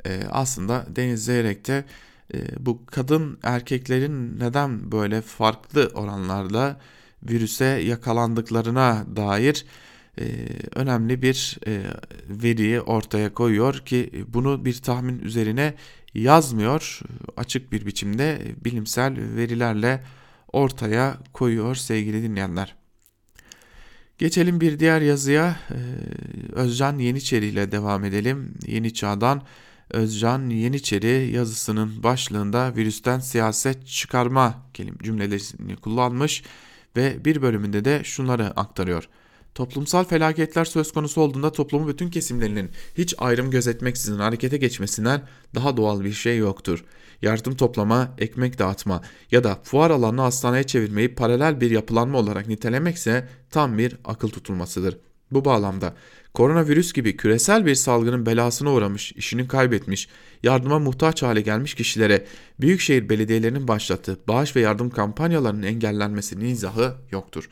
e, 0.05 0.23
aslında 0.31 0.85
Deniz 0.95 1.25
Zeyrek 1.25 1.67
de 1.67 1.85
e, 2.33 2.65
bu 2.65 2.85
kadın 2.85 3.39
erkeklerin 3.43 4.39
neden 4.39 4.91
böyle 4.91 5.21
farklı 5.21 5.91
oranlarla 5.93 6.79
virüse 7.23 7.65
yakalandıklarına 7.65 9.05
dair 9.15 9.65
e, 10.19 10.23
önemli 10.75 11.21
bir 11.21 11.57
e, 11.67 11.81
veriyi 12.29 12.81
ortaya 12.81 13.33
koyuyor 13.33 13.73
ki 13.73 14.25
bunu 14.27 14.65
bir 14.65 14.81
tahmin 14.81 15.19
üzerine 15.19 15.73
yazmıyor 16.13 16.99
açık 17.37 17.71
bir 17.71 17.85
biçimde 17.85 18.41
bilimsel 18.65 19.17
verilerle 19.35 20.03
ortaya 20.53 21.17
koyuyor 21.33 21.75
sevgili 21.75 22.23
dinleyenler. 22.23 22.75
Geçelim 24.17 24.61
bir 24.61 24.79
diğer 24.79 25.01
yazıya 25.01 25.59
Özcan 26.51 26.99
Yeniçeri 26.99 27.45
ile 27.45 27.71
devam 27.71 28.03
edelim. 28.05 28.53
Yeni 28.67 28.93
Çağ'dan 28.93 29.41
Özcan 29.93 30.49
Yeniçeri 30.49 31.31
yazısının 31.33 32.03
başlığında 32.03 32.75
virüsten 32.75 33.19
siyaset 33.19 33.87
çıkarma 33.87 34.55
cümlelerini 35.03 35.75
kullanmış 35.75 36.43
ve 36.95 37.25
bir 37.25 37.41
bölümünde 37.41 37.85
de 37.85 38.01
şunları 38.03 38.47
aktarıyor. 38.47 39.07
Toplumsal 39.55 40.03
felaketler 40.03 40.65
söz 40.65 40.91
konusu 40.91 41.21
olduğunda 41.21 41.51
toplumun 41.51 41.87
bütün 41.87 42.09
kesimlerinin 42.09 42.71
hiç 42.97 43.15
ayrım 43.17 43.51
gözetmeksizin 43.51 44.19
harekete 44.19 44.57
geçmesinden 44.57 45.21
daha 45.55 45.77
doğal 45.77 46.03
bir 46.03 46.13
şey 46.13 46.37
yoktur. 46.37 46.85
Yardım 47.21 47.55
toplama, 47.55 48.15
ekmek 48.17 48.59
dağıtma 48.59 49.01
ya 49.31 49.43
da 49.43 49.59
fuar 49.63 49.91
alanını 49.91 50.21
hastaneye 50.21 50.63
çevirmeyi 50.63 51.15
paralel 51.15 51.61
bir 51.61 51.71
yapılanma 51.71 52.17
olarak 52.17 52.47
nitelemekse 52.47 53.29
tam 53.49 53.77
bir 53.77 53.97
akıl 54.05 54.29
tutulmasıdır. 54.29 54.97
Bu 55.31 55.45
bağlamda 55.45 55.93
koronavirüs 56.33 56.93
gibi 56.93 57.17
küresel 57.17 57.65
bir 57.65 57.75
salgının 57.75 58.25
belasına 58.25 58.73
uğramış, 58.73 59.11
işini 59.11 59.47
kaybetmiş, 59.47 60.09
yardıma 60.43 60.79
muhtaç 60.79 61.23
hale 61.23 61.41
gelmiş 61.41 61.73
kişilere 61.73 62.25
büyükşehir 62.61 63.09
belediyelerinin 63.09 63.67
başlattığı 63.67 64.19
bağış 64.27 64.55
ve 64.55 64.61
yardım 64.61 64.89
kampanyalarının 64.89 65.63
engellenmesinin 65.63 66.45
izahı 66.45 66.95
yoktur. 67.11 67.49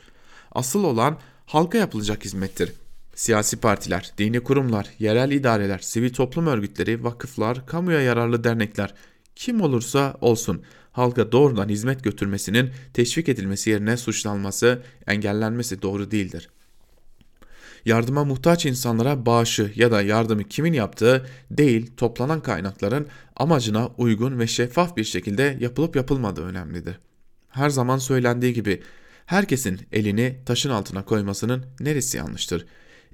Asıl 0.52 0.84
olan 0.84 1.18
halka 1.46 1.78
yapılacak 1.78 2.24
hizmettir. 2.24 2.72
Siyasi 3.14 3.56
partiler, 3.56 4.12
dini 4.18 4.40
kurumlar, 4.40 4.86
yerel 4.98 5.30
idareler, 5.30 5.78
sivil 5.78 6.12
toplum 6.12 6.46
örgütleri, 6.46 7.04
vakıflar, 7.04 7.66
kamuya 7.66 8.00
yararlı 8.00 8.44
dernekler 8.44 8.94
kim 9.36 9.60
olursa 9.60 10.16
olsun 10.20 10.62
halka 10.92 11.32
doğrudan 11.32 11.68
hizmet 11.68 12.04
götürmesinin 12.04 12.70
teşvik 12.94 13.28
edilmesi 13.28 13.70
yerine 13.70 13.96
suçlanması, 13.96 14.82
engellenmesi 15.06 15.82
doğru 15.82 16.10
değildir. 16.10 16.48
Yardıma 17.84 18.24
muhtaç 18.24 18.66
insanlara 18.66 19.26
bağışı 19.26 19.72
ya 19.74 19.90
da 19.90 20.02
yardımı 20.02 20.44
kimin 20.44 20.72
yaptığı 20.72 21.26
değil, 21.50 21.90
toplanan 21.96 22.40
kaynakların 22.40 23.06
amacına 23.36 23.88
uygun 23.98 24.38
ve 24.38 24.46
şeffaf 24.46 24.96
bir 24.96 25.04
şekilde 25.04 25.56
yapılıp 25.60 25.96
yapılmadığı 25.96 26.44
önemlidir. 26.44 26.98
Her 27.48 27.70
zaman 27.70 27.98
söylendiği 27.98 28.52
gibi 28.52 28.82
herkesin 29.26 29.80
elini 29.92 30.38
taşın 30.46 30.70
altına 30.70 31.04
koymasının 31.04 31.64
neresi 31.80 32.16
yanlıştır? 32.16 32.66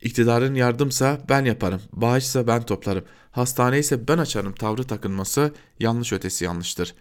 İktidarın 0.03 0.55
yardımsa 0.55 1.21
ben 1.29 1.45
yaparım, 1.45 1.81
bağışsa 1.93 2.47
ben 2.47 2.63
toplarım, 2.63 3.05
hastane 3.31 3.79
ise 3.79 4.09
ben 4.09 4.19
açarım 4.19 4.53
tavrı 4.53 4.85
takınması 4.85 5.55
yanlış 5.81 6.13
ötesi 6.13 6.45
yanlıştır. 6.45 6.95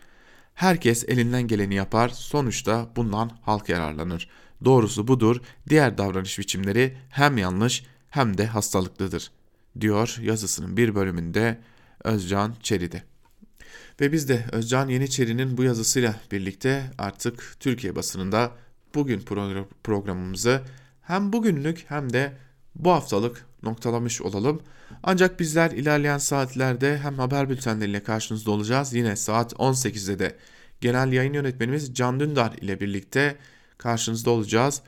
Herkes 0.53 1.05
elinden 1.07 1.47
geleni 1.47 1.76
yapar, 1.76 2.09
sonuçta 2.09 2.88
bundan 2.95 3.32
halk 3.41 3.70
yararlanır. 3.70 4.30
Doğrusu 4.65 5.07
budur, 5.07 5.41
diğer 5.69 5.97
davranış 5.97 6.39
biçimleri 6.39 6.97
hem 7.09 7.37
yanlış 7.37 7.83
hem 8.09 8.37
de 8.37 8.45
hastalıklıdır, 8.45 9.31
diyor 9.81 10.17
yazısının 10.21 10.77
bir 10.77 10.95
bölümünde 10.95 11.59
Özcan 12.03 12.55
Çeri'de. 12.63 13.03
Ve 14.01 14.11
biz 14.11 14.29
de 14.29 14.45
Özcan 14.51 14.87
Yeniçeri'nin 14.87 15.57
bu 15.57 15.63
yazısıyla 15.63 16.15
birlikte 16.31 16.91
artık 16.97 17.55
Türkiye 17.59 17.95
basınında 17.95 18.51
bugün 18.95 19.21
programımızı 19.83 20.61
hem 21.01 21.33
bugünlük 21.33 21.85
hem 21.87 22.13
de 22.13 22.37
bu 22.75 22.91
haftalık 22.91 23.45
noktalamış 23.63 24.21
olalım. 24.21 24.61
Ancak 25.03 25.39
bizler 25.39 25.71
ilerleyen 25.71 26.17
saatlerde 26.17 26.97
hem 26.97 27.19
haber 27.19 27.49
bültenleriyle 27.49 28.03
karşınızda 28.03 28.51
olacağız. 28.51 28.93
Yine 28.93 29.15
saat 29.15 29.53
18'de 29.53 30.19
de 30.19 30.35
genel 30.81 31.11
yayın 31.11 31.33
yönetmenimiz 31.33 31.93
Can 31.93 32.19
Dündar 32.19 32.53
ile 32.61 32.79
birlikte 32.79 33.37
karşınızda 33.78 34.30
olacağız. 34.30 34.82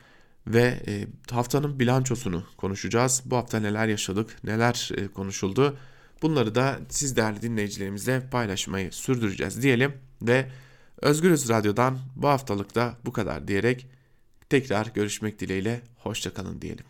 Ve 0.46 0.82
e, 0.86 1.06
haftanın 1.30 1.80
bilançosunu 1.80 2.44
konuşacağız. 2.56 3.22
Bu 3.24 3.36
hafta 3.36 3.60
neler 3.60 3.86
yaşadık, 3.86 4.44
neler 4.44 4.90
e, 4.96 5.08
konuşuldu. 5.08 5.76
Bunları 6.22 6.54
da 6.54 6.78
siz 6.88 7.16
değerli 7.16 7.42
dinleyicilerimizle 7.42 8.30
paylaşmayı 8.30 8.92
sürdüreceğiz 8.92 9.62
diyelim. 9.62 9.92
Ve 10.22 10.50
Özgürüz 11.02 11.48
Radyo'dan 11.48 11.98
bu 12.16 12.28
haftalık 12.28 12.74
da 12.74 12.94
bu 13.04 13.12
kadar 13.12 13.48
diyerek 13.48 13.86
tekrar 14.50 14.86
görüşmek 14.86 15.38
dileğiyle 15.38 15.80
hoşçakalın 15.96 16.60
diyelim. 16.60 16.84